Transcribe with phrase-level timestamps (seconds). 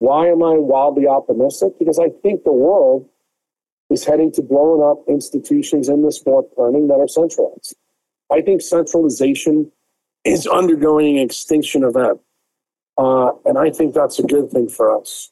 [0.00, 1.78] Why am I wildly optimistic?
[1.78, 3.08] Because I think the world
[3.90, 7.76] is heading to blowing up institutions in this fourth turning that are centralized.
[8.32, 9.70] I think centralization
[10.24, 12.20] is undergoing an extinction event.
[12.96, 15.30] Uh, and I think that's a good thing for us.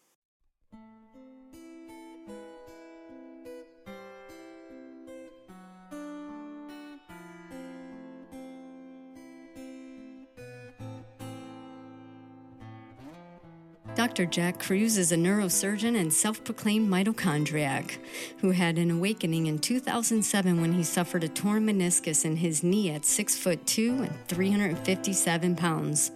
[14.19, 14.30] Dr.
[14.30, 17.99] Jack Kruse is a neurosurgeon and self proclaimed mitochondriac
[18.39, 22.91] who had an awakening in 2007 when he suffered a torn meniscus in his knee
[22.91, 26.11] at 6 foot 2 and 357 pounds.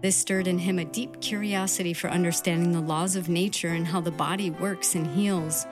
[0.00, 4.00] This stirred in him a deep curiosity for understanding the laws of nature and how
[4.00, 5.66] the body works and heals.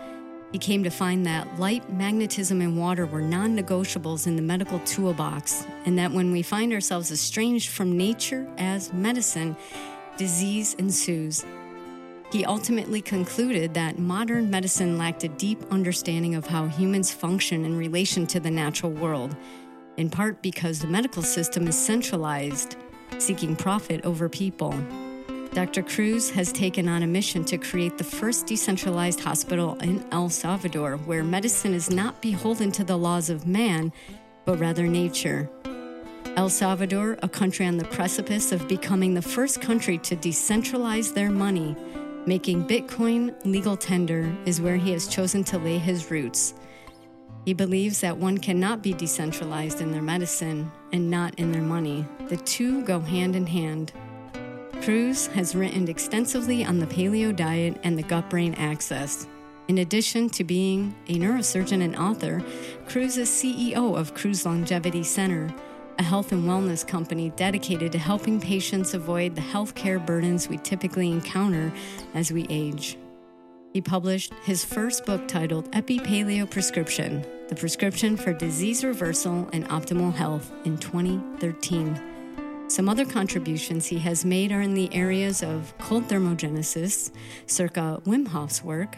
[0.53, 4.79] He came to find that light, magnetism, and water were non negotiables in the medical
[4.81, 9.57] toolbox, and that when we find ourselves estranged from nature as medicine,
[10.17, 11.45] disease ensues.
[12.33, 17.77] He ultimately concluded that modern medicine lacked a deep understanding of how humans function in
[17.77, 19.37] relation to the natural world,
[19.97, 22.77] in part because the medical system is centralized,
[23.19, 24.75] seeking profit over people.
[25.53, 25.83] Dr.
[25.83, 30.97] Kruse has taken on a mission to create the first decentralized hospital in El Salvador
[30.99, 33.91] where medicine is not beholden to the laws of man,
[34.45, 35.49] but rather nature.
[36.37, 41.31] El Salvador, a country on the precipice of becoming the first country to decentralize their
[41.31, 41.75] money,
[42.27, 46.53] making Bitcoin legal tender, is where he has chosen to lay his roots.
[47.47, 52.05] He believes that one cannot be decentralized in their medicine and not in their money.
[52.29, 53.93] The two go hand in hand.
[54.83, 59.27] Kruse has written extensively on the paleo diet and the gut brain axis.
[59.69, 62.45] In addition to being a neurosurgeon and author,
[62.87, 65.53] Kruse is CEO of Kruse Longevity Center,
[65.99, 71.11] a health and wellness company dedicated to helping patients avoid the healthcare burdens we typically
[71.11, 71.73] encounter
[72.15, 72.99] as we age.
[73.73, 79.69] He published his first book titled Epi Paleo Prescription The Prescription for Disease Reversal and
[79.69, 82.01] Optimal Health in 2013.
[82.69, 87.13] Some other contributions he has made are in the areas of cold thermogenesis,
[87.47, 88.97] circa Wim Hof's work,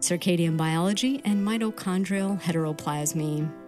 [0.00, 3.59] circadian biology, and mitochondrial heteroplasmy.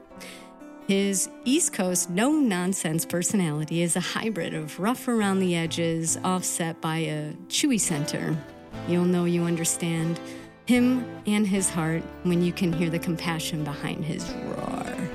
[0.93, 6.83] His East Coast no nonsense personality is a hybrid of rough around the edges, offset
[6.83, 8.37] by a chewy center.
[8.87, 10.21] You'll know you understand
[10.67, 15.09] him and his heart when you can hear the compassion behind his roar.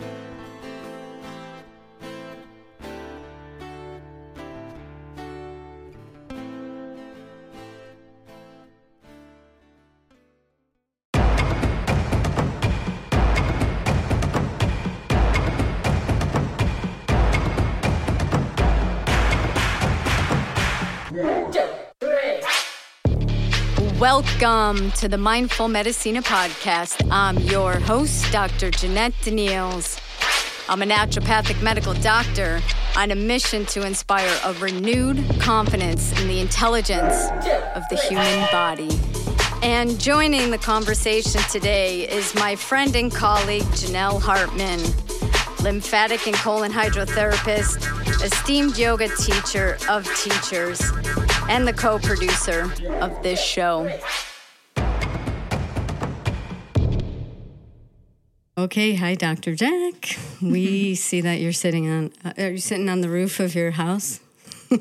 [24.17, 27.07] Welcome to the Mindful Medicina podcast.
[27.11, 28.71] I'm your host, Dr.
[28.71, 30.01] Jeanette Daniels.
[30.67, 32.59] I'm a naturopathic medical doctor
[32.97, 37.13] on a mission to inspire a renewed confidence in the intelligence
[37.75, 38.89] of the human body.
[39.61, 44.79] And joining the conversation today is my friend and colleague, Janelle Hartman,
[45.63, 50.81] lymphatic and colon hydrotherapist, esteemed yoga teacher of teachers
[51.49, 52.71] and the co producer
[53.01, 53.89] of this show.
[58.57, 59.53] Okay, hi, Dr.
[59.53, 60.17] Jack.
[60.41, 62.11] We see that you're sitting on.
[62.25, 64.19] Uh, are you sitting on the roof of your house?
[64.71, 64.77] uh,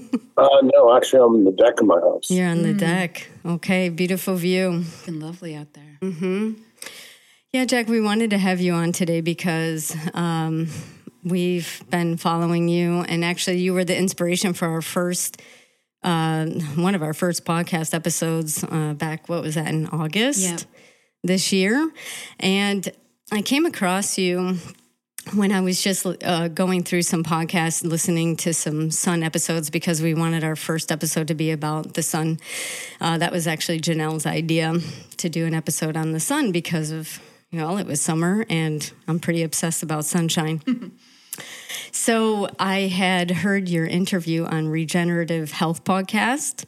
[0.62, 2.30] no, actually, I'm on the deck of my house.
[2.30, 2.78] You're on the mm.
[2.78, 3.28] deck.
[3.44, 4.80] Okay, beautiful view.
[4.80, 5.98] It's been lovely out there.
[6.00, 6.54] Mm-hmm.
[7.52, 10.68] Yeah, Jack, we wanted to have you on today because um,
[11.22, 15.40] we've been following you, and actually, you were the inspiration for our first
[16.06, 16.46] uh,
[16.76, 20.60] one of our first podcast episodes uh, back, what was that, in August yep.
[21.24, 21.90] this year.
[22.38, 22.88] And
[23.32, 24.56] I came across you
[25.34, 30.00] when I was just uh, going through some podcasts, listening to some sun episodes because
[30.00, 32.38] we wanted our first episode to be about the sun.
[33.00, 34.74] Uh, that was actually Janelle's idea
[35.16, 37.20] to do an episode on the sun because of,
[37.50, 40.62] you know, it was summer and I'm pretty obsessed about sunshine.
[41.92, 46.64] So I had heard your interview on Regenerative Health Podcast,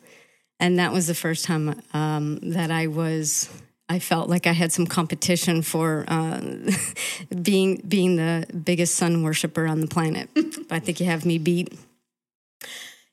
[0.58, 3.48] and that was the first time um, that I was.
[3.90, 6.40] I felt like I had some competition for uh,
[7.42, 10.28] being being the biggest sun worshiper on the planet.
[10.70, 11.72] I think you have me beat.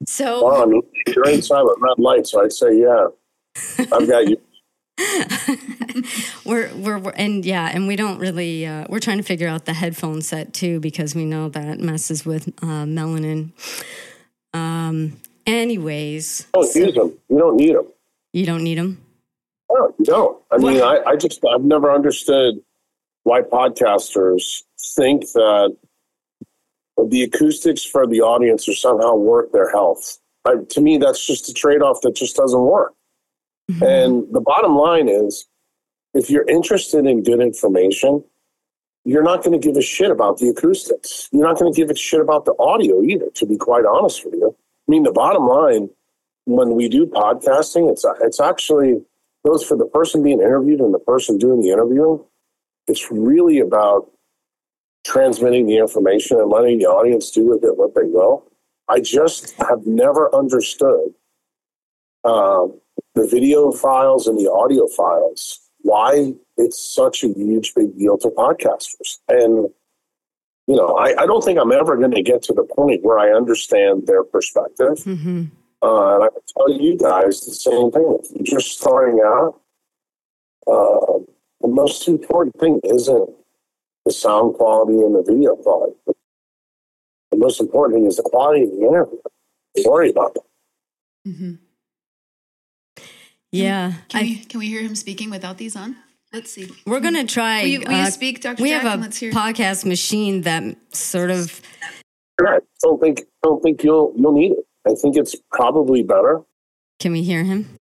[0.05, 3.07] So well, I mean, you're inside with red light, so I'd say yeah.
[3.91, 4.37] I've got you
[6.45, 9.65] we're, we're, we're and yeah, and we don't really uh, we're trying to figure out
[9.65, 13.51] the headphone set too because we know that messes with uh, melanin.
[14.53, 15.17] Um.
[15.45, 17.13] Anyways, don't so, use them.
[17.29, 17.87] You don't need them.
[18.33, 19.01] You don't need them.
[19.71, 20.41] No, you don't.
[20.51, 22.55] I mean, I, I just I've never understood
[23.23, 24.63] why podcasters
[24.95, 25.75] think that
[27.09, 30.19] the acoustics for the audience are somehow worth their health.
[30.45, 32.93] I, to me, that's just a trade off that just doesn't work.
[33.71, 33.83] Mm-hmm.
[33.83, 35.47] And the bottom line is
[36.13, 38.23] if you're interested in good information,
[39.03, 41.29] you're not going to give a shit about the acoustics.
[41.31, 44.25] You're not going to give a shit about the audio either, to be quite honest
[44.25, 44.55] with you.
[44.87, 45.89] I mean, the bottom line
[46.45, 49.03] when we do podcasting, it's, it's actually
[49.45, 52.23] goes for the person being interviewed and the person doing the interview.
[52.87, 54.11] It's really about
[55.05, 58.43] transmitting the information and letting the audience do with it what they will.
[58.87, 61.13] I just have never understood
[62.23, 62.79] um,
[63.15, 68.27] the video files and the audio files, why it's such a huge big deal to
[68.29, 69.19] podcasters.
[69.29, 69.69] And,
[70.67, 73.17] you know, I, I don't think I'm ever going to get to the point where
[73.17, 74.97] I understand their perspective.
[75.05, 75.45] Mm-hmm.
[75.81, 78.19] Uh, and I can tell you guys the same thing.
[78.23, 79.61] If you're just starting out,
[80.67, 81.19] uh,
[81.61, 83.29] the most important thing isn't
[84.05, 85.95] the sound quality and the video quality.
[87.31, 89.19] The most important thing is the quality of the interview.
[89.75, 90.43] Don't worry about that.
[91.27, 91.53] Mm-hmm.
[93.51, 93.93] Yeah.
[94.09, 95.95] Can, I, we, can we hear him speaking without these on?
[96.33, 96.69] Let's see.
[96.85, 97.61] We're going to try.
[97.61, 98.61] Will you, will you uh, speak, Dr.
[98.61, 101.61] We Jack, have a podcast machine that sort of.
[102.41, 104.65] I don't think don't think you'll you'll need it.
[104.85, 106.41] I think it's probably better.
[106.99, 107.77] Can we hear him?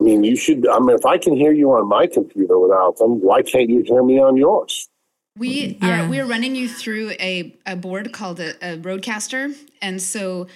[0.00, 0.68] I mean, you should.
[0.68, 3.82] I mean, if I can hear you on my computer without them, why can't you
[3.84, 4.88] hear me on yours?
[5.36, 6.04] We yeah.
[6.04, 10.46] are we are running you through a, a board called a, a RODECaster, and so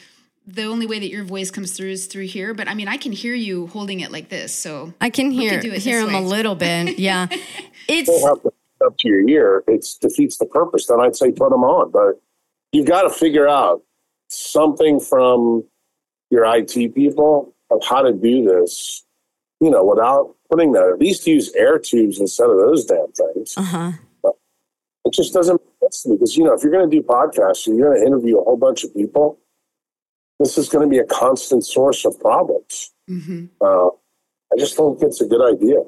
[0.47, 2.55] the only way that your voice comes through is through here.
[2.55, 5.61] But I mean, I can hear you holding it like this, so I can hear
[5.61, 6.19] hear him way.
[6.19, 6.99] a little bit.
[7.05, 7.27] Yeah,
[7.89, 9.65] it's up to your ear.
[9.67, 10.87] It defeats the purpose.
[10.87, 12.21] Then I'd say put them on, but
[12.73, 13.83] you've got to figure out
[14.29, 15.65] something from
[16.31, 19.05] your IT people of how to do this,
[19.61, 20.89] you know, without putting that.
[20.89, 23.55] At least use air tubes instead of those damn things.
[23.57, 23.93] Uh-huh.
[25.05, 27.03] It just doesn't make sense to me because, you know, if you're going to do
[27.03, 29.39] podcasts and you're going to interview a whole bunch of people,
[30.45, 32.93] this is going to be a constant source of problems.
[33.09, 33.47] Mm-hmm.
[33.61, 35.79] Uh, I just don't think it's a good idea.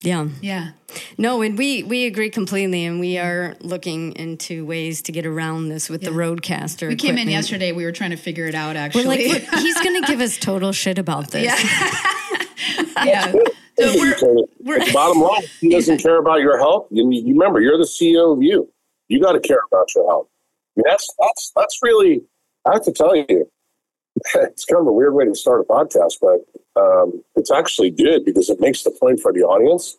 [0.00, 0.28] Yeah.
[0.40, 0.70] Yeah.
[1.16, 5.70] No, and we we agree completely, and we are looking into ways to get around
[5.70, 6.10] this with yeah.
[6.10, 6.88] the RODECaster.
[6.88, 7.72] We came in yesterday.
[7.72, 8.76] We were trying to figure it out.
[8.76, 11.44] Actually, we're like, he's going to give us total shit about this.
[11.44, 13.04] Yeah.
[13.04, 13.32] yeah.
[13.32, 14.16] So we're,
[14.60, 16.86] we're bottom line, he doesn't care about your health.
[16.90, 18.70] You, you remember, you're the CEO of you.
[19.08, 20.28] You got to care about your health.
[20.76, 22.22] I mean, that's that's that's really.
[22.66, 23.50] I have to tell you,
[24.34, 28.24] it's kind of a weird way to start a podcast, but um, it's actually good
[28.24, 29.96] because it makes the point for the audience.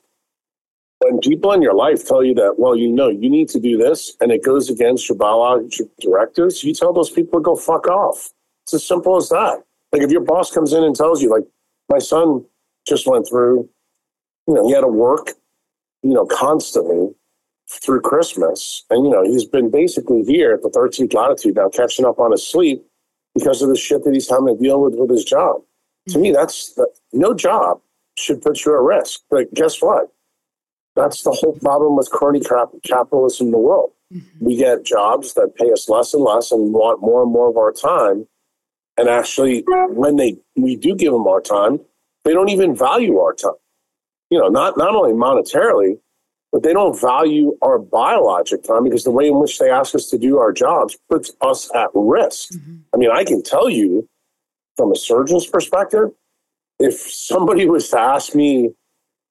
[1.00, 3.78] When people in your life tell you that, well, you know, you need to do
[3.78, 7.88] this, and it goes against your biological directives, you tell those people to go fuck
[7.88, 8.32] off.
[8.64, 9.64] It's as simple as that.
[9.92, 11.44] Like if your boss comes in and tells you, like,
[11.90, 12.44] my son
[12.88, 13.70] just went through,
[14.48, 15.32] you know, he had to work,
[16.02, 17.14] you know, constantly
[17.70, 18.84] through Christmas.
[18.90, 22.32] And, you know, he's been basically here at the 13th latitude now, catching up on
[22.32, 22.84] his sleep
[23.36, 25.58] because of the shit that he's having to deal with with his job.
[25.58, 26.14] Mm-hmm.
[26.14, 26.80] To me, that's
[27.14, 27.82] no job
[28.18, 29.22] should put you at risk.
[29.30, 30.08] But guess what?
[30.96, 33.92] That's the whole problem with crony capitalism in the world.
[34.14, 34.46] Mm-hmm.
[34.46, 37.58] We get jobs that pay us less and less and want more and more of
[37.58, 38.28] our time.
[38.98, 41.82] And actually, when they we do give them our time,
[42.24, 43.52] they don't even value our time.
[44.30, 46.00] You know, not not only monetarily,
[46.56, 50.10] but they don't value our biologic time because the way in which they ask us
[50.10, 52.54] to do our jobs puts us at risk.
[52.54, 52.76] Mm-hmm.
[52.94, 54.08] I mean, I can tell you
[54.78, 56.12] from a surgeon's perspective,
[56.80, 58.70] if somebody was to ask me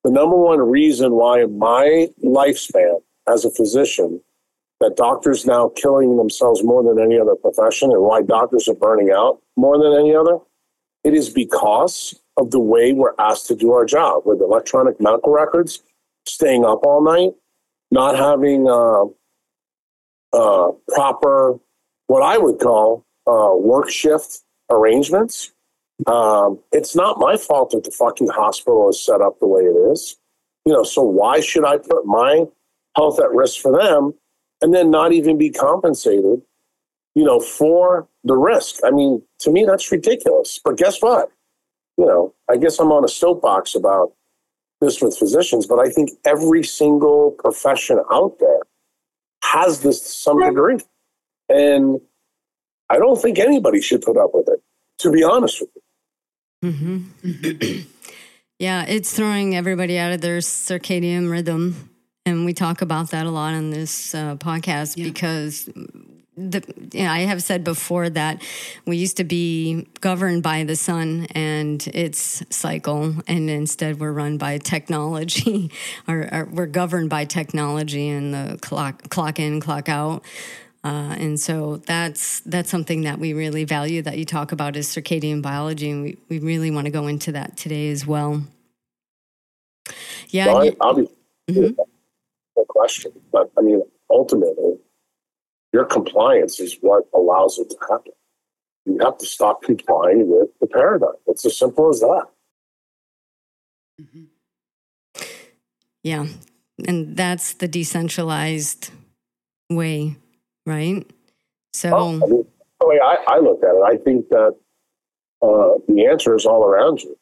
[0.03, 4.21] the number one reason why my lifespan as a physician
[4.81, 9.11] that doctors now killing themselves more than any other profession and why doctors are burning
[9.11, 10.37] out more than any other
[11.05, 15.33] it is because of the way we're asked to do our job with electronic medical
[15.33, 15.83] records,
[16.27, 17.33] staying up all night,
[17.91, 19.05] not having uh,
[20.33, 21.59] uh, proper,
[22.07, 25.53] what I would call uh, work shift arrangements.
[26.07, 29.93] Um, it's not my fault that the fucking hospital is set up the way it
[29.93, 30.17] is.
[30.67, 32.47] You know, so why should I put my
[32.97, 34.15] health at risk for them
[34.61, 36.43] and then not even be compensated,
[37.15, 38.77] you know, for the risk?
[38.85, 40.59] I mean, to me, that's ridiculous.
[40.65, 41.31] But guess what?
[41.97, 44.13] you know, I guess I'm on a soapbox about
[44.85, 48.61] this with physicians, but I think every single profession out there
[49.43, 50.79] has this to some degree.
[51.49, 52.01] And
[52.91, 54.63] I don't think anybody should put up with it,
[54.99, 56.73] to be honest with you.
[56.73, 57.81] Mm-hmm.
[58.59, 61.91] yeah, it's throwing everybody out of their circadian rhythm.
[62.27, 65.05] And we talk about that a lot on this uh, podcast yeah.
[65.05, 65.69] because
[66.37, 66.63] the,
[66.93, 68.43] you know, I have said before that
[68.87, 74.39] we used to be governed by the sun and its cycle, and instead we're run
[74.39, 75.71] by technology,
[76.09, 80.25] or, or, we're governed by technology and the clock, clock in, clock out.
[80.83, 84.87] Uh, and so that's that's something that we really value that you talk about is
[84.87, 88.43] circadian biology, and we, we really want to go into that today as well.
[90.29, 91.11] Yeah, well, I, will
[91.49, 91.75] mm-hmm.
[92.57, 94.79] no question, but I mean, ultimately,
[95.75, 98.13] your compliance is what allows it to happen.
[98.87, 101.19] You have to stop complying with the paradigm.
[101.27, 102.27] It's as simple as that.
[104.01, 105.25] Mm-hmm.
[106.03, 106.27] Yeah,
[106.87, 108.91] and that's the decentralized
[109.71, 110.17] way
[110.67, 111.05] right?
[111.73, 112.47] So, oh, I mean,
[112.81, 114.57] the way I, I, look at it, I think that
[115.43, 117.17] uh, the answer is all around you.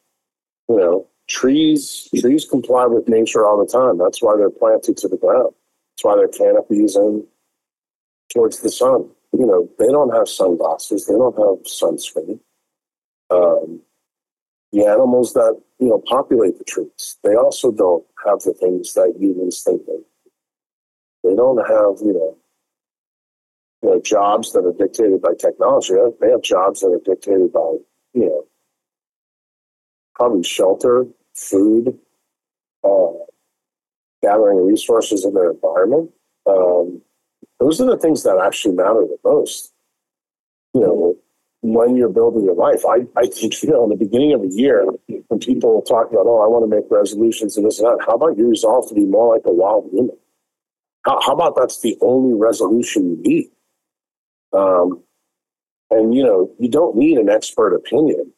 [0.69, 3.99] You know, trees trees comply with nature all the time.
[3.99, 5.55] That's why they're planted to the ground.
[5.93, 7.25] That's why their canopies and
[8.33, 9.09] towards the sun.
[9.33, 11.07] You know, they don't have sunglasses.
[11.07, 12.41] They don't have sunscreen.
[13.31, 13.81] Um,
[14.73, 19.15] the animals that you know populate the trees, they also don't have the things that
[19.19, 20.01] humans think they.
[21.25, 22.37] They don't have you know
[23.83, 25.95] you know, jobs that are dictated by technology.
[26.21, 27.77] They have jobs that are dictated by,
[28.15, 28.45] you know,
[30.15, 31.99] probably shelter, food,
[32.85, 33.13] uh,
[34.23, 36.11] gathering resources in their environment.
[36.47, 37.03] Um,
[37.63, 39.73] those are the things that actually matter the most.
[40.75, 41.17] You know,
[41.61, 44.49] when you're building your life, I, I think, you know, in the beginning of a
[44.49, 44.85] year,
[45.29, 48.15] when people talk about, oh, I want to make resolutions and this and that, how
[48.15, 50.17] about you resolve to be more like a wild human?
[51.07, 53.51] How, how about that's the only resolution you need?
[54.53, 55.05] Um,
[55.91, 58.33] and you know, you don't need an expert opinion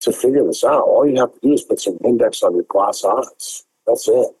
[0.00, 0.82] to figure this out.
[0.82, 3.64] All you have to do is put some index on your glass eyes.
[3.86, 4.36] That's it.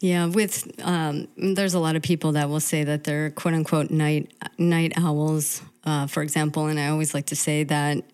[0.00, 3.90] Yeah, with um, there's a lot of people that will say that they're quote unquote
[3.90, 8.04] night night owls, uh, for example, and I always like to say that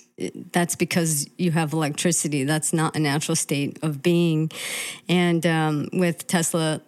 [0.52, 2.44] that's because you have electricity.
[2.44, 4.50] That's not a natural state of being.
[5.08, 6.80] And um, with Tesla,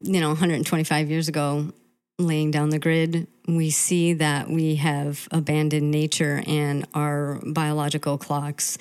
[0.00, 1.72] you know, 125 years ago,
[2.18, 8.78] laying down the grid, we see that we have abandoned nature and our biological clocks.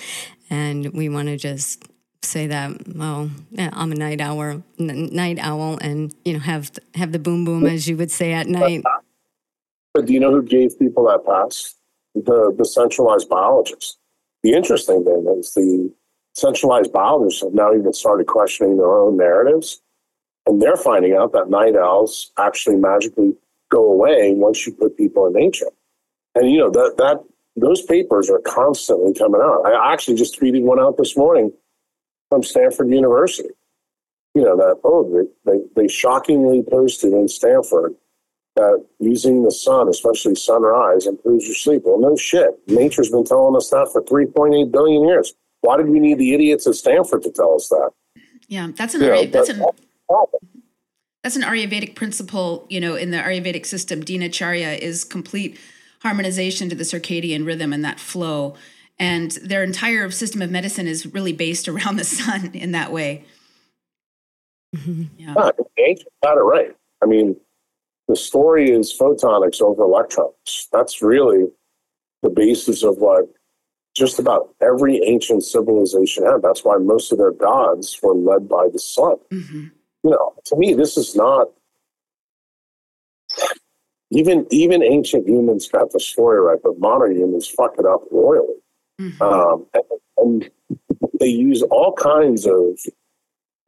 [0.49, 1.83] And we want to just
[2.23, 7.11] say that, well, yeah, I'm a night owl, night owl, and you know, have have
[7.11, 8.83] the boom boom as you would say at night.
[9.93, 11.75] But do you know who gave people that pass?
[12.15, 13.97] The the centralized biologists.
[14.43, 15.93] The interesting thing is the
[16.33, 19.81] centralized biologists have now even started questioning their own narratives
[20.47, 23.33] and they're finding out that night owls actually magically
[23.69, 25.69] go away once you put people in nature.
[26.35, 27.23] And you know that that
[27.55, 29.65] those papers are constantly coming out.
[29.65, 31.51] I actually just tweeted one out this morning
[32.31, 33.49] from Stanford University.
[34.33, 37.93] You know that oh they, they, they shockingly posted in Stanford
[38.55, 41.81] that using the sun, especially sunrise, improves your sleep.
[41.85, 42.49] Well, no shit.
[42.67, 45.33] Nature's been telling us that for 3.8 billion years.
[45.59, 47.91] Why did we need the idiots at Stanford to tell us that?
[48.47, 49.65] Yeah, that's an, you know, that's an
[51.23, 55.59] that's an Ayurvedic principle, you know, in the Ayurvedic system, Dinacharya is complete
[56.01, 58.55] harmonization to the circadian rhythm and that flow.
[59.01, 63.25] And their entire system of medicine is really based around the sun in that way.
[64.75, 65.03] Mm-hmm.
[65.17, 65.33] Yeah.
[65.77, 65.93] yeah
[66.23, 66.75] got it right.
[67.03, 67.35] I mean,
[68.07, 70.69] the story is photonics over electrons.
[70.71, 71.47] That's really
[72.21, 73.25] the basis of what
[73.95, 76.41] just about every ancient civilization had.
[76.41, 79.15] That's why most of their gods were led by the sun.
[79.31, 79.67] Mm-hmm
[80.03, 81.47] you know, to me, this is not
[84.09, 88.55] even even ancient humans got the story right, but modern humans fuck it up royally.
[89.01, 89.21] Mm-hmm.
[89.23, 89.83] Um, and,
[90.17, 90.51] and
[91.19, 92.79] they use all kinds of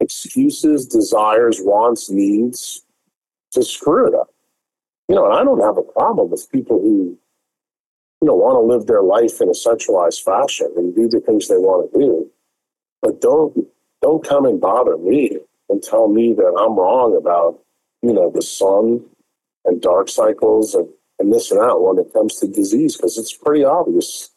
[0.00, 2.84] excuses, desires, wants, needs
[3.52, 4.28] to screw it up.
[5.08, 7.18] You know, and I don't have a problem with people who,
[8.20, 11.48] you know, want to live their life in a centralized fashion and do the things
[11.48, 12.30] they want to do.
[13.02, 13.66] But don't
[14.00, 15.38] don't come and bother me
[15.68, 17.60] and tell me that I'm wrong about,
[18.02, 19.04] you know, the sun
[19.64, 20.88] and dark cycles and,
[21.18, 24.30] and this and that when it comes to disease, because it's pretty obvious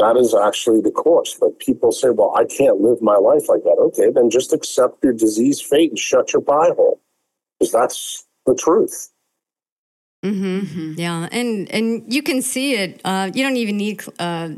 [0.00, 1.36] that is actually the course.
[1.40, 3.78] But people say, well, I can't live my life like that.
[3.78, 7.00] Okay, then just accept your disease fate and shut your pie hole,
[7.58, 9.10] because that's the truth.
[10.22, 10.58] Mm-hmm.
[10.60, 11.00] Mm-hmm.
[11.00, 13.00] Yeah, and and you can see it.
[13.06, 14.50] Uh, you don't even need uh,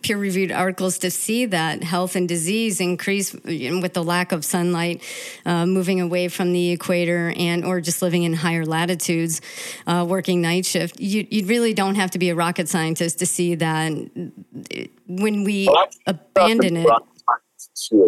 [0.00, 5.02] peer reviewed articles to see that health and disease increase with the lack of sunlight,
[5.44, 9.42] uh, moving away from the equator, and or just living in higher latitudes,
[9.86, 10.98] uh, working night shift.
[10.98, 13.92] You you really don't have to be a rocket scientist to see that
[15.08, 16.88] when we well, abandon it.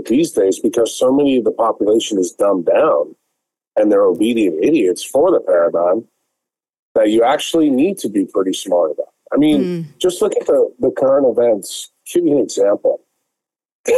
[0.06, 3.14] These days, because so many of the population is dumbed down
[3.76, 6.06] and they're obedient idiots for the paradigm
[6.94, 9.08] that you actually need to be pretty smart about.
[9.32, 9.98] I mean, mm.
[9.98, 11.90] just look at the, the current events.
[12.12, 13.00] Give you an example.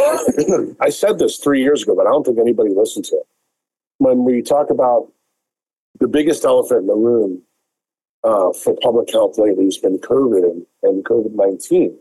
[0.81, 3.27] I said this three years ago, but I don't think anybody listened to it.
[3.99, 5.13] When we talk about
[6.01, 7.43] the biggest elephant in the room
[8.25, 11.97] uh, for public health lately has been COVID and, and COVID 19.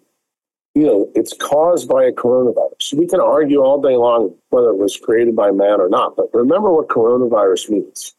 [0.73, 2.95] You know, it's caused by a coronavirus.
[2.95, 6.33] We can argue all day long whether it was created by man or not, but
[6.33, 8.13] remember what coronavirus means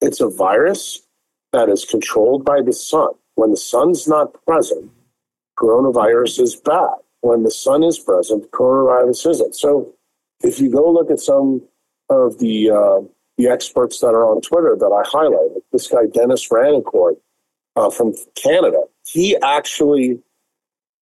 [0.00, 1.00] it's a virus
[1.54, 3.10] that is controlled by the sun.
[3.36, 4.90] When the sun's not present,
[5.58, 6.96] coronavirus is bad.
[7.20, 9.54] When the sun is present, coronavirus isn't.
[9.54, 9.94] So
[10.42, 11.62] if you go look at some
[12.10, 13.00] of the uh,
[13.38, 17.16] the experts that are on Twitter that I highlighted, this guy Dennis Rancourt
[17.76, 20.20] uh, from Canada, he actually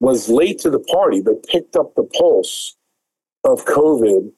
[0.00, 2.76] was late to the party, but picked up the pulse
[3.44, 4.32] of COVID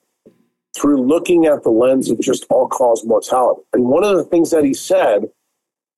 [0.77, 3.63] through looking at the lens of just all cause mortality.
[3.73, 5.31] And one of the things that he said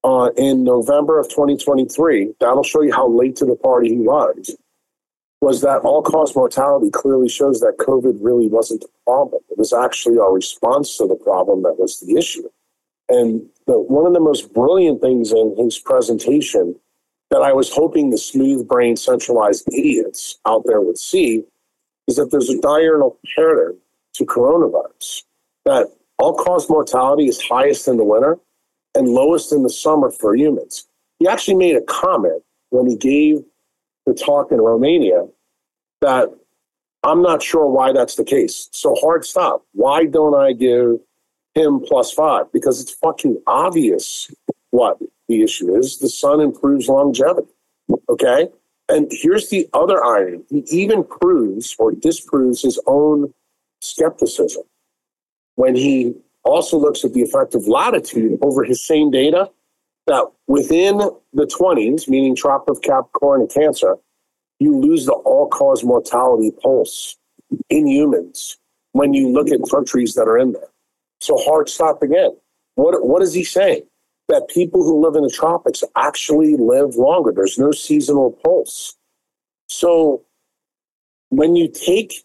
[0.06, 4.56] uh, in November of 2023, that'll show you how late to the party he was,
[5.40, 9.42] was that all cause mortality clearly shows that COVID really wasn't the problem.
[9.50, 12.48] It was actually our response to the problem that was the issue.
[13.08, 16.76] And the, one of the most brilliant things in his presentation
[17.32, 21.42] that I was hoping the smooth brain centralized idiots out there would see
[22.06, 23.76] is that there's a diurnal pattern
[24.14, 25.24] to coronavirus,
[25.64, 28.38] that all cause mortality is highest in the winter
[28.96, 30.88] and lowest in the summer for humans.
[31.18, 33.42] He actually made a comment when he gave
[34.06, 35.26] the talk in Romania
[36.00, 36.28] that
[37.02, 38.68] I'm not sure why that's the case.
[38.72, 39.64] So hard stop.
[39.72, 40.98] Why don't I give
[41.54, 42.50] him plus five?
[42.52, 44.30] Because it's fucking obvious
[44.70, 44.98] what
[45.28, 45.98] the issue is.
[45.98, 47.48] The sun improves longevity.
[48.08, 48.48] Okay.
[48.88, 50.42] And here's the other irony.
[50.48, 53.32] He even proves or disproves his own
[53.80, 54.62] skepticism
[55.56, 56.14] when he
[56.46, 59.50] also looks at the effect of latitude over his same data
[60.06, 60.98] that within
[61.32, 63.96] the 20s, meaning tropic of Capricorn and Cancer,
[64.58, 67.16] you lose the all cause mortality pulse
[67.68, 68.56] in humans
[68.92, 70.68] when you look at countries that are in there.
[71.20, 72.36] So hard stop again.
[72.76, 73.82] What, what is he saying?
[74.28, 77.32] That people who live in the tropics actually live longer.
[77.32, 78.96] There's no seasonal pulse.
[79.68, 80.22] So
[81.30, 82.24] when you take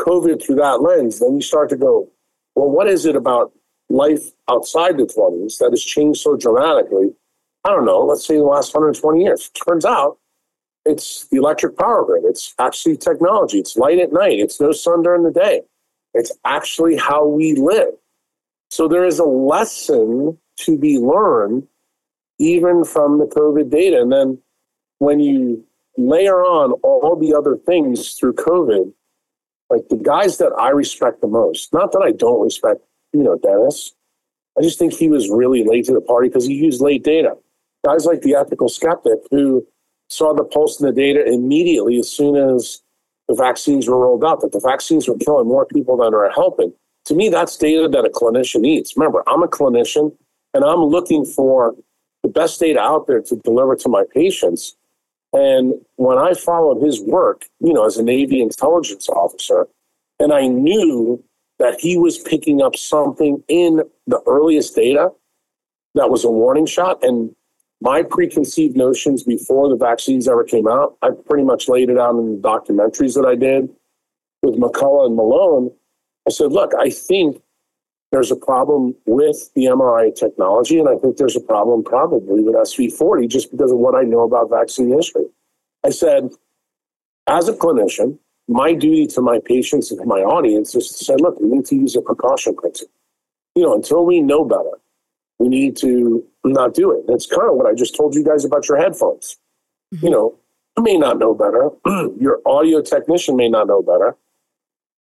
[0.00, 2.08] COVID through that lens, then you start to go,
[2.54, 3.52] well, what is it about
[3.88, 7.14] life outside the 20s that has changed so dramatically?
[7.64, 9.50] I don't know, let's say the last 120 years.
[9.50, 10.18] Turns out
[10.84, 12.24] it's the electric power grid.
[12.24, 13.58] It's actually technology.
[13.58, 14.40] It's light at night.
[14.40, 15.62] It's no sun during the day.
[16.14, 17.94] It's actually how we live.
[18.70, 21.66] So there is a lesson to be learned
[22.38, 24.00] even from the COVID data.
[24.00, 24.38] And then
[24.98, 25.64] when you
[25.96, 28.92] layer on all the other things through COVID,
[29.70, 32.80] like the guys that I respect the most, not that I don't respect,
[33.12, 33.94] you know, Dennis.
[34.58, 37.36] I just think he was really late to the party because he used late data.
[37.84, 39.66] Guys like the ethical skeptic who
[40.10, 42.82] saw the pulse in the data immediately as soon as
[43.28, 46.72] the vaccines were rolled out, that the vaccines were killing more people than are helping.
[47.06, 48.92] To me, that's data that a clinician needs.
[48.96, 50.14] Remember, I'm a clinician
[50.54, 51.74] and I'm looking for
[52.22, 54.76] the best data out there to deliver to my patients.
[55.32, 59.66] And when I followed his work, you know, as a Navy intelligence officer,
[60.18, 61.22] and I knew
[61.58, 65.10] that he was picking up something in the earliest data
[65.94, 67.02] that was a warning shot.
[67.02, 67.34] And
[67.80, 72.16] my preconceived notions before the vaccines ever came out, I pretty much laid it out
[72.16, 73.68] in the documentaries that I did
[74.42, 75.70] with McCullough and Malone.
[76.26, 77.42] I said, look, I think
[78.12, 82.54] there's a problem with the mRNA technology, and I think there's a problem probably with
[82.54, 85.24] SV40 just because of what I know about vaccine history.
[85.84, 86.28] I said,
[87.26, 91.16] as a clinician, my duty to my patients and to my audience is to say,
[91.16, 92.92] look, we need to use a precaution principle.
[93.54, 94.78] You know, until we know better,
[95.38, 97.06] we need to not do it.
[97.08, 99.38] That's kind of what I just told you guys about your headphones.
[99.94, 100.06] Mm-hmm.
[100.06, 100.38] You know,
[100.76, 101.70] you may not know better.
[102.20, 104.16] your audio technician may not know better,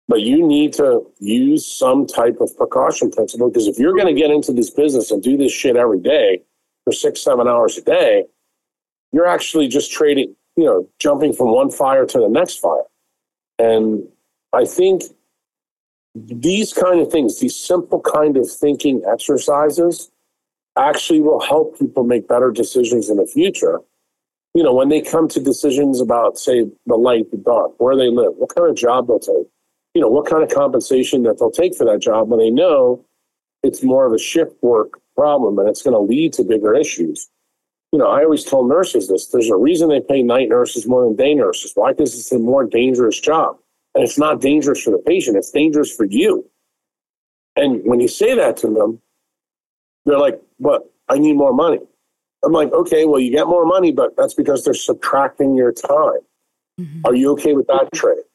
[0.07, 4.19] but you need to use some type of precaution principle because if you're going to
[4.19, 6.41] get into this business and do this shit every day
[6.83, 8.25] for six, seven hours a day,
[9.11, 12.83] you're actually just trading, you know, jumping from one fire to the next fire.
[13.57, 14.03] And
[14.53, 15.03] I think
[16.13, 20.11] these kind of things, these simple kind of thinking exercises,
[20.77, 23.79] actually will help people make better decisions in the future.
[24.53, 28.09] You know, when they come to decisions about, say, the light, the dark, where they
[28.09, 29.47] live, what kind of job they'll take,
[29.95, 33.03] you know, what kind of compensation that they'll take for that job when they know
[33.63, 37.29] it's more of a shift work problem and it's going to lead to bigger issues.
[37.91, 41.05] You know, I always tell nurses this there's a reason they pay night nurses more
[41.05, 41.71] than day nurses.
[41.73, 41.93] Why?
[41.93, 43.57] Because it's a more dangerous job.
[43.95, 46.45] And it's not dangerous for the patient, it's dangerous for you.
[47.55, 49.01] And when you say that to them,
[50.05, 51.79] They're like, but I need more money.
[52.43, 56.19] I'm like, okay, well, you get more money, but that's because they're subtracting your time.
[56.79, 57.01] Mm-hmm.
[57.05, 58.25] Are you okay with that trade?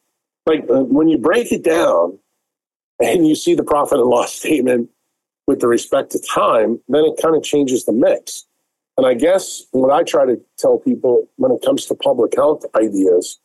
[0.50, 2.18] Like uh, when you break it down
[2.98, 4.90] and you see the profit and loss statement
[5.46, 8.46] with the respect to time, then it kind of changes the mix.
[8.96, 12.64] And I guess what I try to tell people when it comes to public health
[12.74, 13.38] ideas,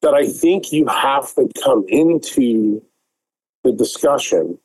[0.00, 2.82] that I think you have to come into
[3.62, 4.58] the discussion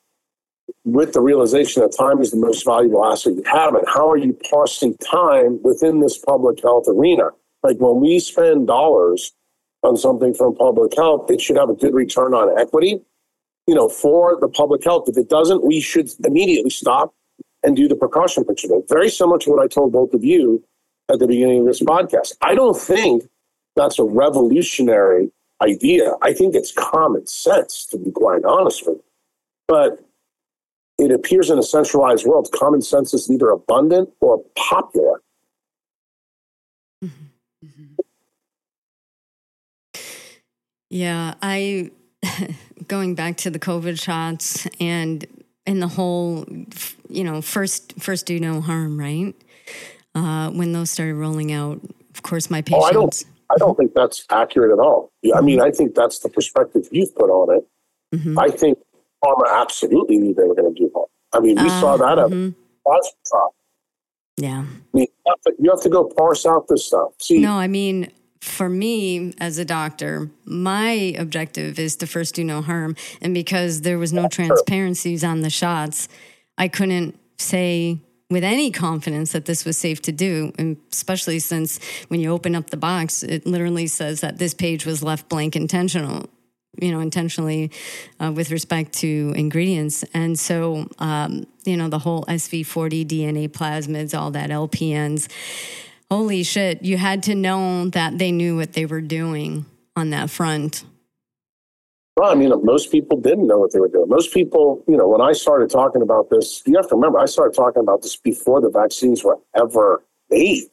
[0.85, 3.75] with the realization that time is the most valuable asset you have.
[3.75, 7.29] And how are you parsing time within this public health arena?
[7.63, 9.33] Like when we spend dollars
[9.83, 13.01] on something from public health, it should have a good return on equity,
[13.67, 15.07] you know, for the public health.
[15.07, 17.13] If it doesn't, we should immediately stop
[17.63, 18.83] and do the precaution principle.
[18.87, 20.63] Very similar to what I told both of you
[21.11, 22.33] at the beginning of this podcast.
[22.41, 23.23] I don't think
[23.75, 26.13] that's a revolutionary idea.
[26.21, 29.03] I think it's common sense, to be quite honest with you.
[29.67, 29.99] But
[30.97, 35.21] it appears in a centralized world, common sense is either abundant or popular.
[37.03, 37.65] Mm-hmm.
[37.65, 37.88] Mm-hmm.
[40.89, 41.91] Yeah, I
[42.87, 45.25] going back to the COVID shots and
[45.65, 46.45] and the whole,
[47.09, 49.35] you know, first first do no harm, right?
[50.15, 51.79] Uh, when those started rolling out,
[52.13, 52.83] of course, my patients.
[52.83, 55.11] Oh, I don't, I don't think that's accurate at all.
[55.35, 57.67] I mean, I think that's the perspective you've put on it.
[58.15, 58.39] Mm-hmm.
[58.39, 58.79] I think
[59.23, 61.05] pharma absolutely knew they were going to do harm.
[61.31, 62.57] I mean, we uh, saw that at mm-hmm.
[64.37, 64.65] Yeah.
[64.65, 67.11] I mean, you have, to, you have to go parse out this stuff.
[67.19, 72.43] See, no, I mean, for me as a doctor, my objective is to first do
[72.43, 72.95] no harm.
[73.21, 76.07] And because there was no transparencies on the shots,
[76.57, 77.99] I couldn't say
[78.29, 82.55] with any confidence that this was safe to do, and especially since when you open
[82.55, 86.29] up the box, it literally says that this page was left blank intentional
[86.81, 87.71] you know, intentionally
[88.19, 90.03] uh, with respect to ingredients.
[90.13, 95.27] And so, um, you know, the whole SV40 DNA plasmids, all that LPNs,
[96.11, 100.29] holy shit, you had to know that they knew what they were doing on that
[100.29, 100.83] front.
[102.15, 104.09] Well, I mean, most people didn't know what they were doing.
[104.09, 107.25] Most people, you know, when I started talking about this, you have to remember, I
[107.25, 110.63] started talking about this before the vaccines were ever made.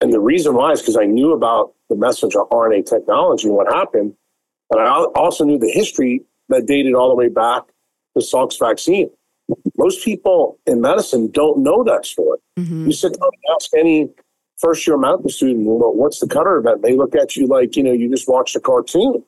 [0.00, 3.72] And the reason why is because I knew about the messenger RNA technology and what
[3.72, 4.14] happened.
[4.70, 7.62] And I also knew the history that dated all the way back
[8.16, 9.10] to Salk's vaccine.
[9.76, 12.38] Most people in medicine don't know that story.
[12.58, 12.86] Mm-hmm.
[12.86, 14.08] You sit down and ask any
[14.58, 16.82] first year medical student, well, what's the Cutter event?
[16.82, 19.22] They look at you like, you know, you just watched a cartoon.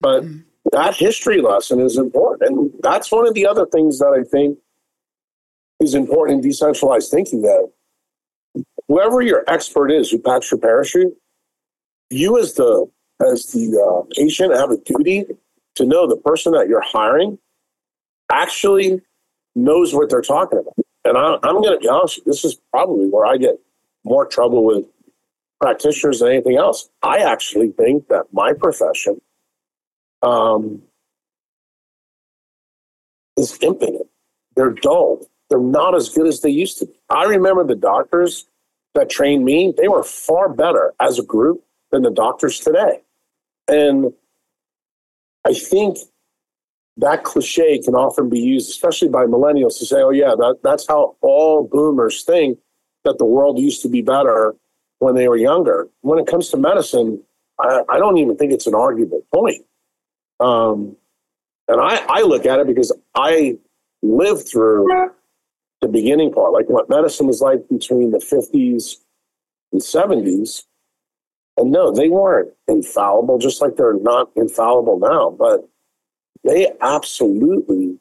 [0.00, 0.40] But mm-hmm.
[0.72, 2.50] that history lesson is important.
[2.50, 4.58] And that's one of the other things that I think
[5.80, 7.70] is important in decentralized thinking that
[8.88, 11.14] whoever your expert is who packs your parachute,
[12.10, 12.86] you as the
[13.22, 15.24] as the uh, patient have a duty
[15.76, 17.38] to know the person that you're hiring
[18.30, 19.00] actually
[19.54, 20.74] knows what they're talking about.
[21.04, 23.60] And I, I'm going to be honest, this is probably where I get
[24.04, 24.84] more trouble with
[25.60, 26.88] practitioners than anything else.
[27.02, 29.20] I actually think that my profession
[30.22, 30.82] um,
[33.36, 34.08] is impotent.
[34.56, 35.26] They're dull.
[35.50, 36.92] They're not as good as they used to be.
[37.10, 38.46] I remember the doctors
[38.94, 43.00] that trained me, they were far better as a group than the doctors today.
[43.68, 44.12] And
[45.44, 45.98] I think
[46.96, 50.86] that cliche can often be used, especially by millennials, to say, oh, yeah, that, that's
[50.86, 52.58] how all boomers think
[53.04, 54.54] that the world used to be better
[55.00, 55.88] when they were younger.
[56.02, 57.22] When it comes to medicine,
[57.58, 59.64] I, I don't even think it's an arguable point.
[60.40, 60.96] Um,
[61.68, 63.58] and I, I look at it because I
[64.02, 64.86] lived through
[65.80, 68.96] the beginning part, like what medicine was like between the 50s
[69.72, 70.62] and 70s.
[71.56, 75.30] And no, they weren't infallible, just like they're not infallible now.
[75.30, 75.68] But
[76.44, 77.98] they absolutely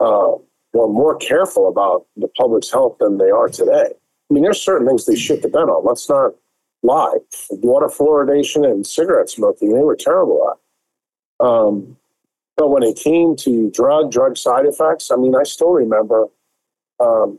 [0.00, 0.32] uh,
[0.72, 3.88] were more careful about the public's health than they are today.
[3.90, 5.84] I mean, there's certain things they shit the bed on.
[5.84, 6.34] Let's not
[6.82, 7.16] lie.
[7.50, 11.46] Water fluoridation and cigarette smoking, they were terrible at.
[11.46, 11.96] Um,
[12.56, 16.26] but when it came to drug, drug side effects, I mean, I still remember
[17.00, 17.38] um,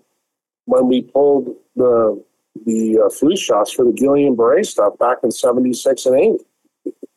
[0.66, 2.22] when we pulled the
[2.66, 6.46] the uh, flu shots for the Guillain-Barré stuff back in 76 and 80.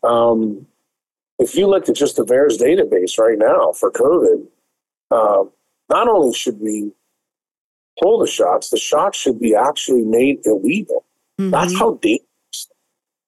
[0.03, 0.67] Um,
[1.39, 4.47] if you look at just the VAERS database right now for COVID,
[5.11, 5.45] uh,
[5.89, 6.93] not only should we
[8.03, 11.05] pull the shots, the shots should be actually made illegal.
[11.41, 11.51] Mm-hmm.
[11.51, 12.69] That's how dangerous.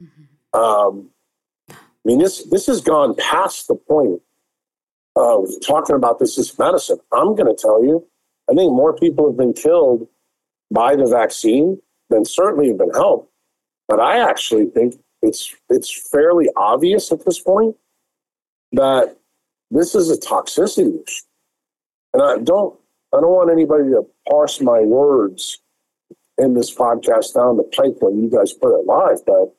[0.03, 0.59] Mm-hmm.
[0.59, 1.11] Um,
[1.71, 4.21] I mean, this this has gone past the point
[5.17, 6.99] of talking about this as medicine.
[7.13, 8.07] I'm going to tell you,
[8.51, 10.09] I think more people have been killed
[10.71, 13.31] by the vaccine than certainly have been helped.
[13.87, 17.77] But I actually think it's it's fairly obvious at this point
[18.73, 19.17] that
[19.71, 21.25] this is a toxicity issue.
[22.13, 22.79] And I don't
[23.15, 25.59] I don't want anybody to parse my words
[26.39, 29.55] in this podcast down the pipe when you guys put it live, but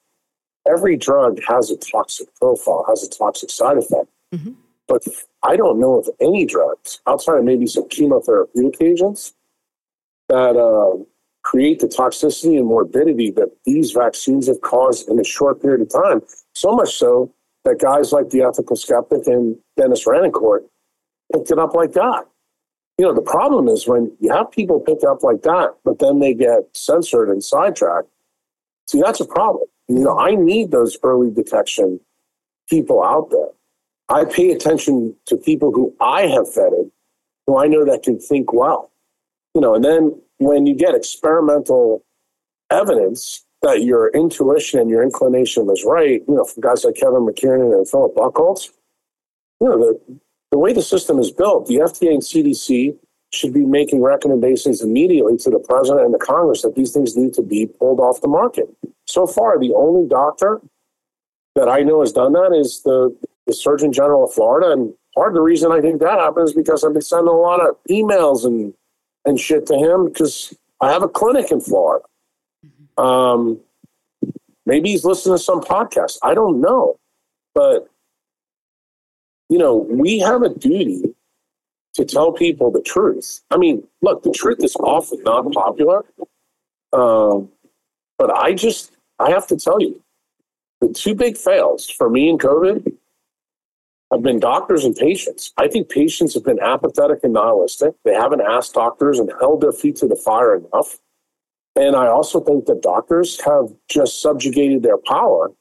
[0.67, 4.07] every drug has a toxic profile, has a toxic side effect.
[4.33, 4.51] Mm-hmm.
[4.87, 5.05] But
[5.43, 9.33] I don't know of any drugs outside of maybe some chemotherapeutic agents
[10.27, 11.03] that uh,
[11.43, 15.89] create the toxicity and morbidity that these vaccines have caused in a short period of
[15.89, 16.21] time.
[16.53, 17.33] So much so
[17.65, 20.63] that guys like the ethical skeptic and Dennis Rancourt
[21.33, 22.25] picked it up like that.
[22.97, 26.19] You know, the problem is when you have people pick up like that, but then
[26.19, 28.09] they get censored and sidetracked.
[28.87, 29.65] See, that's a problem.
[29.87, 31.99] You know, I need those early detection
[32.69, 33.49] people out there.
[34.09, 36.91] I pay attention to people who I have vetted,
[37.47, 38.91] who I know that can think well.
[39.55, 42.03] You know, and then when you get experimental
[42.69, 47.25] evidence that your intuition and your inclination was right, you know, from guys like Kevin
[47.25, 48.71] McKiernan and Phillip Buckhaults,
[49.59, 50.19] you know, the,
[50.51, 52.97] the way the system is built, the FDA and CDC
[53.33, 57.33] should be making recommendations immediately to the president and the Congress that these things need
[57.33, 58.67] to be pulled off the market.
[59.05, 60.61] So far, the only doctor
[61.55, 64.71] that I know has done that is the, the Surgeon General of Florida.
[64.71, 67.31] And part of the reason I think that happens is because I've been sending a
[67.31, 68.73] lot of emails and
[69.25, 72.05] and shit to him because I have a clinic in Florida.
[73.01, 73.59] Um,
[74.65, 76.17] maybe he's listening to some podcast.
[76.23, 76.97] I don't know.
[77.53, 77.89] But,
[79.49, 81.15] you know, we have a duty
[81.95, 83.41] to tell people the truth.
[83.51, 86.05] I mean, look, the truth is often not popular.
[86.93, 87.49] Um,
[88.17, 90.01] but I just, I have to tell you,
[90.79, 92.95] the two big fails for me in COVID
[94.11, 95.53] have been doctors and patients.
[95.57, 97.93] I think patients have been apathetic and nihilistic.
[98.03, 100.99] They haven't asked doctors and held their feet to the fire enough.
[101.75, 105.51] And I also think that doctors have just subjugated their power,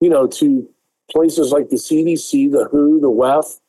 [0.00, 0.68] you know, to
[1.10, 3.60] places like the CDC, the WHO, the WEF,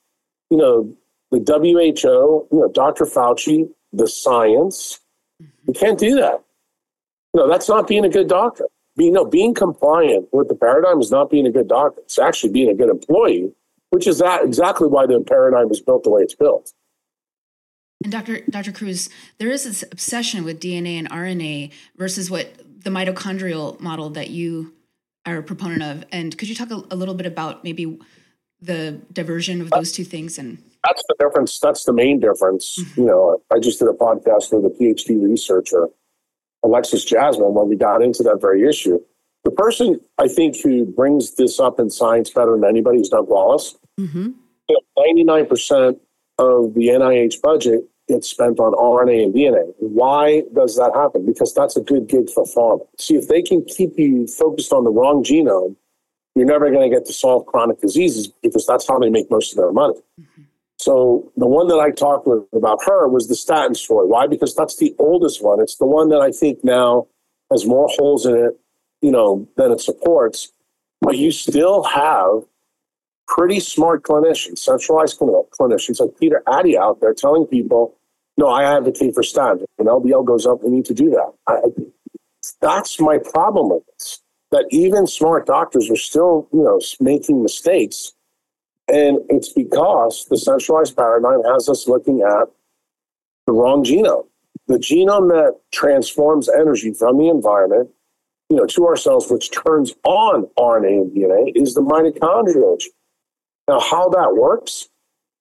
[0.50, 0.94] you know,
[1.32, 3.06] the WHO, you know, Dr.
[3.06, 5.00] Fauci, the science.
[5.42, 5.52] Mm-hmm.
[5.68, 6.44] You can't do that.
[7.34, 8.66] Know, that's not being a good doctor.
[8.98, 12.02] Being, no, being compliant with the paradigm is not being a good doctor.
[12.02, 13.54] It's actually being a good employee
[13.92, 16.74] which is that exactly why the paradigm is built the way it's built.
[18.04, 18.42] And Dr.
[18.50, 18.72] Dr.
[18.72, 24.30] Kruse, there is this obsession with DNA and RNA versus what the mitochondrial model that
[24.30, 24.74] you
[25.26, 26.06] are a proponent of.
[26.12, 28.00] And could you talk a, a little bit about maybe
[28.62, 33.02] the diversion of those two things and that's the difference that's the main difference mm-hmm.
[33.02, 35.90] you know i just did a podcast with a phd researcher
[36.64, 39.00] alexis jasmine when we got into that very issue
[39.46, 43.28] the person i think who brings this up in science better than anybody is doug
[43.28, 44.30] wallace Mm-hmm.
[44.98, 46.00] 99%
[46.40, 49.74] of the NIH budget gets spent on RNA and DNA.
[49.80, 51.26] Why does that happen?
[51.26, 52.86] Because that's a good gig for pharma.
[52.98, 55.76] See, if they can keep you focused on the wrong genome,
[56.36, 59.52] you're never going to get to solve chronic diseases because that's how they make most
[59.52, 59.96] of their money.
[60.20, 60.44] Mm-hmm.
[60.78, 64.08] So the one that I talked with about her was the statin story.
[64.08, 64.28] Why?
[64.28, 65.60] Because that's the oldest one.
[65.62, 67.08] It's the one that I think now
[67.52, 68.60] has more holes in it,
[69.02, 70.52] you know, than it supports.
[71.02, 72.46] But you still have
[73.32, 77.96] pretty smart clinicians, centralized clinicians like Peter Attia out there telling people,
[78.38, 79.64] no, I advocate for statins.
[79.78, 81.32] When LDL goes up, we need to do that.
[81.48, 81.60] I,
[82.60, 84.20] that's my problem with this.
[84.52, 88.12] That even smart doctors are still, you know, making mistakes.
[88.90, 92.50] And it's because the centralized paradigm has us looking at
[93.48, 94.28] the wrong genome.
[94.68, 97.90] The genome that transforms energy from the environment,
[98.50, 102.92] you know, to our cells, which turns on RNA and DNA, is the mitochondrial gene.
[103.72, 104.90] Now, how that works,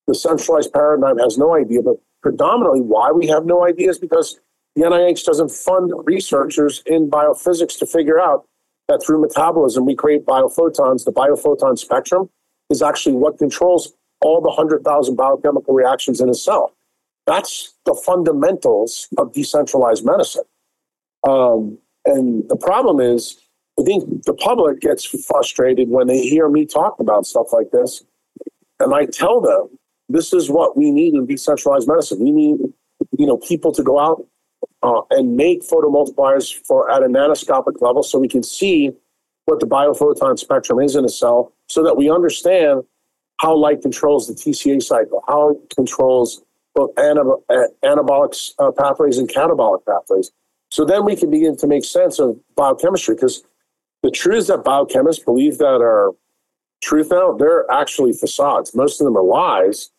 [0.06, 4.38] the centralized paradigm has no idea, but predominantly why we have no idea is because
[4.76, 8.46] the NIH doesn't fund researchers in biophysics to figure out
[8.86, 11.04] that through metabolism we create biophotons.
[11.04, 12.30] The biophoton spectrum
[12.70, 16.72] is actually what controls all the 100,000 biochemical reactions in a cell.
[17.26, 20.44] That's the fundamentals of decentralized medicine.
[21.26, 23.40] Um, and the problem is,
[23.76, 28.04] I think the public gets frustrated when they hear me talk about stuff like this
[28.80, 29.68] and I tell them,
[30.08, 32.18] this is what we need in decentralized medicine.
[32.20, 32.58] We need,
[33.16, 34.26] you know, people to go out
[34.82, 38.90] uh, and make photomultipliers for at a nanoscopic level so we can see
[39.44, 42.82] what the biophoton spectrum is in a cell so that we understand
[43.38, 46.42] how light controls the TCA cycle, how it controls
[46.74, 47.40] both anab-
[47.84, 50.30] anabolic uh, pathways and catabolic pathways.
[50.70, 53.42] So then we can begin to make sense of biochemistry because
[54.02, 56.12] the truths that biochemists believe that are
[56.82, 58.74] truth now, they're actually facades.
[58.74, 59.90] Most of them are lies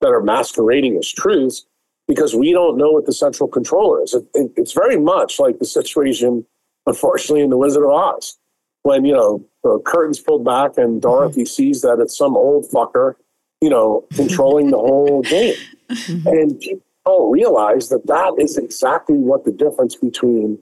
[0.00, 1.66] that are masquerading as truths
[2.06, 4.14] because we don't know what the central controller is.
[4.14, 6.46] It, it, it's very much like the situation,
[6.86, 8.38] unfortunately, in The Wizard of Oz,
[8.82, 11.46] when, you know, the curtains pulled back and Dorothy mm-hmm.
[11.46, 13.14] sees that it's some old fucker,
[13.60, 15.54] you know, controlling the whole game.
[15.90, 16.28] Mm-hmm.
[16.28, 20.58] and people don't realize that that is exactly what the difference between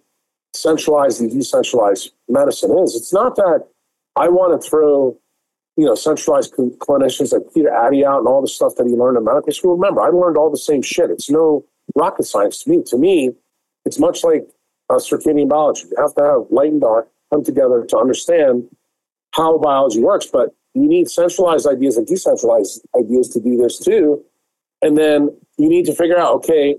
[0.54, 2.94] centralized and decentralized medicine is.
[2.94, 3.66] It's not that
[4.16, 5.18] I want to throw,
[5.76, 9.18] you know, centralized clinicians like Peter Attia out and all the stuff that he learned
[9.18, 9.76] in medical school.
[9.76, 11.10] Remember, I learned all the same shit.
[11.10, 12.82] It's no rocket science to me.
[12.86, 13.32] To me,
[13.84, 14.48] it's much like
[14.88, 15.84] uh, circadian biology.
[15.90, 18.68] You have to have light and dark come together to understand
[19.32, 24.24] how biology works, but you need centralized ideas and decentralized ideas to do this too.
[24.82, 26.76] And then you need to figure out, okay,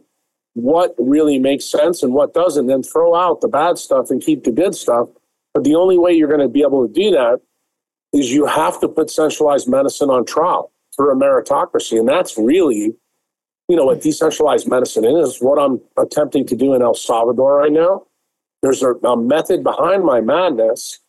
[0.54, 4.44] what really makes sense and what doesn't, then throw out the bad stuff and keep
[4.44, 5.08] the good stuff.
[5.54, 7.42] But the only way you're going to be able to do that
[8.18, 12.00] is you have to put centralized medicine on trial through a meritocracy.
[12.00, 12.96] And that's really,
[13.68, 17.72] you know, what decentralized medicine is, what I'm attempting to do in El Salvador right
[17.72, 18.04] now.
[18.64, 21.00] There's a, a method behind my madness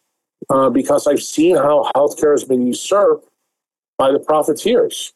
[0.51, 3.29] uh, because I've seen how healthcare has been usurped
[3.97, 5.14] by the profiteers.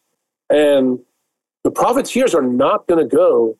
[0.48, 0.98] And
[1.62, 3.58] the profiteers are not going to go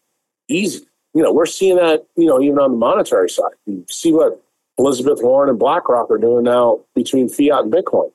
[0.48, 0.86] easy.
[1.14, 3.52] You know, we're seeing that, you know, even on the monetary side.
[3.66, 4.42] You see what
[4.78, 8.10] Elizabeth Warren and BlackRock are doing now between fiat and Bitcoin.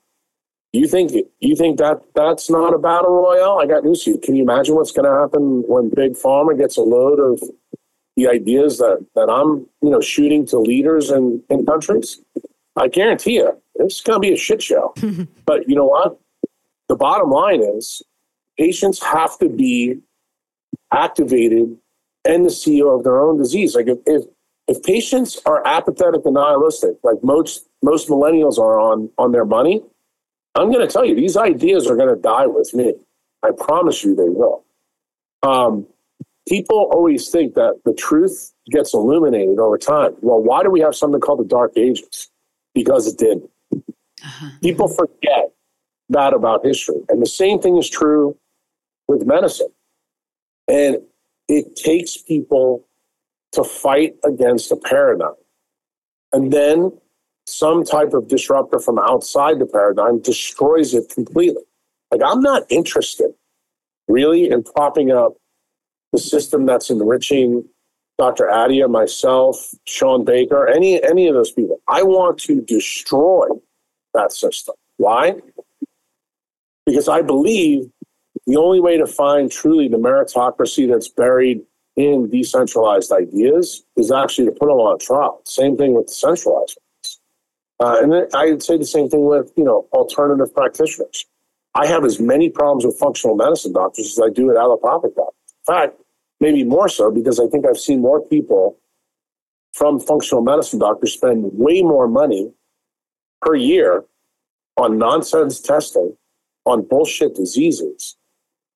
[0.72, 3.58] You think you think that that's not a battle royale?
[3.58, 4.18] I got news for you.
[4.18, 7.42] Can you imagine what's going to happen when Big Pharma gets a load of
[8.16, 12.20] the ideas that, that I'm, you know, shooting to leaders in, in countries?
[12.76, 14.92] I guarantee you, it's going to be a shit show.
[15.46, 16.18] but you know what?
[16.88, 18.02] The bottom line is
[18.58, 20.00] patients have to be
[20.92, 21.76] activated
[22.24, 23.74] and the CEO of their own disease.
[23.74, 24.24] Like if, if,
[24.66, 29.82] if patients are apathetic and nihilistic, like most most millennials are on on their money,
[30.54, 32.94] I'm going to tell you these ideas are going to die with me.
[33.42, 34.64] I promise you they will.
[35.42, 35.86] Um,
[36.48, 40.16] people always think that the truth gets illuminated over time.
[40.20, 42.30] Well, why do we have something called the Dark Ages?
[42.74, 43.48] Because it did.
[43.72, 44.50] Uh-huh.
[44.62, 45.52] People forget
[46.08, 48.36] that about history, and the same thing is true
[49.06, 49.68] with medicine.
[50.66, 50.98] And
[51.48, 52.84] it takes people
[53.52, 55.34] to fight against a paradigm.
[56.32, 56.92] And then
[57.48, 61.62] some type of disruptor from outside the paradigm destroys it completely.
[62.10, 63.32] Like, I'm not interested
[64.06, 65.34] really in propping up
[66.12, 67.64] the system that's enriching
[68.18, 68.46] Dr.
[68.46, 71.80] Attia, myself, Shawn Baker, any, any of those people.
[71.88, 73.46] I want to destroy
[74.14, 74.74] that system.
[74.96, 75.36] Why?
[76.86, 77.90] Because I believe
[78.46, 81.60] the only way to find truly the meritocracy that's buried
[81.96, 85.42] in decentralized ideas is actually to put them on trial.
[85.44, 86.78] Same thing with the centralized.
[87.80, 91.26] Uh, and I'd say the same thing with, you know, alternative practitioners.
[91.74, 95.54] I have as many problems with functional medicine doctors as I do with allopathic doctors.
[95.68, 96.00] In fact,
[96.40, 98.78] maybe more so because I think I've seen more people
[99.72, 102.52] from functional medicine doctors spend way more money
[103.42, 104.04] per year
[104.76, 106.16] on nonsense testing
[106.64, 108.16] on bullshit diseases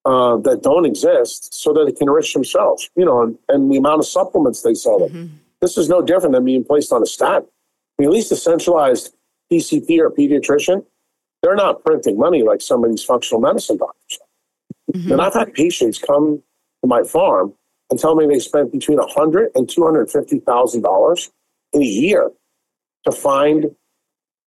[0.04, 3.76] uh, that don't exist so that they can enrich themselves, you know, and, and the
[3.76, 5.08] amount of supplements they sell them.
[5.08, 5.34] Mm-hmm.
[5.60, 7.48] This is no different than being placed on a statin.
[8.00, 9.14] At least a centralized
[9.52, 10.84] PCP or pediatrician,
[11.42, 14.18] they're not printing money like some of these functional medicine doctors.
[14.92, 15.12] Mm-hmm.
[15.12, 16.42] And I've had patients come
[16.82, 17.54] to my farm
[17.90, 21.30] and tell me they spent between $100 and $250,000
[21.72, 22.30] in a year
[23.04, 23.74] to find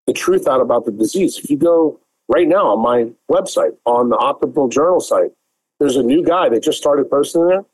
[0.07, 1.37] the truth out about the disease.
[1.37, 5.31] If you go right now on my website, on the Optimal Journal site,
[5.79, 7.65] there's a new guy that just started posting there.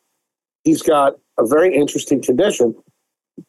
[0.64, 2.76] He's got a very interesting condition,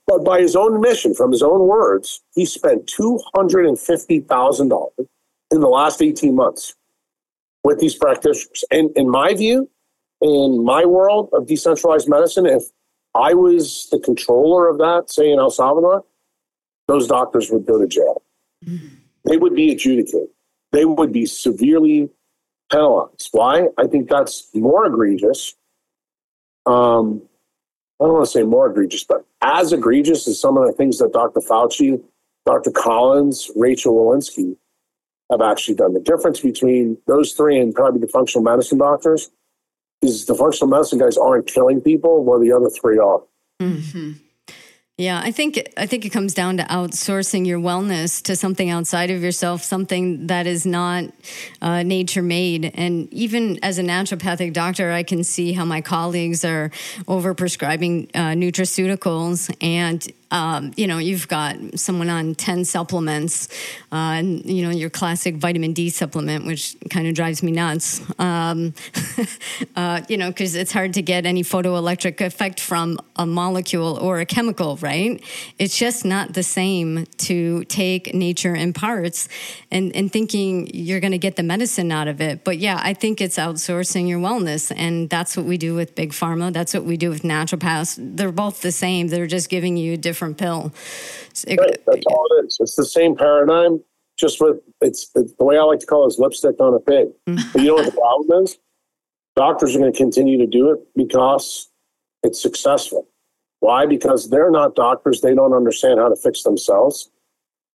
[0.06, 4.90] but by his own admission, from his own words, he spent $250,000
[5.50, 6.74] in the last 18 months
[7.64, 8.64] with these practitioners.
[8.70, 9.68] And in my view,
[10.20, 12.64] in my world of decentralized medicine, if
[13.14, 16.04] I was the controller of that, say in El Salvador,
[16.88, 18.22] those doctors would go to jail.
[18.64, 18.88] Mm-hmm.
[19.24, 20.28] They would be adjudicated.
[20.72, 22.08] They would be severely
[22.70, 23.28] penalized.
[23.32, 23.68] Why?
[23.78, 25.54] I think that's more egregious.
[26.66, 27.22] Um,
[28.02, 30.98] I don't want to say more egregious, but as egregious as some of the things
[30.98, 31.38] that Dr.
[31.38, 32.02] Fauci,
[32.44, 32.72] Dr.
[32.72, 34.56] Collins, Rachel Walensky
[35.30, 35.94] have actually done.
[35.94, 39.30] The difference between those three and probably the functional medicine doctors
[40.02, 43.22] is the functional medicine guys aren't killing people, while the other three are.
[43.60, 44.12] Mm-hmm.
[45.02, 49.10] Yeah, I think I think it comes down to outsourcing your wellness to something outside
[49.10, 51.06] of yourself, something that is not
[51.60, 52.70] uh, nature made.
[52.74, 56.70] And even as a naturopathic doctor, I can see how my colleagues are
[57.08, 63.48] over prescribing uh, nutraceuticals and um, you know, you've got someone on 10 supplements,
[63.92, 68.00] uh, and, you know, your classic vitamin D supplement, which kind of drives me nuts,
[68.18, 68.72] um,
[69.76, 74.20] uh, you know, because it's hard to get any photoelectric effect from a molecule or
[74.20, 75.22] a chemical, right?
[75.58, 79.28] It's just not the same to take nature in parts
[79.70, 82.42] and, and thinking you're going to get the medicine out of it.
[82.42, 84.72] But yeah, I think it's outsourcing your wellness.
[84.74, 86.52] And that's what we do with Big Pharma.
[86.54, 87.98] That's what we do with naturopaths.
[87.98, 89.08] They're both the same.
[89.08, 90.72] They're just giving you a different pill.
[91.46, 92.58] It, right, that's all it is.
[92.60, 93.82] It's the same paradigm,
[94.18, 96.80] just with it's, it's, the way I like to call it is lipstick on a
[96.80, 97.08] pig.
[97.28, 97.50] Mm-hmm.
[97.52, 98.58] But you know what the problem is?
[99.34, 101.68] Doctors are going to continue to do it because
[102.22, 103.08] it's successful.
[103.60, 103.86] Why?
[103.86, 105.20] Because they're not doctors.
[105.20, 107.10] They don't understand how to fix themselves.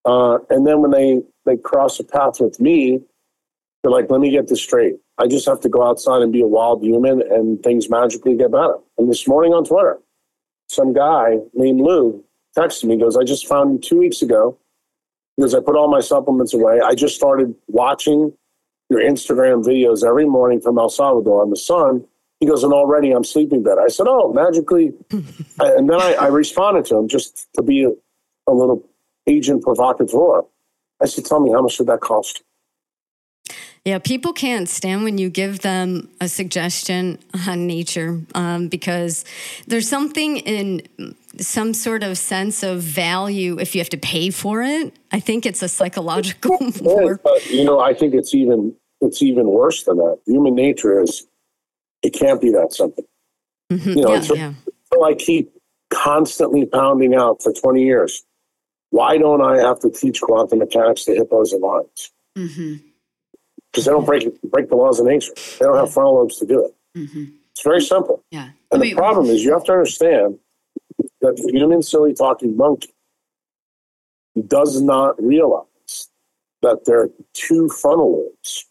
[0.05, 3.01] Uh, and then when they, they cross a path with me,
[3.81, 4.95] they're like, let me get this straight.
[5.17, 8.51] I just have to go outside and be a wild human and things magically get
[8.51, 8.75] better.
[8.97, 9.97] And this morning on Twitter,
[10.69, 12.23] some guy named Lou
[12.57, 14.57] texted me, goes, I just found you two weeks ago
[15.37, 16.79] because I put all my supplements away.
[16.83, 18.33] I just started watching
[18.89, 22.05] your Instagram videos every morning from El Salvador on the sun.
[22.39, 23.81] He goes, and already I'm sleeping better.
[23.81, 24.93] I said, oh, magically.
[25.11, 27.89] and then I, I, responded to him just to be a,
[28.47, 28.87] a little
[29.27, 30.41] agent provocateur.
[31.01, 32.43] I said, tell me, how much did that cost?
[33.87, 39.23] Yeah, people can't stand when you give them a suggestion on nature um, because
[39.65, 40.81] there's something in
[41.39, 44.93] some sort of sense of value if you have to pay for it.
[45.13, 46.57] I think it's a psychological.
[46.81, 47.21] War.
[47.23, 50.19] But, you know, I think it's even it's even worse than that.
[50.25, 51.25] Human nature is
[52.03, 53.05] it can't be that simple.
[53.71, 53.89] Mm-hmm.
[53.89, 54.53] You know, yeah, yeah.
[54.93, 55.53] So I keep
[55.91, 58.25] constantly pounding out for 20 years.
[58.89, 62.11] Why don't I have to teach quantum mechanics to hippos and lions?
[62.37, 62.86] Mm-hmm
[63.71, 65.33] because they don't break break the laws of nature.
[65.59, 66.75] They don't have frontal lobes to do it.
[66.97, 67.25] Mm-hmm.
[67.51, 68.23] It's very simple.
[68.31, 68.49] Yeah.
[68.71, 70.37] And the problem is you have to understand
[71.21, 72.93] that the human silly talking monkey
[74.45, 75.65] does not realize
[76.61, 78.65] that their two frontal lobes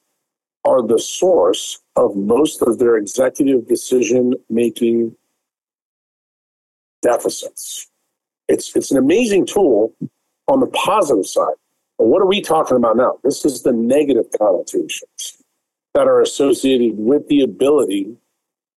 [0.64, 5.16] are the source of most of their executive decision making
[7.02, 7.88] deficits.
[8.48, 9.94] It's it's an amazing tool
[10.48, 11.54] on the positive side.
[11.98, 13.18] But what are we talking about now?
[13.24, 15.42] This is the negative connotations
[15.94, 18.16] that are associated with the ability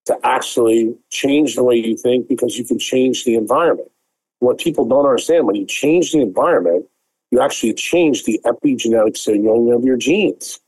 [0.05, 3.91] to actually change the way you think because you can change the environment.
[4.39, 6.85] What people don't understand when you change the environment,
[7.31, 10.59] you actually change the epigenetic signaling of your genes.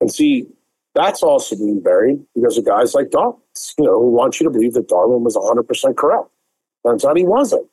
[0.00, 0.46] And see,
[0.94, 3.38] that's also being buried because of guys like Darwin,
[3.78, 6.28] you know, who want you to believe that Darwin was 100% correct.
[6.84, 7.66] Turns out he wasn't.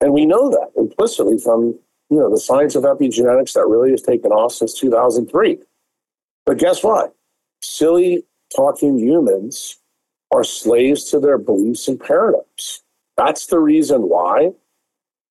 [0.00, 1.78] And we know that implicitly from
[2.10, 5.58] you know, the science of epigenetics that really has taken off since 2003.
[6.44, 7.14] But guess what?
[7.62, 9.78] Silly talking humans
[10.32, 12.82] are slaves to their beliefs and paradigms.
[13.16, 14.50] That's the reason why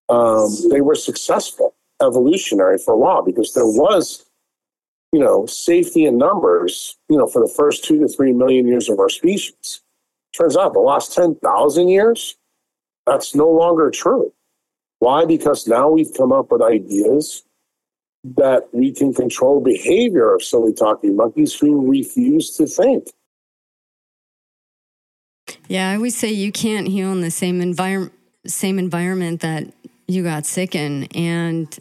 [0.07, 4.25] um, they were successful evolutionary for a while because there was,
[5.11, 8.89] you know, safety in numbers, you know, for the first two to three million years
[8.89, 9.81] of our species.
[10.37, 12.37] Turns out the last 10,000 years,
[13.05, 14.31] that's no longer true.
[14.99, 15.25] Why?
[15.25, 17.43] Because now we've come up with ideas
[18.23, 23.07] that we can control behavior of silly talking monkeys who refuse to think.
[25.67, 28.13] Yeah, I always say you can't heal in the same environment
[28.45, 29.65] same environment that
[30.07, 31.77] you got sick in and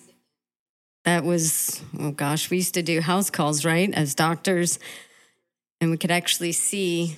[1.05, 3.93] that was oh gosh, we used to do house calls, right?
[3.95, 4.79] As doctors
[5.81, 7.17] and we could actually see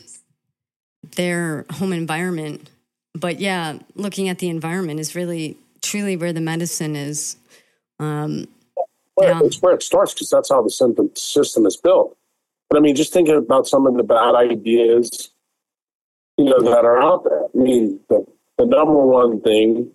[1.16, 2.70] their home environment.
[3.14, 7.36] But yeah, looking at the environment is really truly where the medicine is.
[7.98, 8.46] Um,
[9.16, 9.46] well, yeah.
[9.46, 12.16] It's where it starts because that's how the system is built.
[12.68, 15.30] But I mean, just thinking about some of the bad ideas,
[16.38, 17.44] you know, that are out there.
[17.44, 18.24] I mean, the,
[18.58, 19.90] the number one thing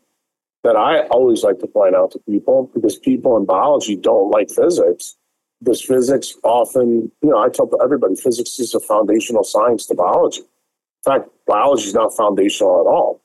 [0.64, 4.50] that I always like to point out to people, because people in biology don't like
[4.50, 5.16] physics,
[5.60, 10.42] because physics often, you know, I tell everybody physics is a foundational science to biology.
[10.42, 13.22] In fact, biology is not foundational at all.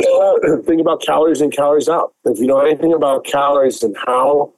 [0.64, 2.14] think about calories in, calories out.
[2.24, 4.52] If you know anything about calories and how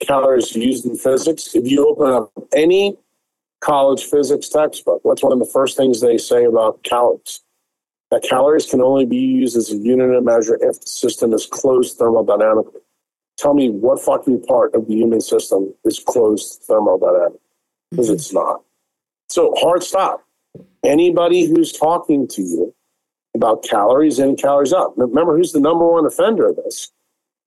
[0.00, 2.96] calories are used in physics, if you open up any
[3.60, 7.40] college physics textbook, what's one of the first things they say about calories?
[8.10, 11.46] That calories can only be used as a unit of measure if the system is
[11.46, 12.80] closed thermodynamically.
[13.38, 17.38] Tell me what fucking part of the human system is closed thermodynamically?
[17.90, 18.14] Because mm-hmm.
[18.14, 18.62] it's not.
[19.28, 20.22] So hard stop.
[20.84, 22.74] Anybody who's talking to you
[23.34, 24.96] about calories in, calories out.
[24.96, 26.90] Remember, who's the number one offender of this?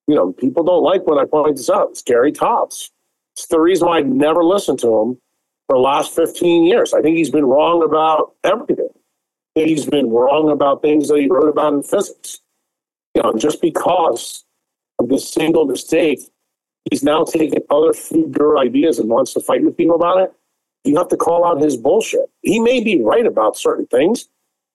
[0.08, 1.90] You know, people don't like when I point this out.
[1.92, 2.92] It's Gary Taubes.
[3.36, 5.18] It's the reason why I never listened to him
[5.68, 6.94] for the last 15 years.
[6.94, 8.90] I think he's been wrong about everything.
[9.56, 12.40] he's been wrong about things that he wrote about in physics.
[13.14, 14.44] You know, just because
[15.00, 16.20] of this single mistake,
[16.90, 20.34] he's now taking other food guru ideas and wants to fight with people about it.
[20.84, 22.30] You have to call out his bullshit.
[22.44, 24.28] He may be right about certain things,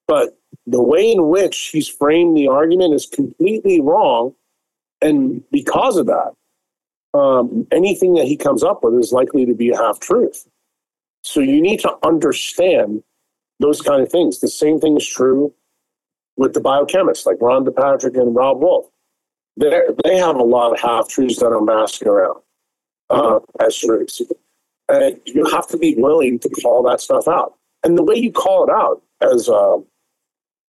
[0.09, 4.35] but the way in which he's framed the argument is completely wrong.
[5.01, 6.33] And because of that,
[7.15, 10.47] um, anything that he comes up with is likely to be a half truth.
[11.23, 13.03] So you need to understand
[13.59, 14.41] those kind of things.
[14.41, 15.53] The same thing is true
[16.37, 18.87] with the biochemists like Rhonda Patrick and Robb Wolf.
[19.57, 22.41] they they have a lot of half truths that are masking around
[23.11, 24.23] uh, as truths.
[24.89, 27.55] And you have to be willing to call that stuff out.
[27.85, 29.79] And the way you call it out as a,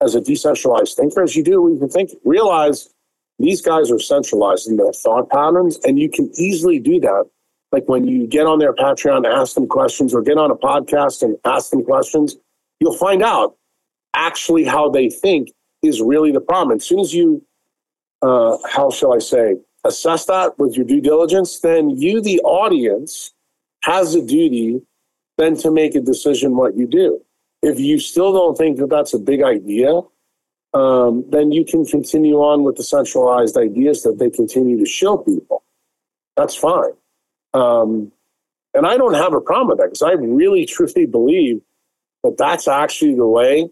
[0.02, 2.88] as a decentralized thinker as you do you can think realize
[3.38, 7.28] these guys are centralized in their thought patterns, and you can easily do that.
[7.72, 11.22] Like when you get on their Patreon ask them questions or get on a podcast
[11.22, 12.36] and ask them questions,
[12.80, 13.56] you'll find out
[14.14, 15.50] actually how they think
[15.82, 16.76] is really the problem.
[16.76, 17.44] As soon as you,
[18.22, 23.34] uh, how shall I say, assess that with your due diligence, then you, the audience,
[23.82, 24.80] has a duty
[25.36, 27.20] then to make a decision what you do.
[27.62, 30.00] If you still don't think that that's a big idea,
[30.74, 35.16] um, then you can continue on with the centralized ideas that they continue to show
[35.16, 35.64] people.
[36.36, 36.92] That's fine.
[37.54, 38.12] Um,
[38.74, 41.62] and I don't have a problem with that because I really truly believe
[42.22, 43.70] that that's actually the way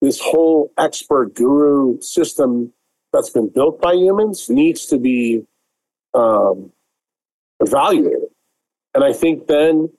[0.00, 2.72] this whole expert guru system
[3.12, 5.44] that's been built by humans needs to be
[6.14, 6.70] um,
[7.60, 8.28] evaluated.
[8.94, 9.90] And I think then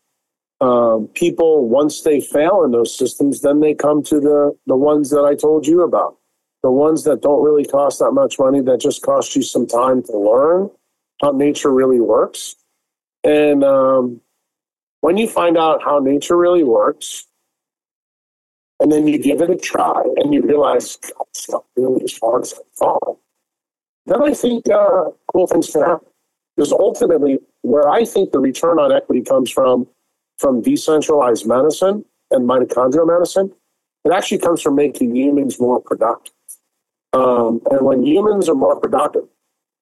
[0.62, 5.10] um, people, once they fail in those systems, then they come to the, the ones
[5.12, 6.20] that I told you about
[6.62, 10.04] the ones that don't really cost that much money, that just cost you some time
[10.04, 10.70] to learn
[11.22, 12.56] how nature really works.
[13.24, 14.22] And um,
[15.02, 17.26] when you find out how nature really works,
[18.82, 20.98] and then you give it a try and you realize
[21.30, 23.18] it's not really as hard as I thought,
[24.06, 26.08] then I think uh, cool things can happen.
[26.56, 29.88] Because ultimately, where I think the return on equity comes from,
[30.40, 33.52] from decentralized medicine and mitochondrial medicine,
[34.06, 36.34] it actually comes from making humans more productive.
[37.14, 39.26] Um, and when humans are more productive,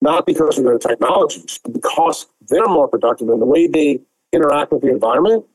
[0.02, 4.00] not because of their technologies, but because they're more productive in the way they
[4.34, 5.46] interact with the environment,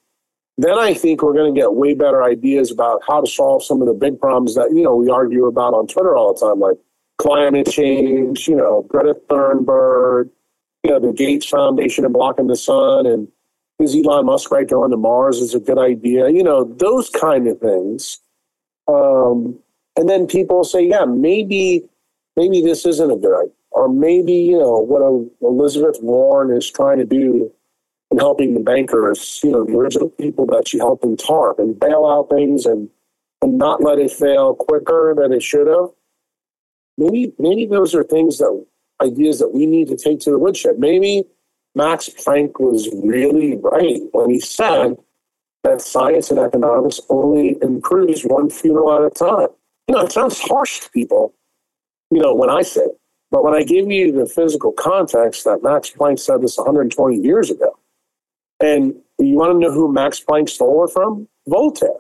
[0.59, 3.80] then I think we're going to get way better ideas about how to solve some
[3.80, 6.61] of the big problems that, you know, we argue about on Twitter all the time,
[6.61, 6.76] like
[7.18, 10.30] climate change, you know, Greta Thunberg,
[10.84, 13.28] you know, the Gates Foundation and blocking the sun, and
[13.83, 17.47] is Elon Musk right going to Mars is a good idea, you know, those kind
[17.49, 18.20] of things.
[18.89, 19.59] Um,
[19.97, 21.85] and then people say, yeah, maybe
[22.37, 25.03] maybe this isn't a good idea, or maybe you know what
[25.43, 27.51] Elizabeth Warren is trying to do
[28.11, 31.78] in helping the bankers, you know, the original people that she helped in TARP and
[31.78, 32.89] bail out things and
[33.41, 35.91] and not let it fail quicker than it should have.
[36.99, 38.64] Maybe maybe those are things that
[39.01, 40.78] ideas that we need to take to the woodshed.
[40.78, 41.24] Maybe
[41.75, 44.97] Max Planck was really right when he said
[45.62, 49.49] that science and economics only improves one funeral at a time
[49.89, 51.35] you know, it sounds harsh to people,
[52.11, 52.99] you know, when I say it.
[53.31, 57.51] But when I give you the physical context that Max Planck said this 120 years
[57.51, 57.79] ago,
[58.61, 61.29] and you want to know who Max Planck stole it from?
[61.49, 61.91] Voltaire.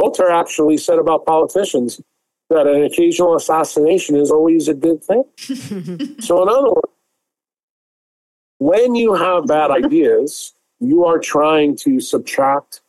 [0.00, 2.00] Voltaire actually said about politicians
[2.48, 5.24] that an occasional assassination is always a good thing.
[6.20, 6.91] so, in other words,
[8.62, 12.80] when you have bad ideas, you are trying to subtract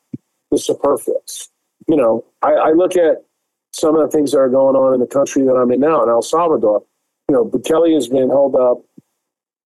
[0.52, 1.50] the superfluous.
[1.88, 3.26] You know, I, I look at
[3.72, 6.04] some of the things that are going on in the country that I'm in now,
[6.04, 6.84] in El Salvador.
[7.28, 8.84] You know, Bukele has been held up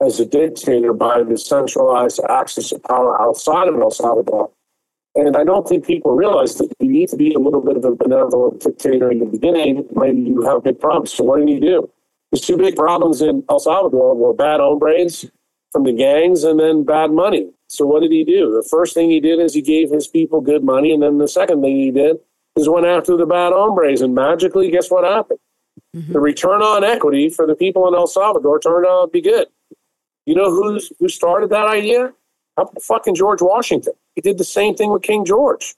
[0.01, 4.49] as a dictator by the centralized access to power outside of El Salvador.
[5.15, 7.83] And I don't think people realize that you need to be a little bit of
[7.83, 11.11] a benevolent dictator in the beginning when you have big problems.
[11.11, 11.89] So what do you do?
[12.31, 15.25] There's two big problems in El Salvador were bad hombres
[15.71, 17.51] from the gangs and then bad money.
[17.67, 18.51] So what did he do?
[18.51, 21.27] The first thing he did is he gave his people good money, and then the
[21.27, 22.17] second thing he did
[22.55, 25.39] is went after the bad hombres, and magically, guess what happened?
[25.95, 26.13] Mm-hmm.
[26.13, 29.47] The return on equity for the people in El Salvador turned out to be good.
[30.25, 32.13] You know who's who started that idea?
[32.55, 33.93] How fucking George Washington?
[34.15, 35.75] He did the same thing with King George.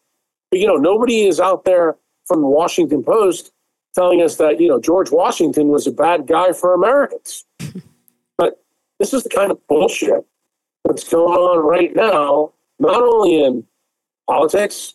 [0.50, 3.52] But you know, nobody is out there from the Washington Post
[3.94, 7.46] telling us that you know George Washington was a bad guy for Americans.
[9.00, 10.26] this is the kind of bullshit
[10.86, 13.66] that's going on right now, not only in
[14.28, 14.94] politics,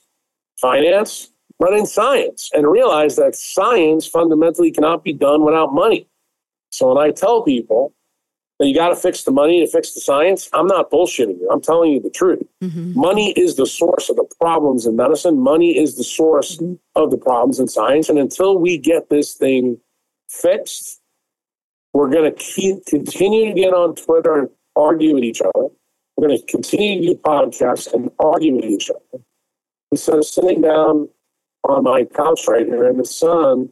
[0.60, 6.08] finance, but in science and realize that science fundamentally cannot be done without money.
[6.70, 7.94] So when I tell people
[8.58, 11.48] that you got to fix the money to fix the science, I'm not bullshitting you.
[11.52, 12.42] I'm telling you the truth.
[12.62, 12.98] Mm-hmm.
[12.98, 15.38] Money is the source of the problems in medicine.
[15.40, 16.74] Money is the source mm-hmm.
[16.94, 18.08] of the problems in science.
[18.08, 19.78] And until we get this thing
[20.28, 21.00] fixed,
[21.94, 25.68] We're going to keep continue to get on Twitter and argue with each other.
[26.16, 29.22] We're going to continue to do podcasts and argue with each other
[29.92, 31.08] instead of sitting down
[31.62, 33.70] on my couch right here in the sun,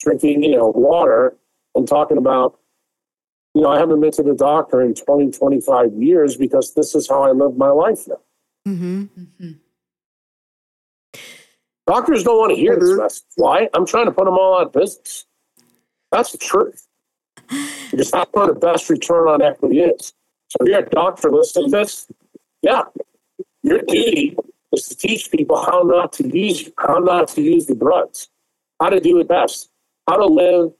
[0.00, 1.36] drinking, you know, water
[1.74, 2.58] and talking about,
[3.54, 7.08] you know, I haven't been to the doctor in 20, 25 years because this is
[7.08, 8.20] how I live my life now.
[8.66, 9.02] Mm-hmm.
[9.02, 9.50] Mm-hmm.
[11.86, 13.02] Doctors don't want to hear mm-hmm.
[13.02, 13.68] this Why?
[13.74, 15.26] I'm trying to put them all out of business.
[16.12, 16.83] That's the truth.
[17.90, 20.12] Because that's where the best return on equity is.
[20.48, 22.06] So if you're a doctor listening to this,
[22.62, 22.82] yeah,
[23.62, 24.36] your duty
[24.72, 28.28] is to teach people how not to use how not to use the drugs,
[28.80, 29.70] how to do it best,
[30.08, 30.72] how to live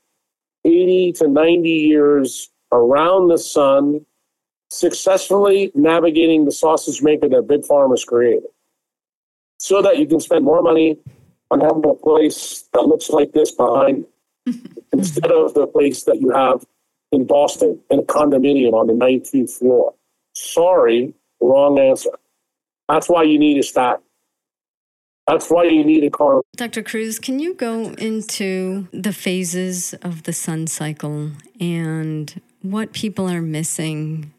[0.64, 4.04] 80 to 90 years around the sun,
[4.70, 8.50] successfully navigating the sausage maker that big pharma's created,
[9.58, 10.98] so that you can spend more money
[11.50, 14.04] on having a place that looks like this behind
[14.92, 16.64] instead of the place that you have
[17.12, 19.95] in Boston in a condominium on the 19th floor.
[20.34, 22.11] Sorry, wrong answer.
[22.88, 24.01] That's why you need a stack.
[25.26, 26.42] That's why you need a car.
[26.57, 26.82] Dr.
[26.82, 33.40] Kruse, can you go into the phases of the sun cycle and what people are
[33.40, 34.32] missing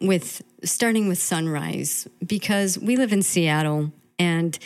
[0.00, 2.06] with starting with sunrise?
[2.24, 4.56] Because we live in Seattle and,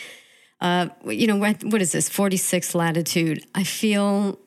[0.61, 3.43] uh, you know, what, what is this, 46 latitude?
[3.55, 4.37] I feel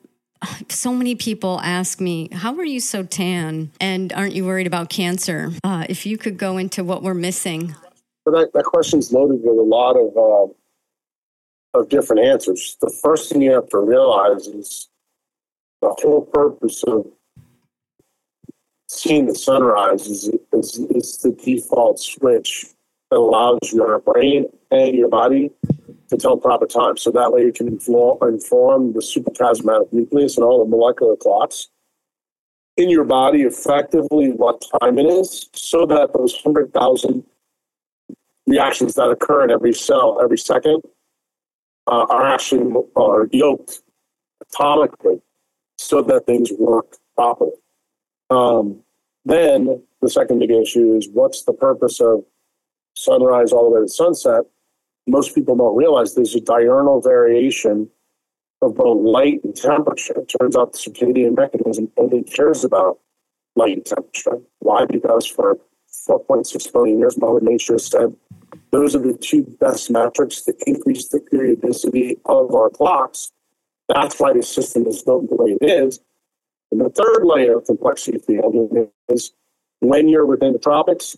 [0.69, 3.71] so many people ask me, How are you so tan?
[3.79, 5.51] And aren't you worried about cancer?
[5.63, 7.75] Uh, if you could go into what we're missing.
[8.25, 12.77] But that, that question's loaded with a lot of, uh, of different answers.
[12.81, 14.89] The first thing you have to realize is
[15.81, 17.07] the whole purpose of
[18.87, 22.67] seeing the sunrise is, is, is the default switch
[23.09, 25.51] that allows your brain and your body
[26.17, 26.97] tell proper time.
[26.97, 31.69] So that way you can inform, inform the suprachiasmatic nucleus and all the molecular clocks
[32.77, 37.23] in your body effectively what time it is so that those 100,000
[38.47, 40.81] reactions that occur in every cell every second
[41.87, 43.81] uh, are actually are yoked
[44.45, 45.21] atomically
[45.77, 47.51] so that things work properly.
[48.29, 48.81] Um,
[49.25, 52.23] then the second big issue is what's the purpose of
[52.95, 54.43] sunrise all the way to sunset?
[55.07, 57.89] Most people don't realize there's a diurnal variation
[58.61, 60.19] of both light and temperature.
[60.19, 62.99] It turns out the circadian mechanism only cares about
[63.55, 64.39] light and temperature.
[64.59, 64.85] Why?
[64.85, 65.57] Because for
[66.07, 68.15] 4.6 billion years, Mother Nature said
[68.71, 73.31] those are the two best metrics to increase the periodicity of our clocks.
[73.89, 75.99] That's why the system is built the way it is.
[76.71, 78.55] And the third layer of complexity field
[79.09, 79.33] is
[79.79, 81.17] when you're within the tropics,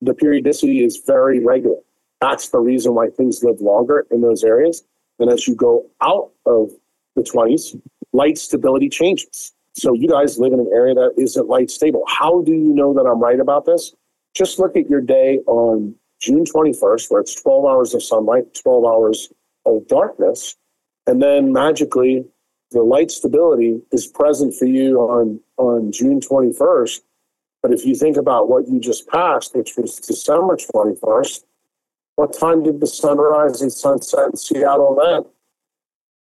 [0.00, 1.78] the periodicity is very regular.
[2.22, 4.84] That's the reason why things live longer in those areas.
[5.18, 6.70] And as you go out of
[7.16, 7.80] the 20s,
[8.12, 9.52] light stability changes.
[9.74, 12.04] So you guys live in an area that isn't light stable.
[12.06, 13.92] How do you know that I'm right about this?
[14.36, 18.84] Just look at your day on June 21st, where it's 12 hours of sunlight, 12
[18.84, 19.28] hours
[19.66, 20.54] of darkness,
[21.08, 22.24] and then magically
[22.70, 27.00] the light stability is present for you on, on June 21st.
[27.62, 31.42] But if you think about what you just passed, which was December 21st,
[32.22, 35.24] what time did the sunrise and sunset in Seattle then?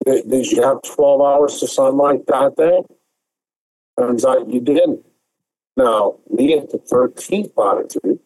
[0.06, 2.84] Did, did you have 12 hours of sunlight that day?
[3.98, 5.06] Turns out you didn't.
[5.78, 8.20] Now, me at the 13th latitude,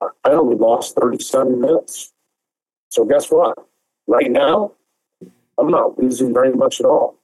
[0.00, 2.12] I only lost 37 minutes.
[2.88, 3.56] So guess what?
[4.08, 4.72] Right now,
[5.58, 7.20] I'm not losing very much at all.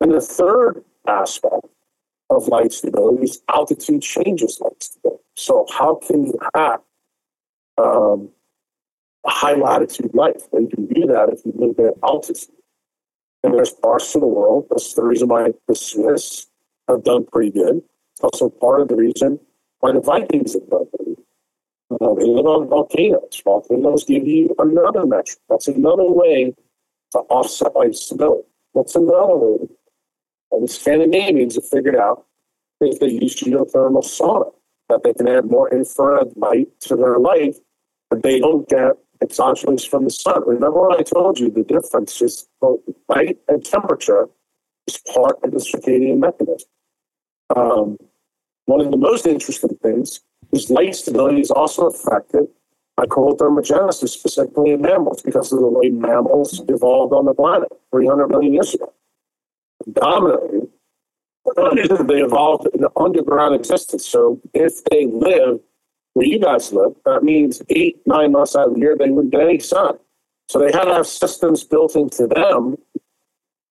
[0.00, 1.66] And the third aspect
[2.30, 5.24] of light stability is altitude changes light stability.
[5.34, 6.80] So how can you have
[7.78, 8.30] um,
[9.28, 10.42] high latitude life.
[10.52, 12.54] And you can do that if you live at altitude.
[13.42, 16.46] And there's parts of the world, that's the reason why the Swiss
[16.88, 17.82] have done pretty good.
[18.14, 19.38] It's also part of the reason
[19.80, 21.24] why the Vikings have done pretty good.
[22.00, 23.40] Uh, they live on volcanoes.
[23.44, 25.38] Volcanoes give you another metric.
[25.48, 26.54] That's another way
[27.12, 28.48] to offset stability.
[28.72, 29.68] What's another way?
[30.50, 32.26] And the Scandinavians have figured out
[32.80, 34.52] if they use geothermal sauna,
[34.88, 37.56] that they can add more infrared light to their life,
[38.10, 38.92] but they don't get
[39.22, 40.42] exogenous from the sun.
[40.46, 44.28] Remember what I told you, the difference is both light and temperature
[44.86, 46.68] is part of the circadian mechanism.
[47.54, 47.96] Um,
[48.66, 50.20] one of the most interesting things
[50.52, 52.48] is light stability is also affected
[52.96, 57.68] by cold thermogenesis, specifically in mammals, because of the way mammals evolved on the planet
[57.92, 58.92] 300 million years ago.
[59.92, 60.68] Dominantly,
[61.54, 64.04] they evolved in underground existence.
[64.06, 65.60] So if they live
[66.18, 69.30] where you guys live, that means eight, nine months out of the year, they wouldn't
[69.30, 69.96] get any sun.
[70.48, 72.76] So they had to have systems built into them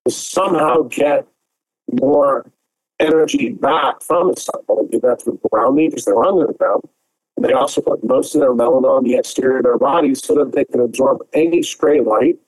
[0.05, 1.27] to somehow get
[2.01, 2.49] more
[3.01, 4.61] energy back from the sun.
[4.65, 6.83] Well, they did that through grounding because they were under the ground.
[7.35, 10.33] And they also put most of their melanin on the exterior of their bodies so
[10.35, 12.39] that they could absorb any stray light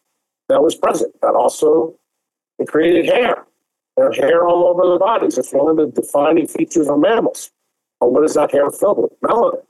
[0.48, 1.14] that was present.
[1.22, 1.94] That also
[2.70, 3.46] created hair.
[3.98, 5.38] Their hair all over their bodies.
[5.38, 7.52] It's one of the defining features of mammals.
[8.00, 9.20] Well, what is that hair filled with?
[9.20, 9.66] Melanin.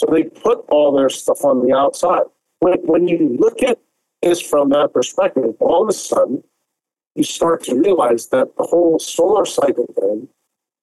[0.00, 2.22] So they put all their stuff on the outside.
[2.60, 3.78] When, when you look at
[4.22, 6.42] this from that perspective, all of a sudden,
[7.14, 10.26] you start to realize that the whole solar cycle thing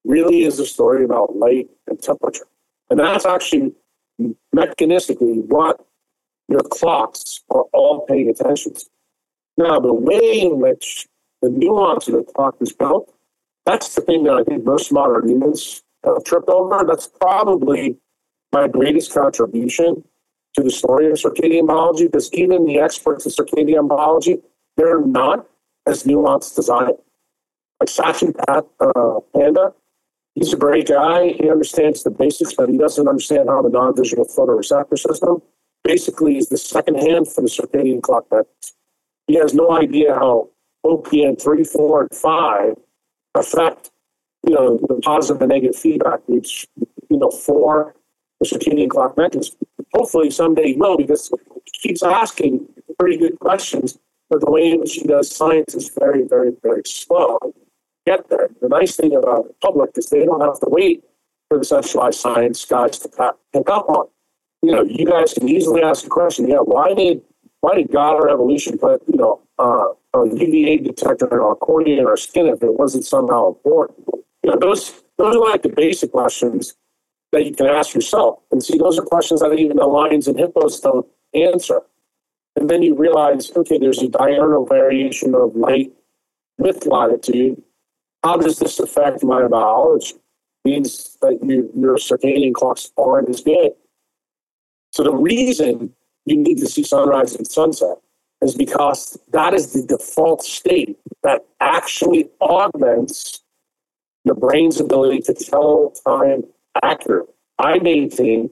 [0.05, 2.45] really is a story about light and temperature.
[2.91, 3.73] And that's actually
[4.55, 5.83] mechanistically what
[6.47, 8.85] your clocks are all paying attention to.
[9.57, 11.07] Now, the way in which
[11.41, 13.11] the nuance of the clock is built,
[13.65, 16.85] that's the thing that I think most modern humans have tripped over.
[16.87, 17.97] That's probably
[18.51, 20.03] my greatest contribution
[20.55, 24.39] to the story of circadian biology, because even the experts in circadian biology,
[24.75, 25.47] they're not
[25.85, 26.97] as nuanced as I am.
[27.79, 29.73] Like Satchin uh, Panda,
[30.33, 31.33] he's a great guy.
[31.33, 35.41] He understands the basics, but he doesn't understand how the non-visual photoreceptor system
[35.83, 38.73] basically is the second hand for the circadian clock methods.
[39.27, 40.49] He has no idea how
[40.85, 42.73] OPN 3, 4, and 5
[43.35, 43.91] affect,
[44.47, 46.65] you know, the positive and negative feedback loops,
[47.09, 47.93] you know, for
[48.39, 49.57] the circadian clock mechanism.
[49.93, 51.31] Hopefully someday he will because
[51.65, 52.67] he keeps asking
[52.99, 53.97] pretty good questions,
[54.29, 57.37] but the way in which he does science is very, very, very slow.
[58.05, 58.49] Get there.
[58.61, 61.03] The nice thing about the public is they don't have to wait
[61.49, 63.09] for the centralized science guys to
[63.53, 64.07] pick up on.
[64.61, 66.47] You know, you guys can easily ask a question.
[66.47, 67.21] Yeah, why did
[67.61, 71.99] why did God or evolution put you know uh, a UVA detector in our cornea
[71.99, 74.07] and our skin if it wasn't somehow important?
[74.43, 76.75] You know, those those are like the basic questions
[77.37, 78.39] that you can ask yourself.
[78.51, 81.81] And see, those are questions that even the lions and hippos don't answer.
[82.55, 85.91] And then you realize, okay, there's a diurnal variation of light
[86.57, 87.61] with latitude.
[88.23, 90.15] How does this affect my biology?
[90.65, 93.73] Means that you, your circadian clocks aren't as good.
[94.91, 95.93] So the reason
[96.25, 97.97] you need to see sunrise and sunset
[98.41, 103.41] is because that is the default state that actually augments
[104.25, 106.43] your brain's ability to tell time
[106.83, 107.33] accurately.
[107.59, 108.51] I maintain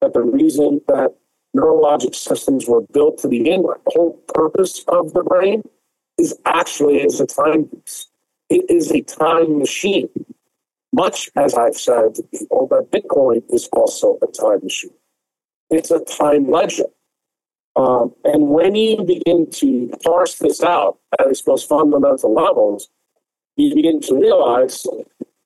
[0.00, 1.14] that the reason that
[1.56, 5.62] neurologic systems were built to begin with, the whole purpose of the brain
[6.18, 8.06] is actually as a timepiece.
[8.50, 10.08] It is a time machine.
[10.92, 14.94] Much as I've said to people that Bitcoin is also a time machine.
[15.70, 16.84] It's a time ledger.
[17.76, 22.88] Um, and when you begin to parse this out at its most fundamental levels,
[23.56, 24.86] you begin to realize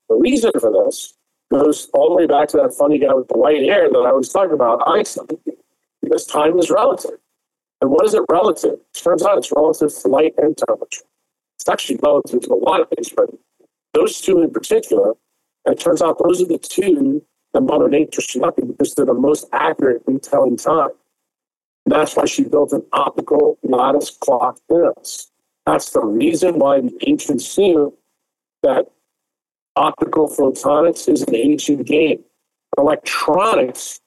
[0.09, 1.15] the reason for this
[1.51, 4.13] goes all the way back to that funny guy with the white hair that I
[4.13, 5.27] was talking about, Einstein,
[6.03, 7.19] because time is relative.
[7.81, 8.75] And what is it relative?
[8.75, 11.05] It turns out it's relative to light and temperature.
[11.57, 13.31] It's actually relative to a lot of things, but
[13.95, 15.15] those two in particular,
[15.65, 17.25] and it turns out those are the two
[17.55, 20.91] that Mother Nature selected because they're the most accurate in telling time.
[21.87, 25.31] And that's why she built an optical lattice clock in us.
[25.65, 27.97] That's the reason why the ancients knew
[28.63, 28.91] that
[29.79, 32.23] optical photonics is an ancient game.
[32.77, 34.01] Electronics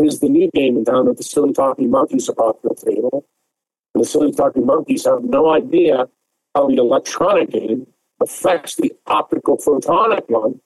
[0.00, 3.24] is the new game down that the silly talking monkeys are the table.
[3.94, 6.08] And the silly talking monkeys have no idea
[6.54, 7.86] how the electronic game
[8.20, 10.60] affects the optical photonic one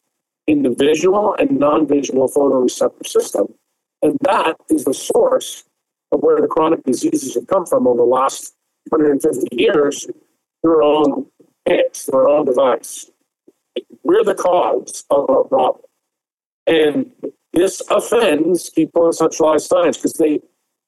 [0.47, 3.47] in the visual and non-visual photoreceptor system.
[4.03, 5.65] And that is the source
[6.13, 8.55] of where the chronic diseases have come from over the last
[8.89, 10.07] 150 years
[10.63, 11.27] through our own
[11.67, 13.11] hands, through our own device.
[14.07, 15.83] We're the cause of our problem.
[16.69, 17.11] And
[17.53, 20.41] this offends people in centralized science because they,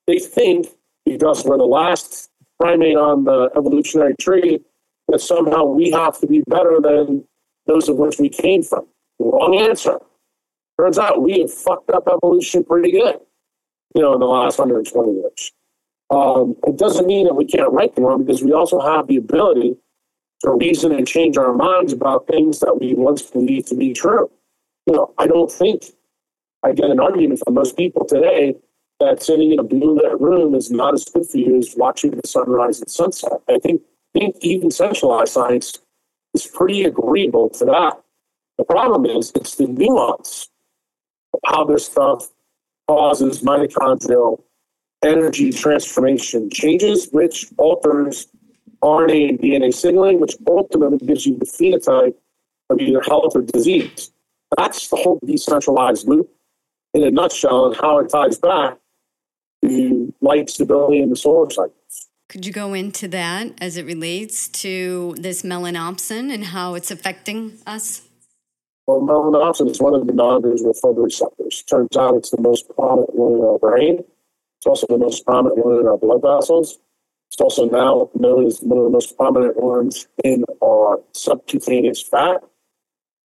[0.07, 0.69] they think
[1.05, 4.61] because we're the last primate on the evolutionary tree
[5.09, 7.25] that somehow we have to be better than
[7.66, 8.87] those of which we came from.
[9.19, 9.99] Wrong answer.
[10.81, 13.16] Turns out we have fucked up evolution pretty good,
[13.97, 15.53] you know, in the last 120 years.
[16.11, 19.16] Um, it doesn't mean that we can't right the wrong because we also have the
[19.16, 19.77] ability
[20.41, 24.30] to reason and change our minds about things that we once believed to be true.
[24.86, 25.84] You know, I don't think
[26.62, 28.57] I get an argument from most people today
[29.01, 32.12] that sitting in a blue lit room is not as good for you as watching
[32.12, 33.32] the sunrise and sunset.
[33.49, 33.82] I think,
[34.12, 35.78] think even centralized science
[36.34, 38.03] is pretty agreeable to that.
[38.59, 40.49] The problem is it's the nuance
[41.32, 42.28] of how this stuff
[42.89, 44.43] causes mitochondrial
[45.05, 48.26] energy transformation changes, which alters
[48.83, 52.14] RNA and DNA signaling, which ultimately gives you the phenotype
[52.70, 54.11] of either health or disease.
[54.57, 56.31] That's the whole decentralized loop
[56.95, 58.79] in a nutshell and how it ties back
[59.64, 62.09] to light stability in the solar cycles.
[62.29, 67.55] Could you go into that as it relates to this melanopsin and how it's affecting
[67.66, 68.03] us?
[68.87, 71.66] Well, melanopsin is one of the non-visual photoreceptors.
[71.66, 74.05] Turns out it's the most prominent one in our brain.
[74.59, 76.79] It's also the most prominent one in our blood vessels.
[77.31, 82.43] It's also now known as one of the most prominent ones in our subcutaneous fat.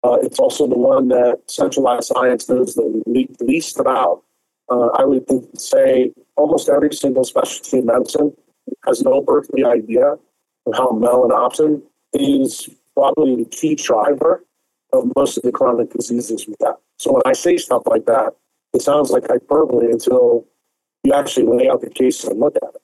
[0.03, 3.03] Uh, it's also the one that centralized science knows the
[3.41, 4.23] least about.
[4.69, 5.25] Uh, I would
[5.59, 8.35] say almost every single specialty in medicine
[8.85, 10.13] has no earthly idea
[10.65, 11.81] of how melanopsin
[12.13, 14.43] is probably the key driver
[14.93, 16.75] of most of the chronic diseases we have.
[16.97, 18.35] So when I say stuff like that,
[18.73, 20.45] it sounds like hyperbole until
[21.03, 22.81] you actually lay out the case and look at it.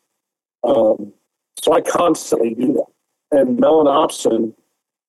[0.63, 1.13] Um,
[1.61, 3.39] so I constantly do that.
[3.39, 4.53] And melanopsin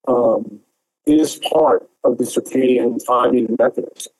[0.07, 0.59] um,
[1.05, 4.13] is part of the circadian timing mechanism.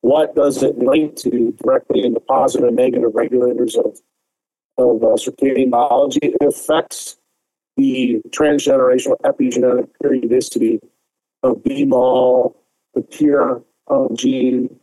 [0.00, 3.98] What does it link to directly in the positive and negative regulators of,
[4.78, 6.20] of uh, circadian biology?
[6.22, 7.16] It affects
[7.76, 10.80] the transgenerational epigenetic periodicity
[11.42, 12.54] of BMAL,
[12.94, 14.78] the PER um, gene.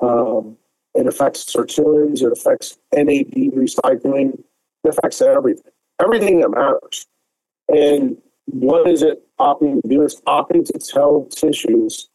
[0.00, 0.56] Um,
[0.94, 4.42] it affects sirtuins, it affects NAD recycling,
[4.88, 7.06] affects everything, everything that matters.
[7.68, 10.02] And what is it opting to do?
[10.02, 12.08] It's opting to tell tissues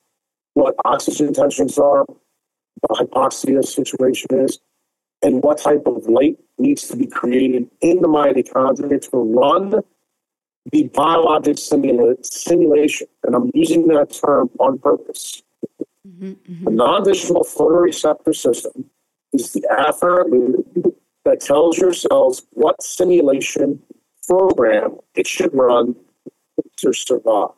[0.53, 2.05] what oxygen tensions are,
[2.81, 4.59] what hypoxia situation is,
[5.21, 9.81] and what type of light needs to be created in the mitochondria to run
[10.71, 15.41] the biologic simula- simulation, and I'm using that term on purpose.
[16.05, 16.63] Mm-hmm, mm-hmm.
[16.65, 18.89] The non-visual photoreceptor system
[19.33, 20.93] is the afferent
[21.27, 23.81] that tells your cells what simulation
[24.27, 25.93] program it should run
[26.77, 27.49] to survive.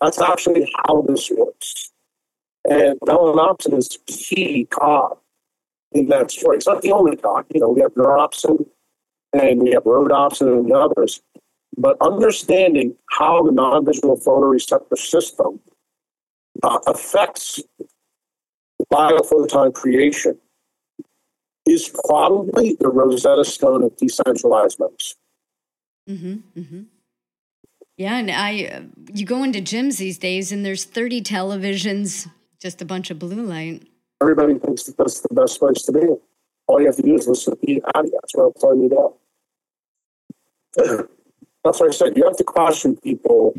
[0.00, 1.90] That's actually how this works.
[2.68, 5.16] And melanopsin is key cog
[5.92, 6.58] in that story.
[6.58, 7.46] It's not the only cog.
[7.54, 8.66] You know, we have neuropsin
[9.32, 11.22] and we have rhodopsin and others.
[11.78, 15.60] But understanding how the non-visual photoreceptor system
[16.62, 17.62] uh, affects
[18.92, 20.38] biophoton creation
[21.66, 25.16] is probably the Rosetta Stone of decentralized medicine.
[26.08, 26.82] Mm-hmm, mm-hmm.
[27.96, 28.80] Yeah, and I, uh,
[29.12, 32.28] you go into gyms these days, and there's 30 televisions,
[32.60, 33.86] just a bunch of blue light.
[34.22, 36.06] Everybody thinks that that's the best place to be.
[36.66, 38.10] All you have to do is listen to Pete Attia.
[38.12, 39.14] That's what I'm telling you now.
[41.64, 42.16] that's what I said.
[42.16, 43.54] You have to caution people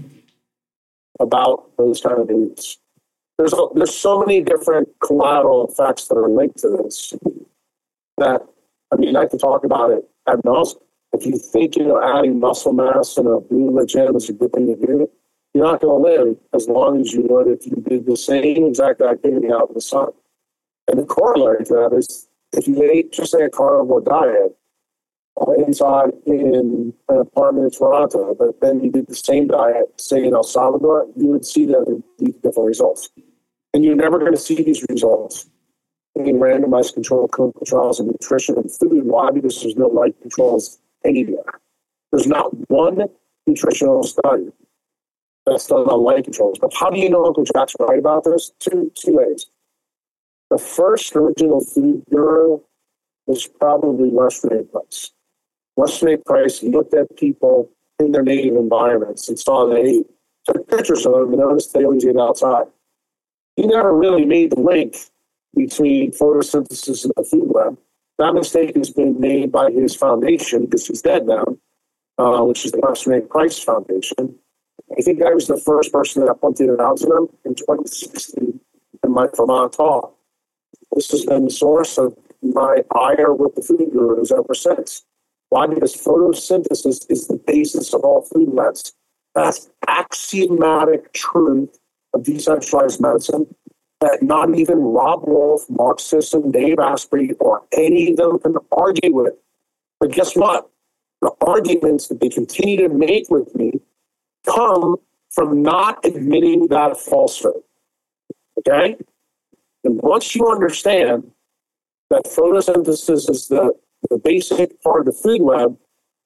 [1.19, 2.77] about those kind of things.
[3.37, 7.13] There's there's so many different collateral effects that are linked to this
[8.17, 8.41] that
[8.91, 10.81] I mean I can talk about it ad nauseum.
[11.13, 14.53] If you think you know adding muscle mass and a blue gym is a good
[14.53, 15.09] thing to do,
[15.53, 18.65] you're not going to live as long as you would if you did the same
[18.65, 20.09] exact activity out in the sun.
[20.87, 24.55] And the corollary to that is if you ate just say a carnivore diet,
[25.39, 30.25] uh, inside in an apartment in Toronto, but then you did the same diet, say
[30.25, 32.03] in El Salvador, you would see that
[32.43, 33.09] different results.
[33.73, 35.49] And you're never going to see these results
[36.15, 39.05] in randomized controlled clinical trials of nutrition and food.
[39.05, 39.31] Why?
[39.31, 41.59] Because there's no light controls anywhere.
[42.11, 43.07] There's not one
[43.47, 44.51] nutritional study
[45.45, 46.59] that's done on light controls.
[46.59, 48.51] But how do you know Uncle Jack's right about this?
[48.59, 49.47] Two two ways.
[50.49, 52.61] The first original food bureau
[53.25, 54.63] was probably Weston A.
[54.63, 55.11] Price.
[55.77, 56.17] Weston A.
[56.17, 60.03] Price looked at people in their native environments and saw they
[60.45, 62.65] took pictures of them and noticed they always ate outside.
[63.55, 64.97] He never really made the link
[65.55, 67.77] between photosynthesis and the food web.
[68.17, 71.45] That mistake has been made by his foundation because he's dead now,
[72.17, 73.21] uh, which is the A.
[73.21, 74.35] Price Foundation.
[74.97, 78.59] I think I was the first person that pointed it out to them in 2016
[79.03, 80.15] in my Vermont talk.
[80.93, 85.05] This has been the source of my ire with the food gurus ever since.
[85.49, 85.67] Why?
[85.67, 88.93] Because photosynthesis is the basis of all food webs.
[89.35, 91.79] That's axiomatic truth
[92.13, 93.47] of decentralized medicine
[94.01, 99.13] that not even Robb Wolf, Mark Sisson, Dave Asprey, or any of them can argue
[99.13, 99.33] with.
[99.99, 100.69] But guess what?
[101.21, 103.79] The arguments that they continue to make with me
[104.45, 104.97] come
[105.29, 107.61] from not admitting that falsehood.
[108.57, 108.97] Okay?
[109.83, 111.31] And once you understand
[112.09, 113.73] that photosynthesis is the
[114.09, 115.77] the basic part of the food web,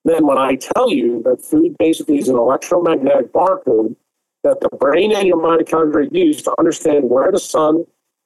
[0.06, 3.96] then when I tell you that food basically is an electromagnetic barcode
[4.46, 7.84] that the brain and your mitochondria use to understand where the sun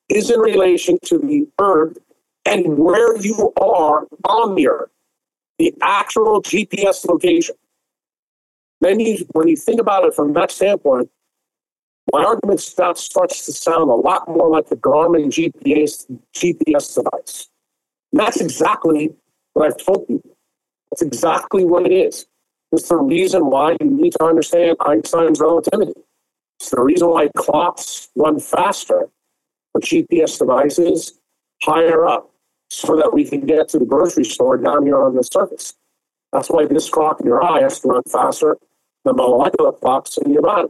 [0.09, 1.97] is in relation to the earth
[2.45, 4.89] and where you are on the earth,
[5.59, 7.55] the actual GPS location.
[8.81, 11.09] Then you, when you think about it from that standpoint,
[12.11, 16.05] my argument starts to sound a lot more like the Garmin GPS,
[16.35, 17.47] GPS device.
[18.11, 19.11] And that's exactly
[19.53, 20.21] what I've told you.
[20.91, 22.25] That's exactly what it is.
[22.73, 25.93] It's the reason why you need to understand Einstein's relativity.
[26.59, 29.09] The reason why clocks run faster
[29.71, 31.19] for GPS devices
[31.63, 32.31] higher up
[32.69, 35.73] so that we can get to the grocery store down here on the surface.
[36.31, 38.57] That's why this clock in your eye has to run faster
[39.03, 40.69] than molecular clocks in your body.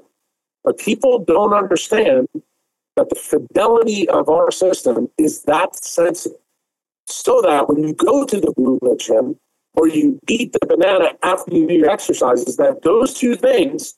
[0.64, 2.28] But people don't understand
[2.96, 6.40] that the fidelity of our system is that sensitive.
[7.08, 9.38] So that when you go to the blue gym
[9.74, 13.96] or you eat the banana after you do your exercises, that those two things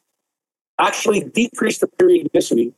[0.81, 2.73] actually decrease the periodicity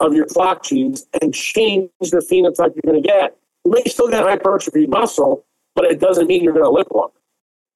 [0.00, 3.36] of your clock genes and change the phenotype you're going to get.
[3.64, 5.44] You may still get hypertrophy muscle,
[5.74, 7.10] but it doesn't mean you're going to live long.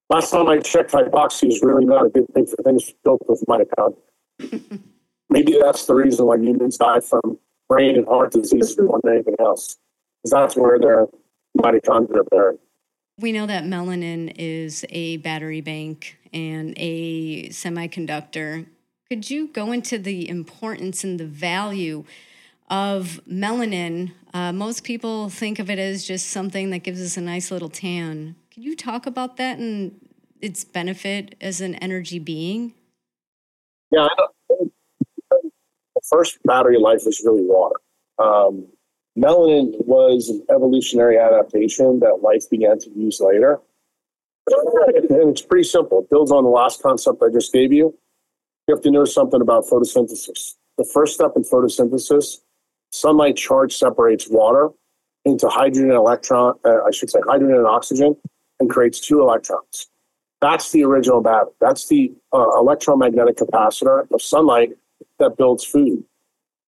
[0.09, 3.43] Last time I checked, hypoxia is really not a good thing for things built with
[3.47, 4.81] mitochondria.
[5.29, 9.35] Maybe that's the reason why humans die from brain and heart disease more than anything
[9.39, 9.77] else,
[10.23, 11.07] because that's where their
[11.57, 12.59] mitochondria are buried.
[13.19, 18.65] We know that melanin is a battery bank and a semiconductor.
[19.09, 22.03] Could you go into the importance and the value
[22.69, 24.11] of melanin?
[24.35, 27.69] Uh, most people think of it as just something that gives us a nice little
[27.69, 28.35] tan.
[28.53, 29.99] Could you talk about that and
[30.41, 32.75] its benefit as an energy being?
[33.89, 34.09] Yeah,
[34.47, 34.69] the
[36.07, 37.77] first battery life was really water.
[38.19, 38.67] Um,
[39.17, 43.59] melanin was an evolutionary adaptation that life began to use later.
[45.09, 46.01] And it's pretty simple.
[46.01, 47.97] It builds on the last concept I just gave you.
[48.69, 50.53] You have to know something about photosynthesis.
[50.77, 52.41] The first step in photosynthesis,
[52.91, 54.69] sunlight charge separates water
[55.25, 58.15] into hydrogen and electron, uh, I should say hydrogen and oxygen,
[58.59, 59.87] and creates two electrons.
[60.39, 61.49] That's the original battery.
[61.59, 64.77] That's the uh, electromagnetic capacitor of sunlight
[65.17, 66.03] that builds food.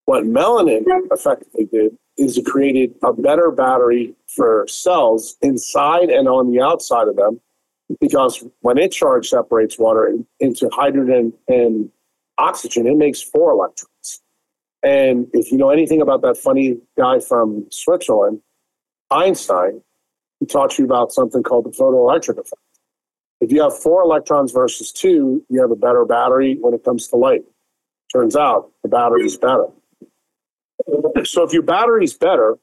[0.06, 0.82] What melanin
[1.12, 7.08] effectively did is it created a better battery for cells inside and on the outside
[7.08, 7.40] of them
[8.00, 11.90] because when it charge separates water into hydrogen and
[12.38, 14.22] oxygen, it makes four electrons.
[14.84, 18.42] And if you know anything about that funny guy from Switzerland,
[19.12, 19.82] Einstein,
[20.40, 22.56] he taught you about something called the photoelectric effect.
[23.42, 27.08] If you have four electrons versus two, you have a better battery when it comes
[27.10, 27.44] to light.
[28.12, 29.66] Turns out the battery is better.
[31.24, 32.58] So if your battery is better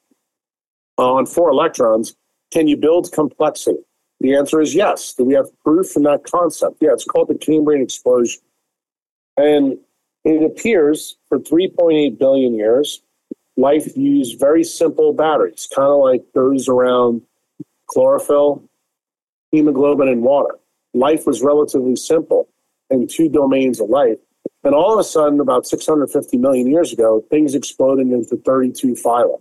[0.97, 2.16] on four electrons,
[2.53, 3.79] can you build complexity?
[4.21, 5.14] The answer is yes.
[5.14, 6.79] Do we have proof from that concept?
[6.81, 8.41] Yeah, it's called the Cambrian explosion.
[9.37, 9.79] And
[10.25, 13.03] it appears for 3.8 billion years,
[13.57, 17.23] life used very simple batteries, kind of like those around
[17.87, 18.62] chlorophyll,
[19.53, 20.59] hemoglobin, and water.
[20.95, 22.49] Life was relatively simple
[22.91, 24.19] in two domains of life.
[24.64, 29.41] And all of a sudden, about 650 million years ago, things exploded into 32 phyla.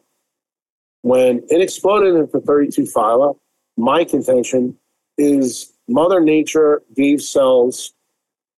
[1.02, 3.38] When it exploded into 32 phyla,
[3.78, 4.76] my contention
[5.18, 7.94] is Mother Nature gave cells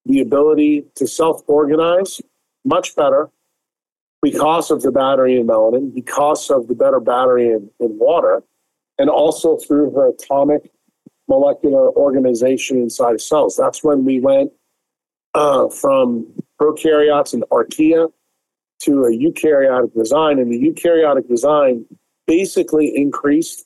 [0.05, 2.22] the ability to self organize
[2.65, 3.30] much better
[4.22, 8.43] because of the battery in melanin, because of the better battery in, in water,
[8.97, 10.72] and also through her atomic
[11.28, 13.55] molecular organization inside of cells.
[13.55, 14.51] That's when we went
[15.36, 16.28] uh, from
[16.59, 18.11] prokaryotes and archaea
[18.82, 20.39] to a eukaryotic design.
[20.39, 21.86] And the eukaryotic design
[22.26, 23.65] basically increased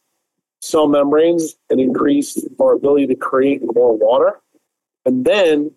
[0.63, 4.39] cell membranes and increased our ability to create more water.
[5.05, 5.71] And then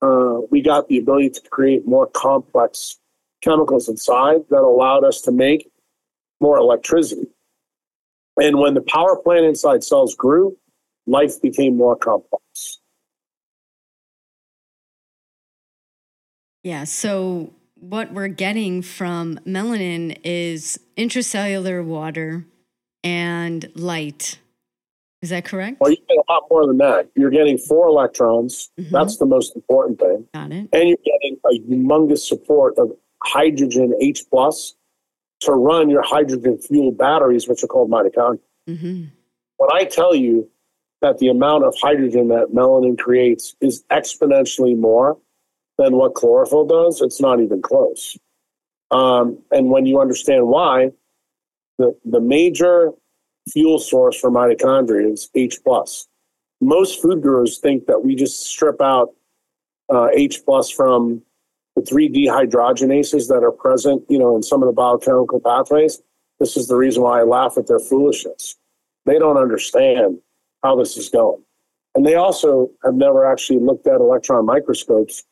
[0.00, 2.98] uh, we got the ability to create more complex
[3.42, 5.70] chemicals inside that allowed us to make
[6.40, 7.28] more electricity.
[8.40, 10.56] And when the power plant inside cells grew,
[11.06, 12.78] life became more complex.
[16.62, 22.46] Yeah, so what we're getting from melanin is intracellular water
[23.04, 24.38] and light.
[25.22, 25.80] Is that correct?
[25.80, 27.08] Well, you get a lot more than that.
[27.14, 28.70] You're getting four electrons.
[28.78, 28.92] Mm-hmm.
[28.92, 30.26] That's the most important thing.
[30.34, 30.68] Got it.
[30.72, 32.90] And you're getting a humongous support of
[33.22, 34.74] hydrogen H plus
[35.42, 38.40] to run your hydrogen fuel batteries, which are called mitochondria.
[38.68, 39.04] Mm-hmm.
[39.58, 40.48] When I tell you
[41.02, 45.18] that the amount of hydrogen that melanin creates is exponentially more
[45.78, 48.16] than what chlorophyll does, it's not even close.
[48.90, 50.90] Um, and when you understand why,
[51.78, 52.90] the, the major
[53.50, 56.08] fuel source for mitochondria is H plus.
[56.60, 59.10] Most food gurus think that we just strip out
[59.92, 61.22] uh, H plus from
[61.74, 66.00] the three dehydrogenases that are present, you know, in some of the biochemical pathways.
[66.38, 68.56] This is the reason why I laugh at their foolishness.
[69.06, 70.18] They don't understand
[70.62, 71.42] how this is going.
[71.94, 75.24] And they also have never actually looked at electron microscopes,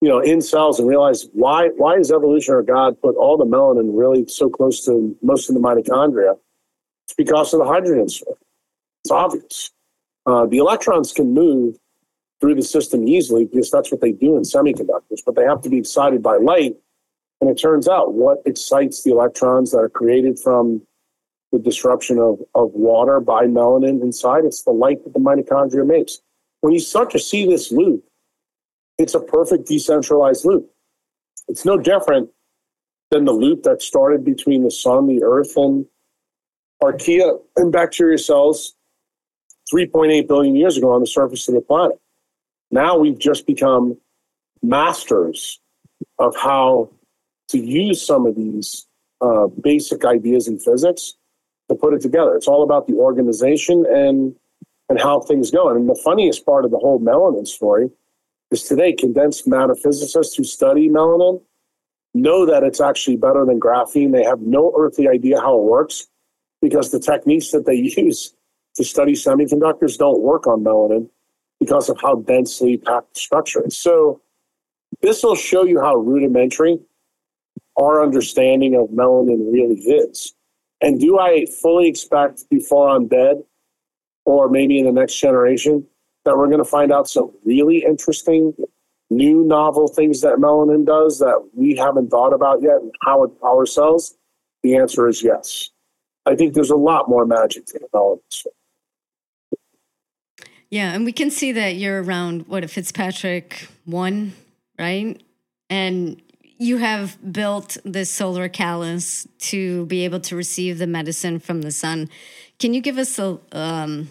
[0.00, 3.44] you know, in cells and realize why why is evolution or God put all the
[3.44, 6.38] melanin really so close to most of the mitochondria?
[7.06, 8.38] It's because of the hydrogen source.
[9.04, 9.70] It's obvious.
[10.26, 11.76] Uh, the electrons can move
[12.40, 15.70] through the system easily because that's what they do in semiconductors, but they have to
[15.70, 16.76] be excited by light
[17.40, 20.82] And it turns out what excites the electrons that are created from
[21.52, 26.18] the disruption of, of water by melanin inside, it's the light that the mitochondria makes.
[26.60, 28.04] When you start to see this loop,
[29.00, 30.70] it's a perfect decentralized loop.
[31.48, 32.28] It's no different
[33.10, 35.86] than the loop that started between the sun, the earth, and
[36.82, 38.74] archaea and bacteria cells
[39.74, 41.98] 3.8 billion years ago on the surface of the planet.
[42.70, 43.96] Now we've just become
[44.62, 45.58] masters
[46.18, 46.90] of how
[47.48, 48.86] to use some of these
[49.22, 51.14] uh, basic ideas in physics
[51.68, 52.36] to put it together.
[52.36, 54.36] It's all about the organization and
[54.88, 55.68] and how things go.
[55.68, 57.90] And the funniest part of the whole melanin story
[58.50, 61.40] is today condensed matter physicists who study melanin
[62.14, 64.12] know that it's actually better than graphene.
[64.12, 66.08] They have no earthly idea how it works
[66.60, 68.34] because the techniques that they use
[68.76, 71.08] to study semiconductors don't work on melanin
[71.58, 73.76] because of how densely packed the structure is.
[73.76, 74.20] So
[75.02, 76.78] this will show you how rudimentary
[77.80, 80.34] our understanding of melanin really is.
[80.80, 83.42] And do I fully expect before I'm dead,
[84.24, 85.86] or maybe in the next generation,
[86.24, 88.54] that we're going to find out some really interesting,
[89.10, 93.40] new, novel things that melanin does that we haven't thought about yet and how it
[93.40, 94.16] powers cells?
[94.62, 95.70] The answer is yes.
[96.26, 98.20] I think there's a lot more magic to melanin.
[100.70, 104.34] Yeah, and we can see that you're around what a Fitzpatrick one,
[104.78, 105.20] right?
[105.68, 106.22] And
[106.58, 111.72] you have built this solar callus to be able to receive the medicine from the
[111.72, 112.08] sun.
[112.58, 114.10] Can you give us a um,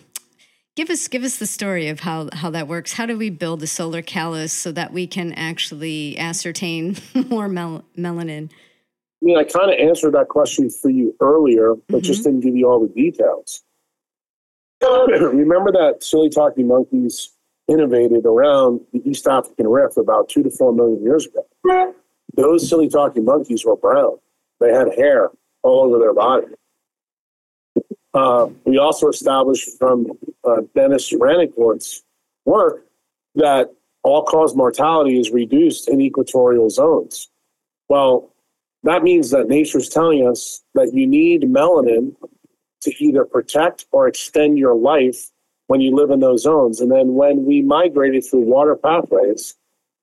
[0.79, 2.93] give us give us the story of how how that works?
[2.93, 6.95] How do we build a solar callus so that we can actually ascertain
[7.27, 8.49] more mel- melanin?
[8.49, 11.99] I mean, I kind of answered that question for you earlier, but mm-hmm.
[11.99, 13.61] just didn't give you all the details.
[14.81, 17.29] Remember that silly talking monkeys
[17.67, 21.93] innovated around the East African Rift about two to four million years ago.
[22.37, 24.17] Those silly talking monkeys were brown.
[24.61, 26.47] They had hair all over their body.
[28.13, 30.07] Uh, we also established from
[30.43, 32.03] uh, Denis Rancourt's
[32.45, 32.85] work
[33.35, 33.71] that
[34.03, 37.29] all cause mortality is reduced in equatorial zones.
[37.87, 38.33] Well,
[38.83, 42.15] that means that nature's telling us that you need melanin
[42.81, 45.29] to either protect or extend your life
[45.67, 46.79] when you live in those zones.
[46.79, 49.55] And then when we migrated through water pathways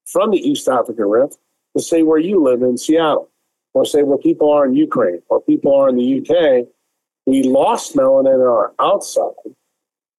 [0.05, 1.39] from the East African Rift
[1.77, 3.31] to say where you live in Seattle,
[3.75, 6.67] or say where people are in Ukraine, or people are in the UK,
[7.27, 9.35] we lost melanin in our outside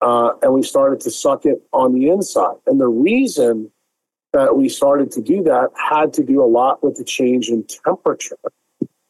[0.01, 2.55] uh, and we started to suck it on the inside.
[2.67, 3.71] And the reason
[4.33, 7.63] that we started to do that had to do a lot with the change in
[7.63, 8.37] temperature,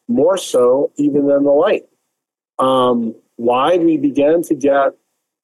[0.08, 1.86] more so even than the light.
[2.60, 4.94] Um, why we began to get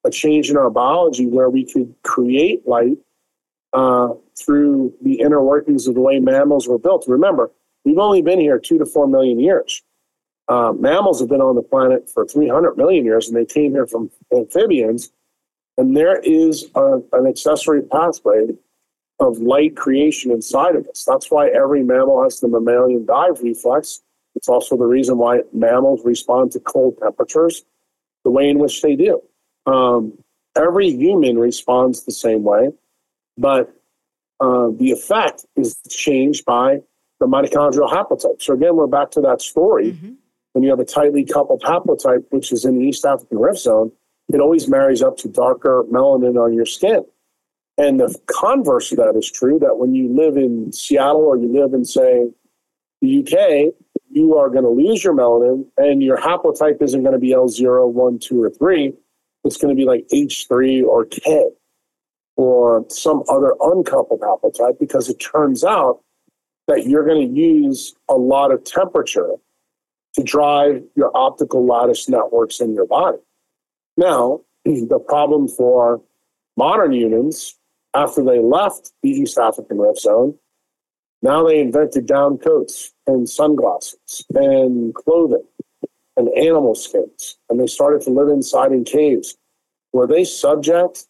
[0.06, 2.98] a change in our biology where we could create light
[3.74, 7.06] uh, through the inner workings of the way mammals were built.
[7.08, 7.52] Remember,
[7.84, 9.82] we've only been here two to four million years.
[10.48, 13.88] Uh, mammals have been on the planet for 300 million years, and they came here
[13.88, 15.12] from amphibians.
[15.78, 18.50] And there is a, an accessory pathway
[19.20, 21.06] of light creation inside of us.
[21.08, 24.02] That's why every mammal has the mammalian dive reflex.
[24.36, 27.64] It's also the reason why mammals respond to cold temperatures
[28.24, 29.22] the way in which they do.
[29.66, 30.18] Um,
[30.56, 32.70] every human responds the same way,
[33.38, 33.74] but
[34.40, 36.80] uh, the effect is changed by
[37.20, 38.42] the mitochondrial haplotype.
[38.42, 39.94] So again, we're back to that story.
[39.94, 40.14] Mm-hmm.
[40.54, 43.92] When you have a tightly coupled haplotype, which is in the East African Rift Zone,
[44.32, 47.04] it always marries up to darker melanin on your skin.
[47.78, 51.52] And the converse of that is true that when you live in Seattle or you
[51.52, 52.30] live in, say,
[53.02, 53.74] the UK,
[54.12, 57.92] you are going to lose your melanin and your haplotype isn't going to be L0,
[57.92, 58.94] 1, 2, or 3.
[59.44, 61.50] It's going to be like H3 or K
[62.36, 66.02] or some other uncoupled haplotype because it turns out
[66.68, 69.32] that you're going to use a lot of temperature
[70.14, 73.18] to drive your optical lattice networks in your body.
[73.98, 76.02] Now, the problem for
[76.56, 77.56] modern humans
[77.94, 80.38] after they left the East African Rift Zone
[81.24, 85.46] now they invented down coats and sunglasses and clothing
[86.18, 87.38] and animal skins.
[87.50, 89.38] And they started to live inside in caves.
[89.94, 91.06] Were they subject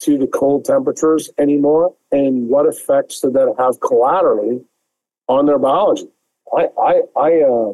[0.00, 1.94] to the cold temperatures anymore?
[2.12, 4.60] And what effects did that have collaterally
[5.28, 6.08] on their biology?
[6.54, 7.72] I, I, I uh,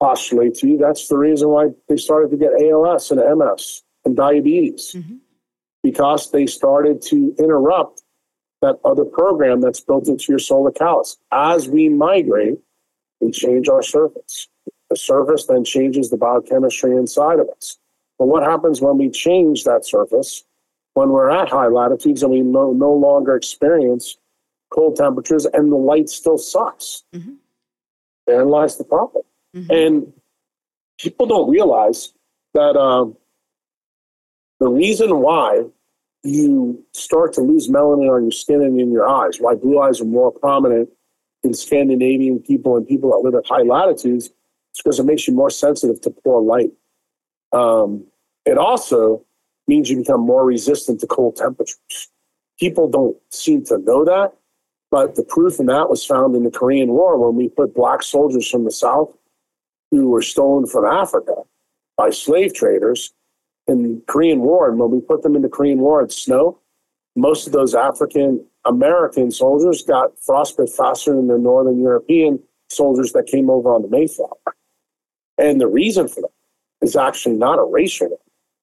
[0.00, 4.14] postulate to you that's the reason why they started to get ALS and MS and
[4.16, 5.16] diabetes mm-hmm.
[5.82, 8.02] because they started to interrupt
[8.62, 11.16] that other program that's built into your solar callus.
[11.30, 12.58] As we migrate,
[13.20, 14.48] we change our surface.
[14.90, 17.78] The surface then changes the biochemistry inside of us.
[18.18, 20.44] But what happens when we change that surface,
[20.94, 24.16] when we're at high latitudes and we no, no longer experience
[24.70, 27.04] cold temperatures and the light still sucks?
[27.14, 27.34] Mm-hmm.
[28.26, 29.24] therein lies the problem.
[29.56, 29.72] Mm-hmm.
[29.72, 30.12] And
[30.98, 32.12] people don't realize
[32.54, 33.16] that um,
[34.60, 35.64] the reason why
[36.22, 40.00] you start to lose melanin on your skin and in your eyes, why blue eyes
[40.00, 40.90] are more prominent
[41.42, 44.32] in Scandinavian people and people that live at high latitudes, is
[44.76, 46.72] because it makes you more sensitive to poor light.
[47.52, 48.04] Um,
[48.44, 49.24] it also
[49.68, 52.08] means you become more resistant to cold temperatures.
[52.58, 54.32] People don't seem to know that,
[54.90, 58.02] but the proof in that was found in the Korean War when we put black
[58.02, 59.16] soldiers from the South
[59.90, 61.34] who were stolen from Africa
[61.96, 63.12] by slave traders
[63.66, 64.68] in the Korean War.
[64.68, 66.58] And when we put them in the Korean War in snow,
[67.14, 73.26] most of those African American soldiers got frostbite faster than the Northern European soldiers that
[73.26, 74.36] came over on the Mayflower.
[75.38, 76.30] And the reason for that
[76.82, 78.18] is actually not a racial one.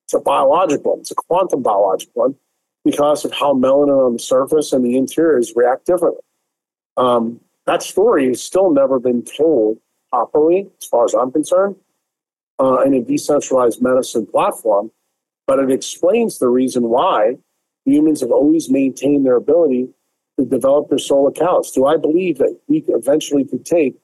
[0.06, 1.00] It's a biological one.
[1.00, 2.36] It's a quantum biological one
[2.84, 6.22] because of how melanin on the surface and the interiors react differently.
[6.98, 9.78] Um, that story has still never been told
[10.14, 11.76] properly, as far as I'm concerned,
[12.60, 14.92] uh, in a decentralized medicine platform,
[15.48, 17.38] but it explains the reason why
[17.84, 19.90] humans have always maintained their ability
[20.38, 21.72] to develop their solar callus.
[21.72, 23.96] Do I believe that we eventually could take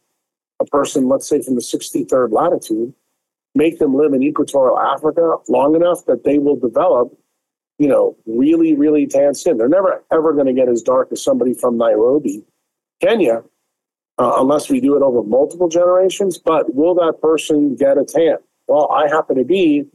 [0.59, 2.91] a person, let's say from the 63rd latitude,
[3.53, 7.15] make them live in equatorial Africa long enough that they will develop,
[7.77, 9.57] you know, really, really tan skin.
[9.57, 12.43] They're never ever going to get as dark as somebody from Nairobi,
[12.99, 13.43] Kenya,
[14.19, 16.37] uh, unless we do it over multiple generations.
[16.37, 18.37] But will that person get a tan?
[18.67, 19.85] Well, I happen to be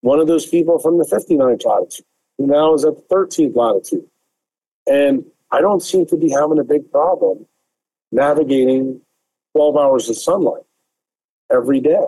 [0.00, 2.04] one of those people from the 59th latitude
[2.36, 4.06] who now is at the 13th latitude.
[4.86, 7.46] And I don't seem to be having a big problem
[8.10, 9.00] navigating
[9.56, 10.62] 12 hours of sunlight
[11.50, 12.04] every day.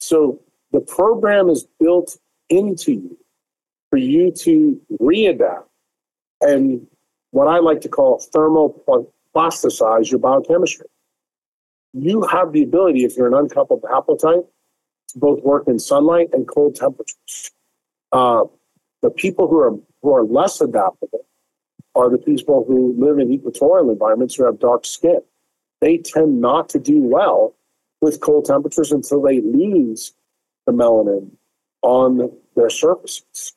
[0.00, 0.40] So
[0.72, 2.18] the program is built
[2.48, 3.18] into you
[3.90, 5.64] for you to readapt
[6.40, 6.86] and
[7.30, 8.18] what I like to call
[9.38, 10.86] thermoplasticize your biochemistry.
[11.92, 14.46] You have the ability, if you're an uncoupled haplotype,
[15.08, 17.50] to both work in sunlight and cold temperatures.
[18.12, 18.44] Uh,
[19.02, 21.24] the people who are who are less adaptable
[21.94, 25.20] are the people who live in equatorial environments who have dark skin.
[25.80, 27.54] They tend not to do well
[28.00, 30.12] with cold temperatures until they lose
[30.66, 31.30] the melanin
[31.82, 33.54] on their surfaces.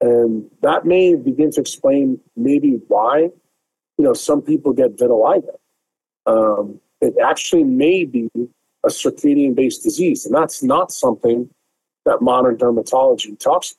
[0.00, 3.30] And that may begin to explain maybe why,
[4.02, 5.54] you know, some people get vitiligo.
[6.26, 8.28] Um, it actually may be
[8.82, 10.26] a circadian based disease.
[10.26, 11.48] And that's not something
[12.04, 13.76] that modern dermatology talks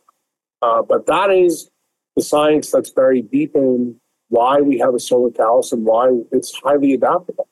[0.62, 0.80] about.
[0.80, 1.70] Uh, but that is
[2.16, 6.58] the science that's buried deep in why we have a solar callus and why it's
[6.58, 7.50] highly adaptable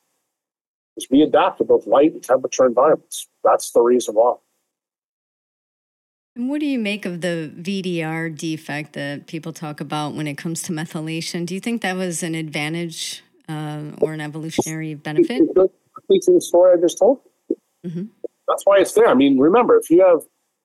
[0.96, 3.28] is we adapt to both light and temperature environments.
[3.44, 4.36] That's the reason why.
[6.34, 10.38] And what do you make of the VDR defect that people talk about when it
[10.38, 11.44] comes to methylation?
[11.44, 15.42] Do you think that was an advantage uh, or an evolutionary benefit?
[16.08, 17.20] It's the story I just told.
[17.86, 18.04] Mm-hmm.
[18.48, 19.08] That's why it's there.
[19.08, 20.22] I mean, remember, if you have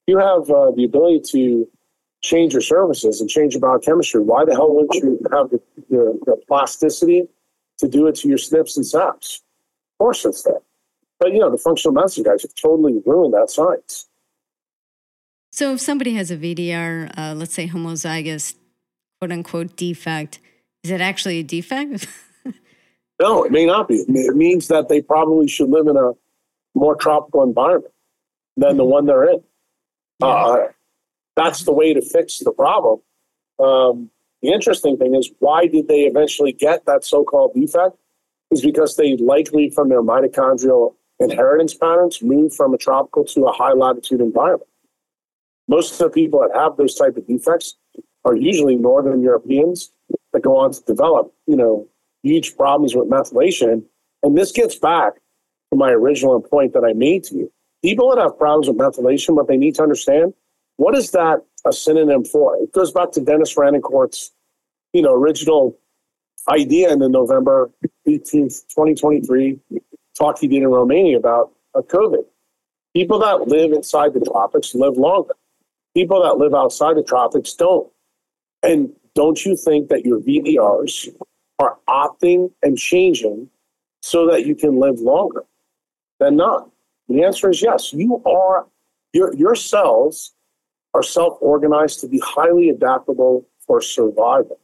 [0.07, 1.67] you have uh, the ability to
[2.21, 6.19] change your services and change your biochemistry, why the hell wouldn't you have the, the,
[6.25, 7.27] the plasticity
[7.79, 9.41] to do it to your SNPs and SAPs?
[9.93, 10.61] Of course it's there.
[11.19, 14.06] But you know, the functional medicine guys have totally ruined that science.
[15.57, 18.53] So if somebody has a VDR, uh, let's say homozygous,
[19.19, 20.39] quote unquote defect,
[20.83, 22.07] is it actually a defect?
[23.19, 23.95] no, it may not be.
[24.07, 26.11] It means that they probably should live in a
[26.75, 27.91] more tropical environment
[28.55, 29.41] than the one they're in.
[30.19, 30.27] Yeah.
[30.27, 30.67] Uh,
[31.35, 32.99] that's the way to fix the problem.
[33.57, 34.11] Um,
[34.43, 37.97] the interesting thing is, why did they eventually get that so-called defect?
[38.51, 43.51] is because they likely, from their mitochondrial inheritance patterns, moved from a tropical to a
[43.51, 44.69] high latitude environment.
[45.67, 47.75] Most of the people that have those type of defects
[48.25, 49.91] are usually Northern Europeans
[50.33, 51.87] that go on to develop, you know,
[52.23, 53.83] huge problems with methylation.
[54.23, 55.13] And this gets back
[55.71, 57.51] to my original point that I made to you.
[57.83, 60.33] People that have problems with methylation, what they need to understand,
[60.77, 62.55] what is that a synonym for?
[62.57, 64.31] It goes back to Denis Rancourt's,
[64.93, 65.77] you know, original
[66.49, 67.69] idea in the November
[68.07, 69.59] 18th, 2023
[70.17, 72.25] talk he did in Romania about a COVID.
[72.95, 75.35] People that live inside the tropics live longer.
[75.97, 77.91] People that live outside the tropics don't.
[78.61, 81.09] And don't you think that your VDRs
[81.57, 83.49] are opting and changing
[84.03, 85.43] so that you can live longer
[86.19, 86.69] than not?
[87.09, 87.93] The answer is yes.
[87.93, 88.67] You are
[89.11, 90.35] your your cells
[90.93, 94.59] are self-organized to be highly adaptable for survival.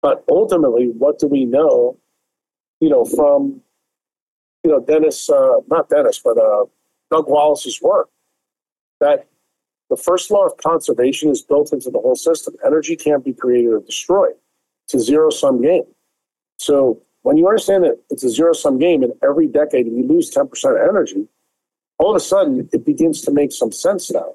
[0.00, 1.98] But ultimately, what do we know,
[2.80, 3.60] you know, from,
[4.62, 6.64] you know, Dennis, uh, not Dennis, but uh,
[7.10, 8.08] Doug Wallace's work,
[9.00, 9.28] that
[9.94, 12.54] the first law of conservation is built into the whole system.
[12.66, 14.34] Energy can't be created or destroyed.
[14.86, 15.84] It's a zero sum game.
[16.56, 20.32] So when you understand that it's a zero sum game and every decade we lose
[20.32, 21.28] 10% of energy,
[21.98, 24.34] all of a sudden it begins to make some sense now.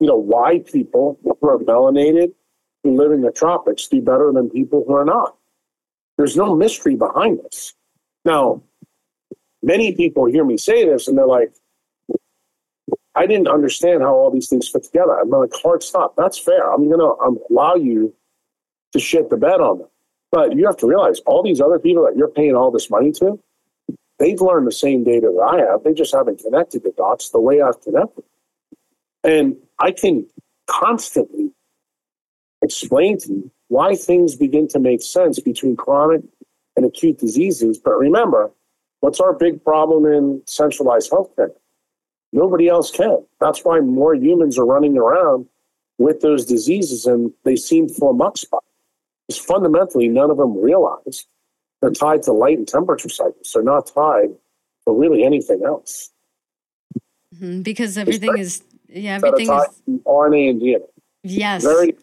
[0.00, 2.32] You know, why people who are melanated,
[2.82, 5.36] who live in the tropics, do better than people who are not.
[6.16, 7.74] There's no mystery behind this.
[8.24, 8.62] Now,
[9.62, 11.52] many people hear me say this and they're like,
[13.14, 15.18] I didn't understand how all these things fit together.
[15.18, 16.14] I'm like, hard stop.
[16.16, 16.72] That's fair.
[16.72, 18.14] I'm going to allow you
[18.92, 19.88] to shit the bed on them.
[20.30, 23.12] But you have to realize all these other people that you're paying all this money
[23.12, 23.38] to,
[24.18, 25.84] they've learned the same data that I have.
[25.84, 28.24] They just haven't connected the dots the way I've connected.
[29.24, 30.26] And I can
[30.66, 31.50] constantly
[32.62, 36.22] explain to you why things begin to make sense between chronic
[36.76, 37.78] and acute diseases.
[37.78, 38.50] But remember,
[39.00, 41.50] what's our big problem in centralized healthcare?
[42.32, 43.18] Nobody else can.
[43.40, 45.46] That's why more humans are running around
[45.98, 48.64] with those diseases and they seem for much spot.
[49.28, 51.26] Because fundamentally, none of them realize
[51.80, 53.52] they're tied to light and temperature cycles.
[53.52, 54.30] They're not tied
[54.86, 56.10] to really anything else.
[57.34, 60.86] Mm-hmm, because everything is, yeah, everything is RNA and DNA.
[61.22, 61.62] Yes.
[61.62, 61.94] Very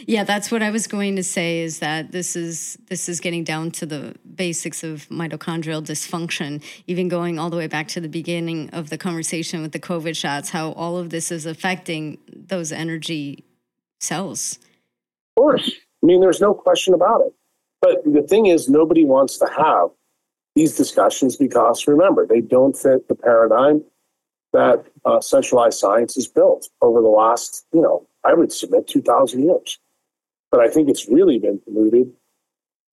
[0.00, 3.44] yeah, that's what I was going to say is that this is this is getting
[3.44, 8.08] down to the basics of mitochondrial dysfunction, even going all the way back to the
[8.08, 12.72] beginning of the conversation with the COVID shots, how all of this is affecting those
[12.72, 13.44] energy
[13.98, 14.58] cells.
[15.36, 15.70] Of course.
[16.02, 17.32] I mean, there's no question about it.
[17.80, 19.88] But the thing is, nobody wants to have
[20.54, 23.82] these discussions because remember, they don't fit the paradigm
[24.52, 29.42] that uh, centralized science has built over the last, you know, I would submit 2,000
[29.42, 29.78] years
[30.50, 32.12] but I think it's really been polluted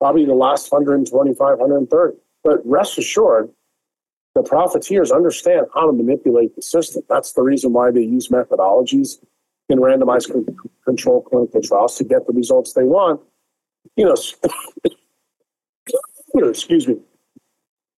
[0.03, 2.17] probably the last 125, 130.
[2.43, 3.49] But rest assured,
[4.35, 7.03] the profiteers understand how to manipulate the system.
[7.07, 9.23] That's the reason why they use methodologies
[9.69, 10.29] in randomized
[10.83, 13.21] control clinical trials to get the results they want.
[13.95, 14.15] You know,
[16.49, 16.97] excuse me.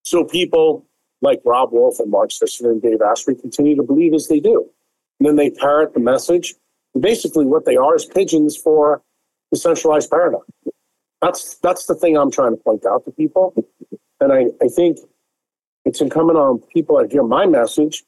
[0.03, 0.85] So people
[1.23, 4.69] like Robb Wolf and Mark Sisson and Dave Asprey continue to believe as they do.
[5.19, 6.53] And then they parrot the message.
[6.99, 9.01] Basically, what they are is pigeons for
[9.51, 10.41] the centralized paradigm.
[11.21, 13.53] That's that's the thing I'm trying to point out to people.
[14.19, 14.99] And I, I think
[15.85, 18.03] it's incumbent on people that hear my message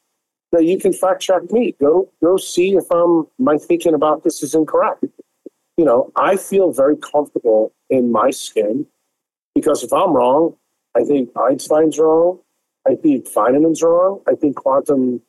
[0.52, 1.76] that you can fact check me.
[1.80, 5.06] Go go see if I'm my thinking about this is incorrect.
[5.78, 8.88] You know, I feel very comfortable in my skin
[9.54, 10.56] because if I'm wrong,
[10.96, 12.40] I think Einstein's wrong.
[12.88, 14.22] I think Feynman's wrong.
[14.28, 15.22] I think quantum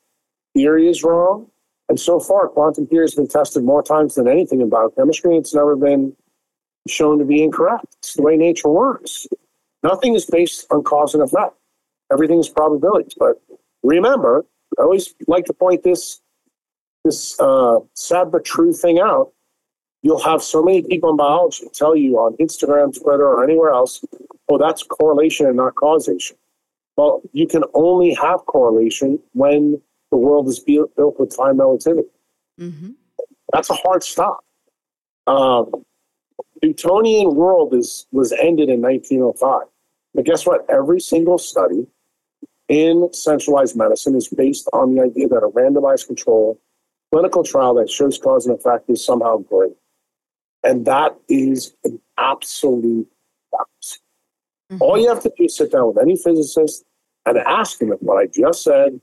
[0.54, 1.50] theory is wrong.
[1.88, 5.36] And so far, quantum theory has been tested more times than anything in biochemistry.
[5.36, 6.14] It's never been
[6.86, 7.86] shown to be incorrect.
[7.98, 9.26] It's the way nature works.
[9.82, 11.54] Nothing is based on cause and effect.
[12.12, 13.14] Everything is probabilities.
[13.18, 13.40] But
[13.82, 14.44] remember,
[14.78, 16.20] I always like to point this
[17.04, 19.32] this uh, sad but true thing out.
[20.02, 24.04] You'll have so many people in biology tell you on Instagram, Twitter, or anywhere else,
[24.48, 26.36] oh, that's correlation and not causation.
[26.96, 32.08] Well, you can only have correlation when the world is built, built with time relativity.
[32.60, 32.90] Mm-hmm.
[33.52, 34.44] That's a hard stop.
[35.26, 35.84] Um,
[36.62, 39.68] Newtonian world is was ended in 1905.
[40.14, 40.66] But guess what?
[40.68, 41.86] Every single study
[42.68, 46.60] in centralized medicine is based on the idea that a randomized control
[47.12, 49.72] clinical trial that shows cause and effect is somehow great.
[50.62, 53.08] And that is an absolute
[53.50, 54.00] fact.
[54.70, 54.82] Mm-hmm.
[54.82, 56.84] All you have to do is sit down with any physicist
[57.24, 59.00] and ask him if what I just said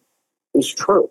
[0.56, 1.10] is true.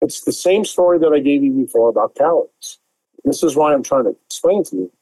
[0.00, 2.78] It's the same story that I gave you before about calories.
[3.24, 4.92] This is why I'm trying to explain to you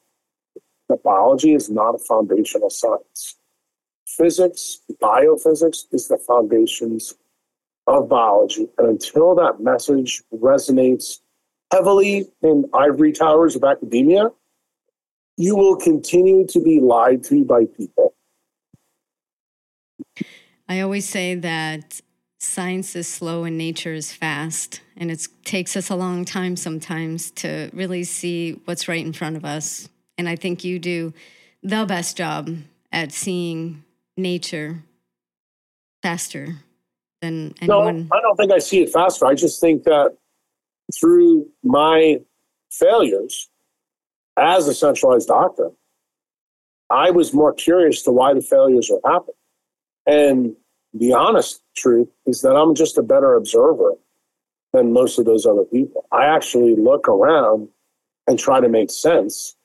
[0.89, 3.35] that biology is not a foundational science.
[4.05, 7.15] Physics, biophysics is the foundations
[7.87, 8.67] of biology.
[8.77, 11.19] And until that message resonates
[11.71, 14.29] heavily in ivory towers of academia,
[15.37, 18.13] you will continue to be lied to by people.
[20.67, 22.01] I always say that
[22.39, 24.81] science is slow and nature is fast.
[24.97, 29.35] And it takes us a long time sometimes to really see what's right in front
[29.35, 29.89] of us.
[30.17, 31.13] And I think you do
[31.61, 32.49] the best job
[32.91, 33.83] at seeing
[34.17, 34.83] nature
[36.01, 36.55] faster
[37.21, 38.07] than anyone.
[38.09, 39.25] No, I don't think I see it faster.
[39.25, 40.15] I just think that
[40.99, 42.19] through my
[42.71, 43.49] failures
[44.37, 45.71] as a centralized doctor,
[46.89, 49.35] I was more curious to why the failures were happening.
[50.07, 50.55] And
[50.93, 53.93] the honest truth is that I'm just a better observer
[54.73, 56.05] than most of those other people.
[56.11, 57.69] I actually look around
[58.27, 59.55] and try to make sense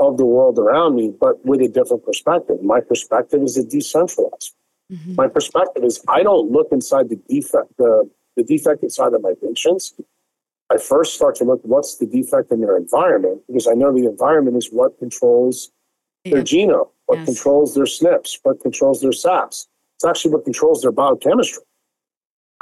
[0.00, 2.62] of the world around me, but with a different perspective.
[2.62, 4.54] My perspective is a decentralized.
[4.90, 5.14] Mm-hmm.
[5.14, 9.34] My perspective is I don't look inside the defect, the, the defect inside of my
[9.40, 9.94] patients.
[10.72, 14.06] I first start to look what's the defect in their environment because I know the
[14.06, 15.70] environment is what controls
[16.24, 16.34] yeah.
[16.34, 16.90] their genome.
[17.06, 17.26] what yes.
[17.26, 19.68] controls their SNPs, what controls their SAPs.
[20.00, 21.62] It's actually what controls their biochemistry.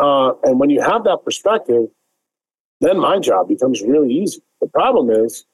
[0.00, 1.86] Uh, and when you have that perspective,
[2.80, 4.42] then my job becomes really easy.
[4.60, 5.44] The problem is,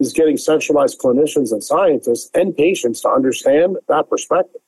[0.00, 4.60] is getting centralized clinicians and scientists and patients to understand that perspective.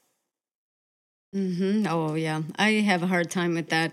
[1.35, 1.89] Mm-hmm.
[1.89, 3.91] Oh yeah, I have a hard time with that.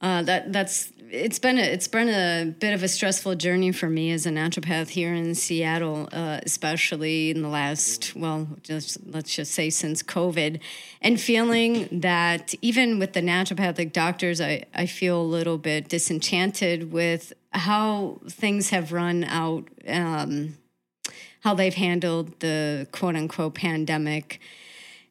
[0.00, 3.88] Uh, that that's it's been a, it's been a bit of a stressful journey for
[3.88, 9.34] me as a naturopath here in Seattle, uh, especially in the last well, just let's
[9.34, 10.60] just say since COVID,
[11.02, 16.92] and feeling that even with the naturopathic doctors, I I feel a little bit disenchanted
[16.92, 20.56] with how things have run out, um,
[21.40, 24.40] how they've handled the quote unquote pandemic,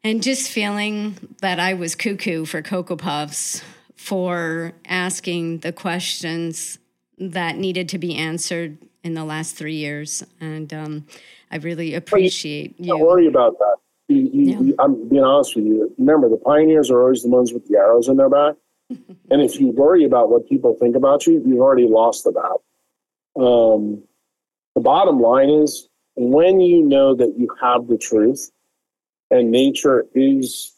[0.04, 3.62] and just feeling that I was cuckoo for Cocoa Puffs
[4.00, 6.80] for asking the questions
[7.18, 10.24] that needed to be answered in the last three years.
[10.40, 11.06] And um,
[11.52, 12.88] I really appreciate you.
[12.88, 13.76] Don't worry about that.
[14.08, 14.74] You, you, yeah.
[14.80, 15.94] I'm being honest with you.
[15.98, 18.56] Remember, the pioneers are always the ones with the arrows in their back.
[18.90, 22.64] and if you worry about what people think about you, you've already lost the battle.
[23.36, 24.02] Um,
[24.76, 28.50] the bottom line is when you know that you have the truth
[29.30, 30.74] and nature is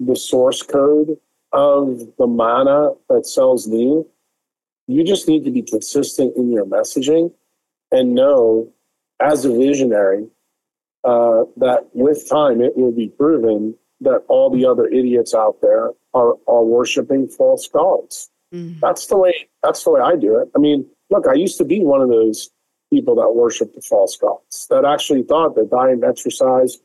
[0.00, 1.16] the source code
[1.54, 4.06] of the mana that sells new,
[4.86, 7.32] you just need to be consistent in your messaging
[7.92, 8.70] and know
[9.20, 10.26] as a visionary
[11.04, 15.90] uh, that with time it will be proven that all the other idiots out there
[16.12, 18.30] are, are worshiping false gods.
[18.52, 18.80] Mm-hmm.
[18.80, 20.50] That's the way that's the way I do it.
[20.54, 22.50] I mean, look, I used to be one of those
[22.92, 26.78] people that worship the false gods that actually thought that diet and exercise,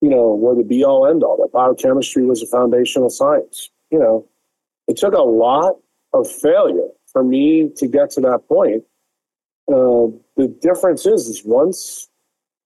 [0.00, 3.98] you know, were the be all end all, that biochemistry was a foundational science you
[3.98, 4.26] know,
[4.88, 5.76] it took a lot
[6.12, 8.84] of failure for me to get to that point.
[9.68, 12.08] Uh, the difference is, is once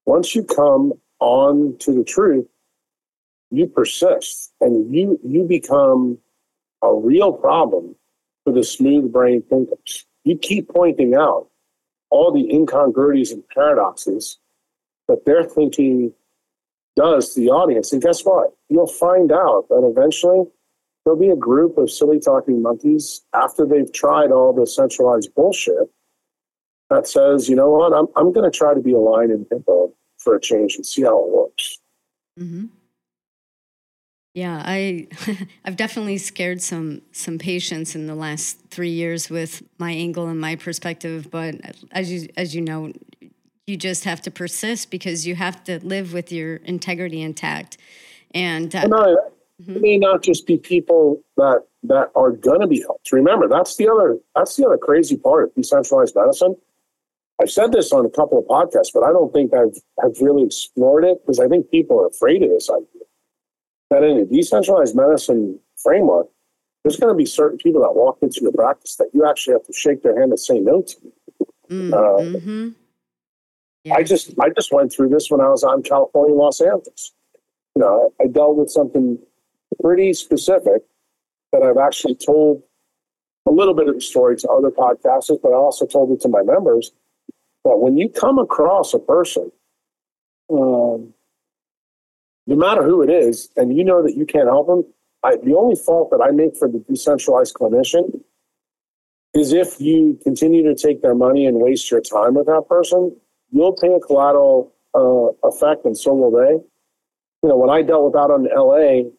[0.05, 2.47] once you come on to the truth,
[3.51, 6.17] you persist and you you become
[6.81, 7.95] a real problem
[8.43, 10.05] for the smooth brain thinkers.
[10.23, 11.47] You keep pointing out
[12.09, 14.39] all the incongruities and paradoxes
[15.07, 16.13] that their thinking
[16.95, 17.91] does to the audience.
[17.91, 18.55] And guess what?
[18.69, 20.45] You'll find out that eventually
[21.05, 25.89] there'll be a group of silly talking monkeys after they've tried all the centralized bullshit
[26.89, 29.45] that says, you know what, I'm, I'm going to try to be a lion and
[29.49, 31.79] hippo for a change and see how it works.
[32.39, 32.65] Mm-hmm.
[34.33, 35.07] Yeah, I
[35.65, 40.41] I've definitely scared some some patients in the last three years with my angle and
[40.41, 41.31] my perspective.
[41.31, 41.55] But
[41.91, 42.91] as you as you know,
[43.65, 47.77] you just have to persist because you have to live with your integrity intact.
[48.33, 49.15] And uh,
[49.61, 49.75] Mm-hmm.
[49.75, 53.11] It may not just be people that that are going to be helped.
[53.11, 56.55] Remember, that's the other that's the other crazy part of decentralized medicine.
[57.41, 60.43] I've said this on a couple of podcasts, but I don't think I've have really
[60.43, 62.87] explored it because I think people are afraid of this idea.
[63.91, 66.27] That in a decentralized medicine framework,
[66.83, 69.65] there's going to be certain people that walk into your practice that you actually have
[69.65, 70.95] to shake their hand and say no to.
[71.69, 72.69] Mm, uh, mm-hmm.
[73.83, 73.95] yeah.
[73.95, 77.13] I just I just went through this when I was on California, Los Angeles.
[77.75, 79.19] You know, I dealt with something
[79.81, 80.83] pretty specific
[81.51, 82.63] that I've actually told
[83.47, 86.29] a little bit of the story to other podcasters, but I also told it to
[86.29, 86.91] my members
[87.63, 89.51] that when you come across a person,
[90.51, 91.13] um,
[92.47, 94.83] no matter who it is, and you know that you can't help them,
[95.23, 98.21] I, the only fault that I make for the decentralized clinician
[99.33, 103.15] is if you continue to take their money and waste your time with that person,
[103.51, 106.63] you'll pay a collateral uh, effect, and so will they.
[107.43, 109.09] You know, when I dealt with that in LA,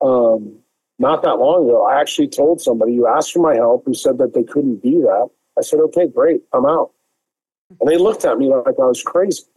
[0.00, 0.58] um,
[0.98, 4.18] not that long ago, I actually told somebody who asked for my help who said
[4.18, 5.28] that they couldn't do that.
[5.58, 6.92] I said, okay, great, I'm out.
[7.80, 9.44] And they looked at me like I was crazy.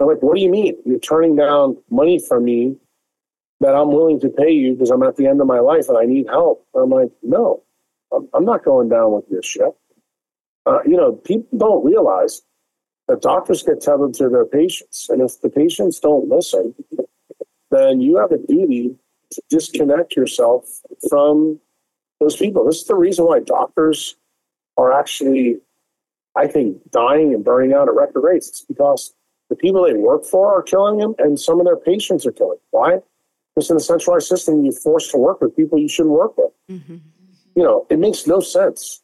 [0.00, 0.76] I'm like, what do you mean?
[0.84, 2.76] You're turning down money from me
[3.60, 5.96] that I'm willing to pay you because I'm at the end of my life and
[5.96, 6.66] I need help.
[6.74, 7.62] And I'm like, no,
[8.12, 9.74] I'm, I'm not going down with this shit.
[10.66, 12.42] Uh, you know, people don't realize
[13.08, 15.08] that doctors get tethered to their patients.
[15.08, 16.74] And if the patients don't listen,
[17.70, 18.96] then you have a duty
[19.48, 21.60] disconnect yourself from
[22.20, 22.64] those people.
[22.64, 24.16] This is the reason why doctors
[24.76, 25.58] are actually,
[26.36, 28.48] I think, dying and burning out at record rates.
[28.48, 29.14] It's because
[29.50, 32.58] the people they work for are killing them and some of their patients are killing
[32.58, 32.68] them.
[32.70, 32.98] Why?
[33.54, 36.52] Because in a centralized system, you're forced to work with people you shouldn't work with.
[36.70, 36.96] Mm-hmm.
[37.54, 39.02] You know, it makes no sense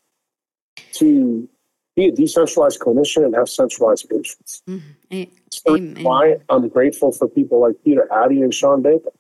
[0.95, 1.49] to
[1.97, 4.63] be a decentralized clinician and have centralized patients.
[4.69, 6.03] Mm-hmm.
[6.03, 9.11] why I'm grateful for people like Peter Attia and Shawn Baker.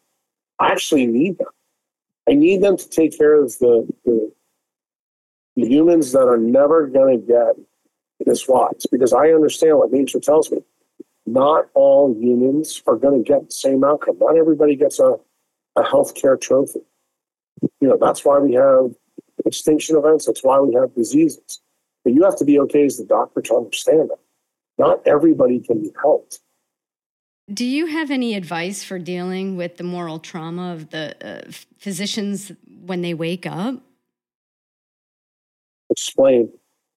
[0.60, 1.48] I actually need them.
[2.28, 4.32] I need them to take care of the, the,
[5.56, 7.56] the humans that are never going to get
[8.26, 10.58] this wise because I understand what nature tells me.
[11.26, 14.18] not all humans are going to get the same outcome.
[14.20, 15.16] Not everybody gets a,
[15.76, 16.80] a healthcare trophy.
[17.80, 18.94] You know, that's why we have
[19.46, 20.26] extinction events.
[20.26, 21.60] That's why we have diseases.
[22.04, 24.18] But you have to be okay as the doctor to understand that.
[24.78, 26.40] Not everybody can be helped.
[27.52, 32.52] Do you have any advice for dealing with the moral trauma of the uh, physicians
[32.84, 33.82] when they wake up?
[35.90, 36.52] Explain.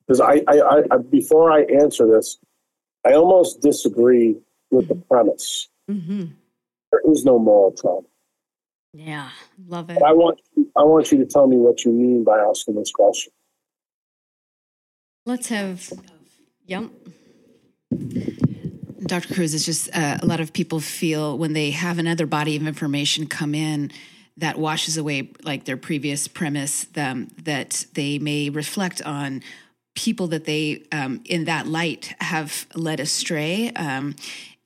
[0.05, 2.37] Because I, I, I, before I answer this,
[3.05, 4.35] I almost disagree
[4.69, 5.69] with the premise.
[5.89, 6.25] Mm-hmm.
[6.91, 8.07] There is no moral trauma.
[8.93, 9.29] Yeah,
[9.67, 9.97] love it.
[9.99, 10.39] But I want
[10.77, 13.33] I want you to tell me what you mean by asking this question.
[15.25, 15.91] Let's have,
[16.67, 16.91] yep.
[19.13, 19.35] Dr.
[19.35, 22.65] Kruse it's just uh, a lot of people feel when they have another body of
[22.65, 23.91] information come in
[24.37, 29.43] that washes away like their previous premise them, that they may reflect on
[29.93, 33.71] people that they um, in that light have led astray.
[33.73, 34.15] Um,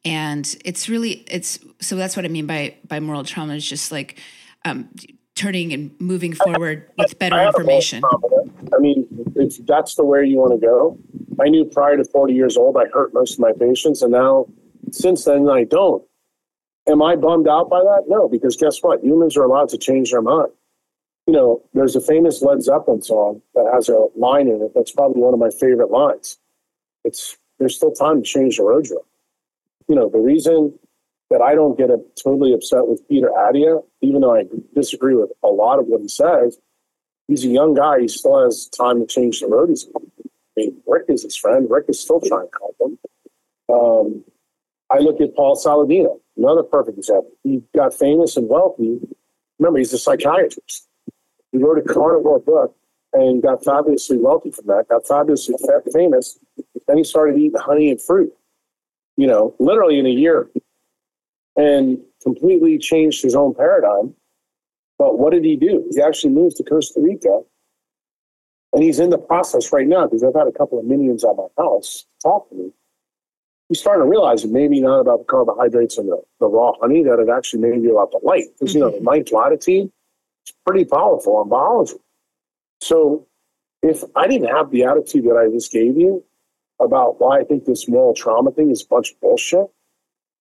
[0.06, 3.91] and it's really it's so that's what i mean by by moral trauma is just
[3.91, 4.18] like
[4.64, 4.88] um,
[5.36, 8.02] turning and moving forward with better information.
[8.06, 9.06] i mean
[9.36, 10.98] if that's the way you want to go
[11.39, 14.45] i knew prior to 40 years old i hurt most of my patients and now
[14.91, 16.03] since then i don't
[16.88, 20.11] am i bummed out by that no because guess what humans are allowed to change
[20.11, 20.51] their mind
[21.27, 24.93] you know, there's a famous Led Zeppelin song that has a line in it that's
[24.93, 26.38] probably one of my favorite lines.
[27.03, 29.03] It's there's still time to change the road drug.
[29.89, 30.73] You know, the reason
[31.30, 35.31] that I don't get a, totally upset with Peter Attia, even though I disagree with
[35.43, 36.57] a lot of what he says,
[37.27, 37.99] he's a young guy.
[37.99, 39.69] He still has time to change the road.
[39.69, 39.99] He's, I
[40.57, 41.67] mean, Rick is his friend.
[41.69, 42.99] Rick is still trying to help him.
[43.69, 44.23] Um,
[44.89, 47.31] I look at Paul Saladino, another perfect example.
[47.43, 48.99] He got famous and wealthy.
[49.59, 50.88] Remember, he's a psychiatrist.
[51.51, 52.75] He wrote a carnivore book
[53.13, 55.55] and got fabulously wealthy from that, got fabulously
[55.93, 56.38] famous.
[56.88, 58.34] Then he started eating honey and fruit,
[59.17, 60.49] you know, literally in a year
[61.57, 64.13] and completely changed his own paradigm.
[64.97, 65.89] But what did he do?
[65.91, 67.41] He actually moved to Costa Rica
[68.73, 71.35] and he's in the process right now because I've had a couple of minions at
[71.35, 72.72] my house talk to me.
[73.69, 77.03] He's starting to realize it may not about the carbohydrates and the, the raw honey,
[77.03, 78.45] that it actually may be about the light.
[78.53, 78.77] Because, mm-hmm.
[78.77, 79.91] you know, the ninth latitude,
[80.45, 81.95] is pretty powerful in biology.
[82.80, 83.27] So
[83.81, 86.23] if I didn't have the attitude that I just gave you
[86.80, 89.68] about why I think this moral trauma thing is a bunch of bullshit,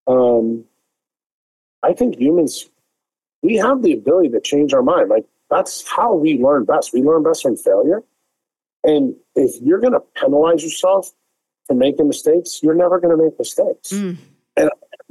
[0.06, 0.64] um,
[1.82, 2.68] I think humans,
[3.42, 5.08] we have the ability to change our mind.
[5.08, 6.92] Like that's how we learn best.
[6.92, 8.02] We learn best from failure.
[8.86, 11.10] And if you're going to penalize yourself
[11.66, 13.90] for making mistakes, you're never going to make mistakes.
[13.90, 14.16] Mm.
[14.56, 14.70] And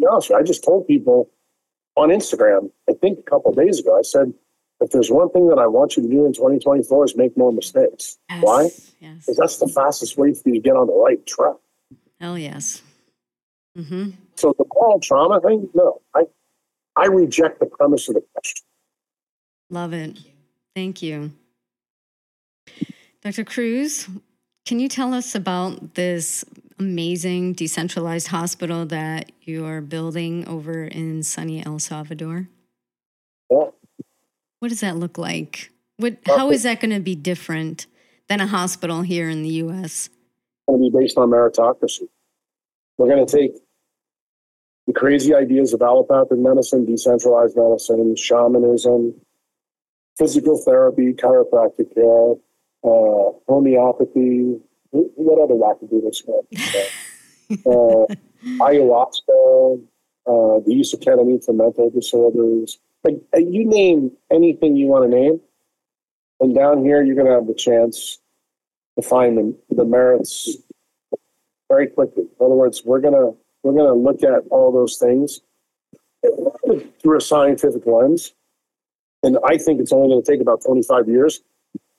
[0.10, 1.30] honest, I just told people
[1.96, 4.34] on Instagram, I think a couple days ago, I said,
[4.82, 7.52] if there's one thing that I want you to do in 2024 is make more
[7.52, 8.18] mistakes.
[8.30, 8.64] Yes, Why?
[9.00, 9.26] Yes.
[9.26, 11.56] Because that's the fastest way for you to get on the right track.
[12.20, 12.82] Hell yes.
[13.78, 14.12] Mm-hmm.
[14.36, 16.24] So the moral trauma thing, no, I,
[16.96, 18.66] I reject the premise of the question.
[19.70, 20.20] Love it.
[20.76, 21.32] Thank you.
[23.26, 23.44] Dr.
[23.44, 24.08] Kruse,
[24.68, 26.46] can you tell us about this
[26.78, 32.48] amazing decentralized hospital that you're building over in sunny El Salvador?
[33.50, 33.70] Yeah.
[34.60, 35.72] What does that look like?
[35.98, 37.88] What, uh, how is that going to be different
[38.30, 40.06] than a hospital here in the U.S.?
[40.06, 40.10] It's
[40.70, 42.08] going to be based on meritocracy.
[43.00, 43.54] We're going to take
[44.86, 49.20] the crazy ideas of allopathic medicine, decentralized medicine, shamanism,
[50.16, 52.36] physical therapy, chiropractic care,
[52.86, 54.60] uh, homeopathy.
[54.92, 56.24] What other wackadoodles?
[57.52, 58.16] uh,
[58.64, 59.82] ayahuasca,
[60.28, 65.10] uh, the use of ketamine for mental disorders, like uh, you name anything you want
[65.10, 65.42] to name,
[66.40, 68.20] and down here you're going to have the chance
[68.98, 70.58] to find the, the merits
[71.70, 72.24] very quickly.
[72.24, 73.32] In other words, we're gonna
[73.64, 75.42] we're gonna look at all those things
[77.02, 78.34] through a scientific lens,
[79.24, 81.42] and I think it's only going to take about 25 years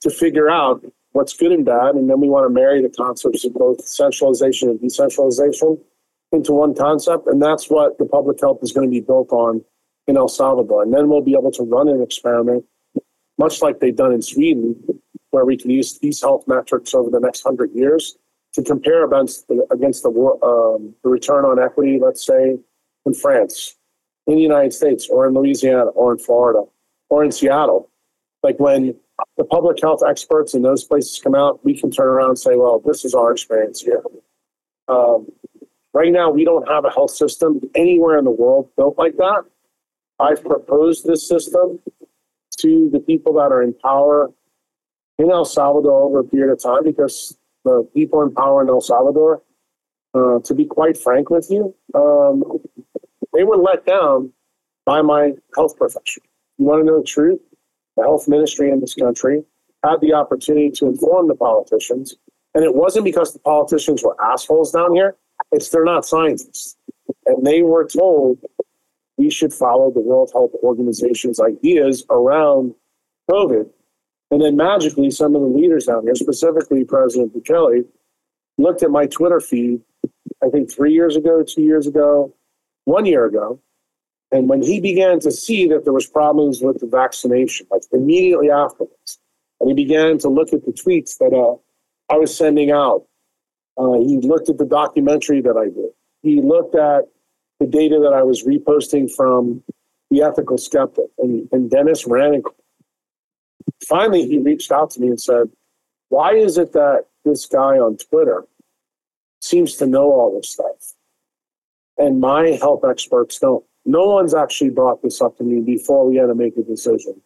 [0.06, 3.44] to figure out what's good and bad, and then we want to marry the concepts
[3.44, 5.78] of both centralization and decentralization
[6.30, 9.64] into one concept, and that's what the public health is going to be built on
[10.06, 10.82] in El Salvador.
[10.82, 12.64] And then we'll be able to run an experiment,
[13.38, 14.76] much like they've done in Sweden,
[15.30, 18.16] where we can use these health metrics over the next hundred years
[18.52, 22.58] to compare against the, against the, um, the return on equity, let's say,
[23.04, 23.76] in France,
[24.26, 26.62] in the United States, or in Louisiana, or in Florida,
[27.08, 27.90] or in Seattle.
[28.42, 28.94] Like when
[29.36, 32.56] the public health experts in those places come out, we can turn around and say,
[32.56, 34.02] well, this is our experience here.
[34.88, 35.26] Um,
[35.92, 39.44] right now, we don't have a health system anywhere in the world built like that.
[40.18, 41.80] I've proposed this system
[42.58, 44.30] to the people that are in power
[45.18, 48.80] in El Salvador over a period of time because the people in power in El
[48.80, 49.42] Salvador
[50.14, 52.42] uh, to be quite frank with you, um,
[53.34, 54.32] they were let down
[54.86, 56.22] by my health profession.
[56.58, 57.40] You want to know the truth?
[57.96, 59.42] The health ministry in this country
[59.82, 62.16] had the opportunity to inform the politicians,
[62.54, 65.16] and it wasn't because the politicians were assholes down here.
[65.52, 66.76] It's they're not scientists,
[67.26, 68.38] and they were told
[69.16, 72.74] we should follow the World Health Organization's ideas around
[73.30, 73.68] COVID.
[74.30, 77.84] And then magically, some of the leaders down here, specifically President Bukele,
[78.58, 79.80] looked at my Twitter feed,
[80.42, 82.34] I think three years ago, two years ago,
[82.84, 83.60] one year ago.
[84.32, 88.50] And when he began to see that there was problems with the vaccination, like immediately
[88.50, 89.18] afterwards,
[89.60, 91.56] and he began to look at the tweets that uh,
[92.12, 93.06] I was sending out,
[93.78, 95.90] uh, he looked at the documentary that I did.
[96.22, 97.04] He looked at
[97.60, 99.62] the data that I was reposting from
[100.10, 101.06] the ethical skeptic.
[101.18, 102.54] And, and Denis Rancourt,
[103.88, 105.50] finally, he reached out to me and said,
[106.08, 108.44] Why is it that this guy on Twitter
[109.40, 110.94] seems to know all this stuff?
[111.98, 113.64] And my health experts don't.
[113.86, 117.20] No one's actually brought this up to me before we had to make a decision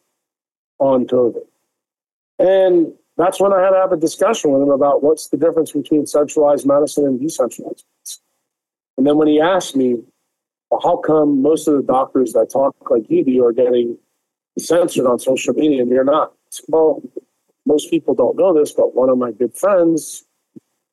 [0.78, 1.46] on COVID.
[2.38, 5.72] And that's when I had to have a discussion with him about what's the difference
[5.72, 8.22] between centralized medicine and decentralized medicine.
[8.98, 10.02] And then when he asked me,
[10.70, 13.98] well, how come most of the doctors that talk like you do are getting
[14.58, 16.32] censored on social media and you're not?
[16.68, 17.02] Well,
[17.66, 20.24] most people don't know this, but one of my good friends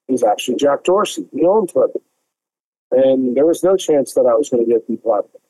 [0.07, 1.27] is actually Jack Dorsey.
[1.33, 1.99] He owned Twitter.
[2.91, 5.41] And there was no chance that I was going to get deplatformed.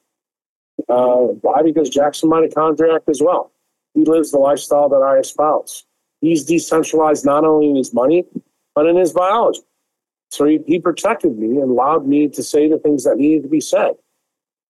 [0.89, 1.61] Uh, why?
[1.63, 3.51] Because Jackson Jack's a contract as well.
[3.93, 5.85] He lives the lifestyle that I espouse.
[6.21, 8.25] He's decentralized not only in his money,
[8.75, 9.61] but in his biology.
[10.29, 13.49] So he, he protected me and allowed me to say the things that needed to
[13.49, 13.93] be said.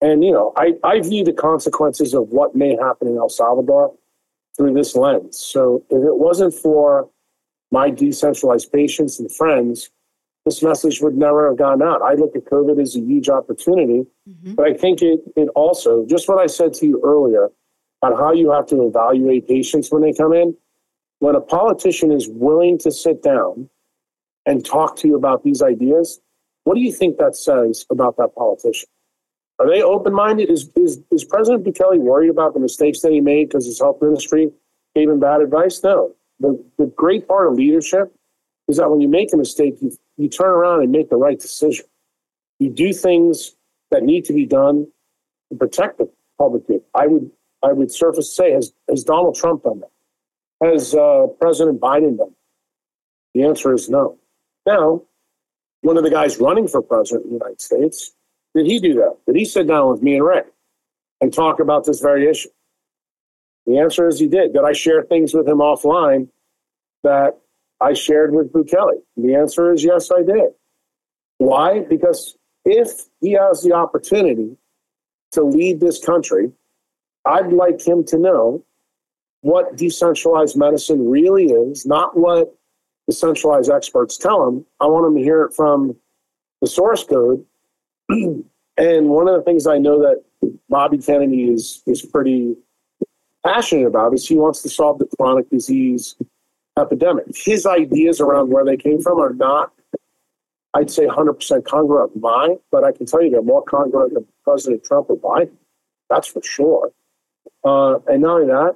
[0.01, 3.93] And, you know, I, I view the consequences of what may happen in El Salvador
[4.55, 5.37] through this lens.
[5.37, 7.09] So if it wasn't for
[7.71, 9.89] my decentralized patients and friends,
[10.47, 12.01] this message would never have gone out.
[12.01, 14.53] I look at COVID as a huge opportunity, mm-hmm.
[14.55, 17.49] but I think it, it also, just what I said to you earlier
[18.01, 20.55] on how you have to evaluate patients when they come in,
[21.19, 23.69] when a politician is willing to sit down
[24.45, 26.21] and talk to you about these ideas,
[26.63, 28.87] what do you think that says about that politician?
[29.59, 30.49] Are they open minded?
[30.49, 33.97] Is, is, is President Bukele worried about the mistakes that he made because his health
[34.01, 34.49] ministry
[34.95, 35.81] gave him bad advice?
[35.83, 36.13] No.
[36.39, 38.15] The, the great part of leadership
[38.67, 41.39] is that when you make a mistake, you, you turn around and make the right
[41.39, 41.85] decision.
[42.59, 43.55] You do things
[43.91, 44.87] that need to be done
[45.49, 46.81] to protect the public good.
[46.93, 47.31] I would,
[47.63, 49.91] I would surface say, has, has Donald Trump done that?
[50.63, 52.33] Has uh, President Biden done that?
[53.33, 54.17] The answer is no.
[54.65, 55.03] Now,
[55.81, 58.11] one of the guys running for president of the United States
[58.57, 59.17] did he do that?
[59.27, 60.47] Did he sit down with me and Rick
[61.21, 62.49] and talk about this very issue?
[63.67, 64.53] The answer is he did.
[64.53, 66.29] Did I share things with him offline
[67.03, 67.37] that
[67.79, 69.01] I shared with Bukele?
[69.15, 70.51] The answer is yes, I did.
[71.37, 71.81] Why?
[71.81, 72.35] Because
[72.65, 74.57] if he has the opportunity
[75.33, 76.51] to lead this country,
[77.25, 78.63] I'd like him to know
[79.41, 82.55] what decentralized medicine really is, not what
[83.07, 84.65] the centralized experts tell him.
[84.79, 85.95] I want him to hear it from
[86.61, 87.45] the source code
[88.09, 90.23] and one of the things I know that
[90.69, 92.55] Bobby Kennedy is is pretty
[93.45, 96.15] passionate about is he wants to solve the chronic disease
[96.77, 97.25] epidemic.
[97.35, 99.71] His ideas around where they came from are not,
[100.73, 104.25] I'd say, 100% congruent with mine, but I can tell you they're more congruent than
[104.43, 105.51] President Trump or Biden.
[106.09, 106.91] That's for sure.
[107.63, 108.75] Uh, and not only that,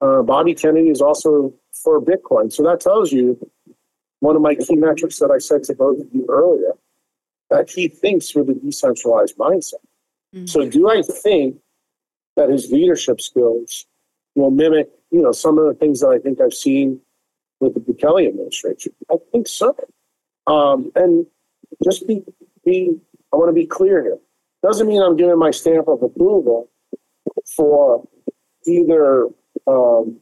[0.00, 2.52] uh, Bobby Kennedy is also for Bitcoin.
[2.52, 3.38] So that tells you
[4.20, 6.72] one of my key metrics that I said to both of you earlier
[7.50, 9.74] that he thinks with a decentralized mindset.
[10.34, 10.46] Mm-hmm.
[10.46, 11.56] So, do I think
[12.36, 13.86] that his leadership skills
[14.34, 17.00] will mimic, you know, some of the things that I think I've seen
[17.60, 18.92] with the Bukele administration?
[19.10, 19.74] I think so.
[20.46, 21.26] Um, and
[21.84, 22.22] just be,
[22.64, 22.96] be,
[23.32, 24.18] I want to be clear here.
[24.62, 26.70] Doesn't mean I'm giving my stamp of approval
[27.56, 28.06] for
[28.66, 29.26] either
[29.66, 30.18] um,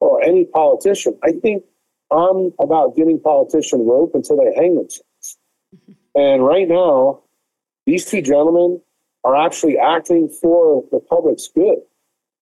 [0.00, 1.18] or any politician.
[1.24, 1.64] I think
[2.10, 5.38] I'm about giving politicians rope until they hang themselves.
[6.14, 7.22] And right now,
[7.86, 8.80] these two gentlemen
[9.24, 11.78] are actually acting for the public's good.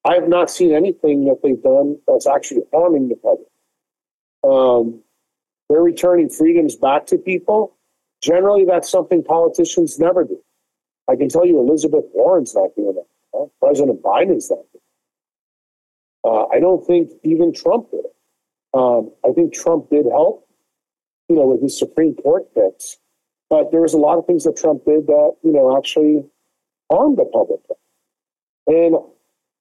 [0.04, 3.46] I have not seen anything that they've done that's actually harming the public.
[4.44, 5.02] Um,
[5.68, 7.76] they're returning freedoms back to people.
[8.22, 10.38] Generally, that's something politicians never do.
[11.10, 13.06] I can tell you Elizabeth Warren's not doing that.
[13.34, 13.46] Huh?
[13.60, 14.82] President Biden's not doing.
[16.24, 18.14] Uh, I don't think even Trump did it.
[18.74, 20.46] Um, I think Trump did help,
[21.28, 22.96] you know, with his Supreme Court picks.
[23.50, 26.24] But there was a lot of things that Trump did that, you know, actually
[26.90, 27.60] harmed the public.
[28.66, 28.96] And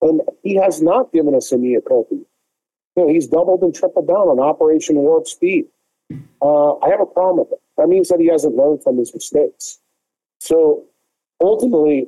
[0.01, 2.15] and he has not given us a mea culpa.
[2.95, 5.67] You know, he's doubled and tripled down on Operation Warp Speed.
[6.41, 7.61] Uh, I have a problem with it.
[7.77, 9.79] That means that he hasn't learned from his mistakes.
[10.39, 10.85] So
[11.41, 12.07] ultimately,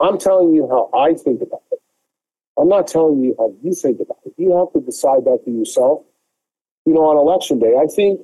[0.00, 1.80] I'm telling you how I think about it.
[2.58, 4.34] I'm not telling you how you think about it.
[4.36, 6.04] You have to decide that for yourself.
[6.86, 8.20] You know, on election day, I think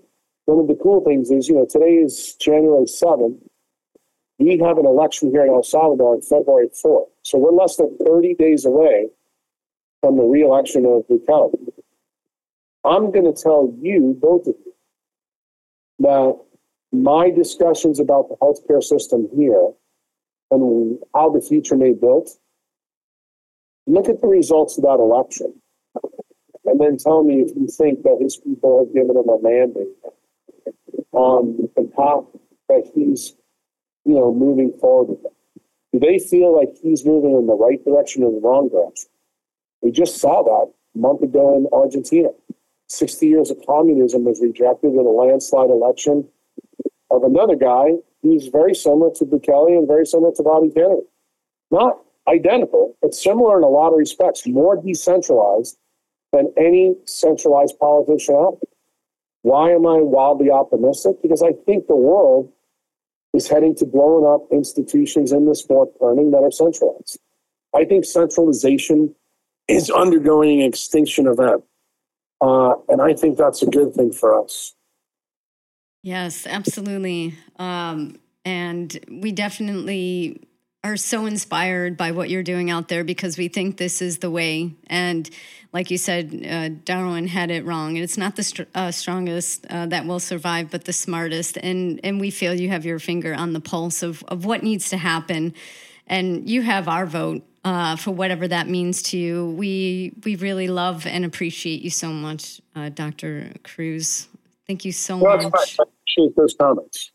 [0.47, 3.39] one of the cool things is, you know, today is January 7th.
[4.39, 7.07] We have an election here in El Salvador on February 4th.
[7.23, 9.11] So we're less than 30 days away
[10.05, 11.55] from the reelection of Bukele.
[12.85, 14.75] I'm going to tell you, both of you,
[16.01, 16.39] that
[16.93, 19.71] my discussions about the healthcare system here
[20.51, 22.39] and how the future may be built,
[23.87, 25.55] look at the results of that election
[26.67, 29.89] and then tell me if you think that his people have given him a mandate
[31.13, 32.25] on the path
[32.69, 33.35] that he's,
[34.05, 35.33] you know, moving forward with.
[35.95, 39.09] Do they feel like he's moving in the right direction or the wrong direction?
[39.83, 42.29] We just saw that a month ago in Argentina.
[42.89, 46.29] 60 years of communism was rejected in a landslide election
[47.11, 47.93] of another guy
[48.23, 51.03] who's very similar to Bukele and very similar to Bobby Kennedy.
[51.71, 51.99] Not
[52.29, 55.77] identical, but similar in a lot of respects, more decentralized
[56.33, 58.71] than any centralized politician out there.
[59.43, 61.17] Why am I wildly optimistic?
[61.23, 62.51] Because I think the world
[63.35, 67.19] is heading to blowing up institutions in this fourth turning that are centralized.
[67.75, 69.15] I think centralization
[69.69, 71.65] is undergoing an extinction event.
[72.41, 74.75] Uh, and I think that's a good thing for us.
[76.03, 77.35] Yes, absolutely.
[77.59, 80.47] Um, and we definitely
[80.85, 84.31] are so inspired by what you're doing out there because we think this is the
[84.31, 84.75] way.
[84.89, 85.29] And
[85.73, 87.97] like you said, uh, Darwin had it wrong.
[87.97, 91.57] And it's not the uh, strongest uh, that will survive, but the smartest.
[91.57, 94.91] And and we feel you have your finger on the pulse of of what needs
[94.91, 95.55] to happen,
[96.07, 97.43] and you have our vote.
[97.65, 102.11] Uh, for whatever that means to you, we we really love and appreciate you so
[102.11, 103.53] much, uh, Dr.
[103.63, 104.29] Kruse.
[104.67, 105.77] Thank you so well, much.
[105.81, 107.11] I appreciate those comments.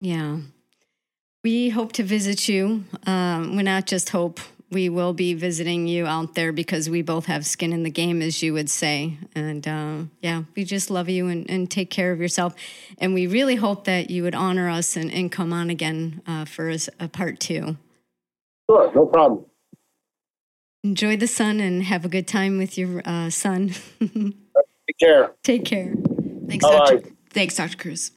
[0.00, 0.38] Yeah.
[1.42, 2.84] We hope to visit you.
[3.06, 4.40] Um, we not just hope,
[4.70, 8.20] we will be visiting you out there because we both have skin in the game,
[8.20, 9.16] as you would say.
[9.34, 12.54] And uh, yeah, we just love you and, and, take care of yourself.
[12.98, 16.44] And we really hope that you would honor us and, and come on again uh,
[16.44, 17.76] for a, a part two.
[18.70, 19.46] Sure, no problem.
[20.84, 23.74] Enjoy the sun and have a good time with your uh, son.
[24.00, 25.32] Take care.
[25.42, 25.94] Take care.
[26.46, 27.02] Thanks, Dr.
[27.30, 27.76] Thanks, Dr.
[27.76, 28.10] Kruse.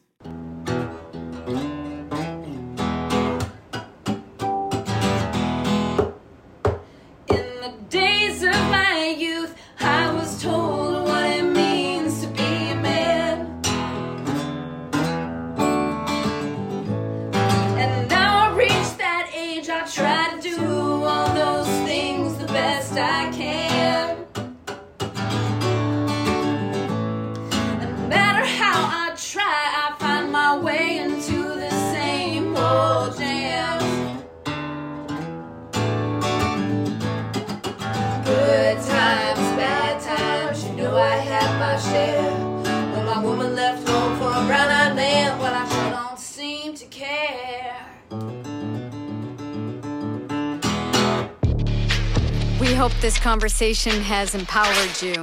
[52.81, 55.13] Hope this conversation has empowered you.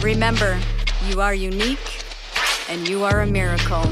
[0.00, 0.58] Remember,
[1.06, 2.02] you are unique
[2.70, 3.84] and you are a miracle.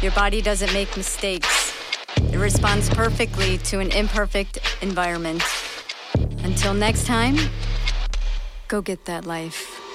[0.00, 1.74] Your body doesn't make mistakes,
[2.18, 5.42] it responds perfectly to an imperfect environment.
[6.44, 7.34] Until next time,
[8.68, 9.85] go get that life.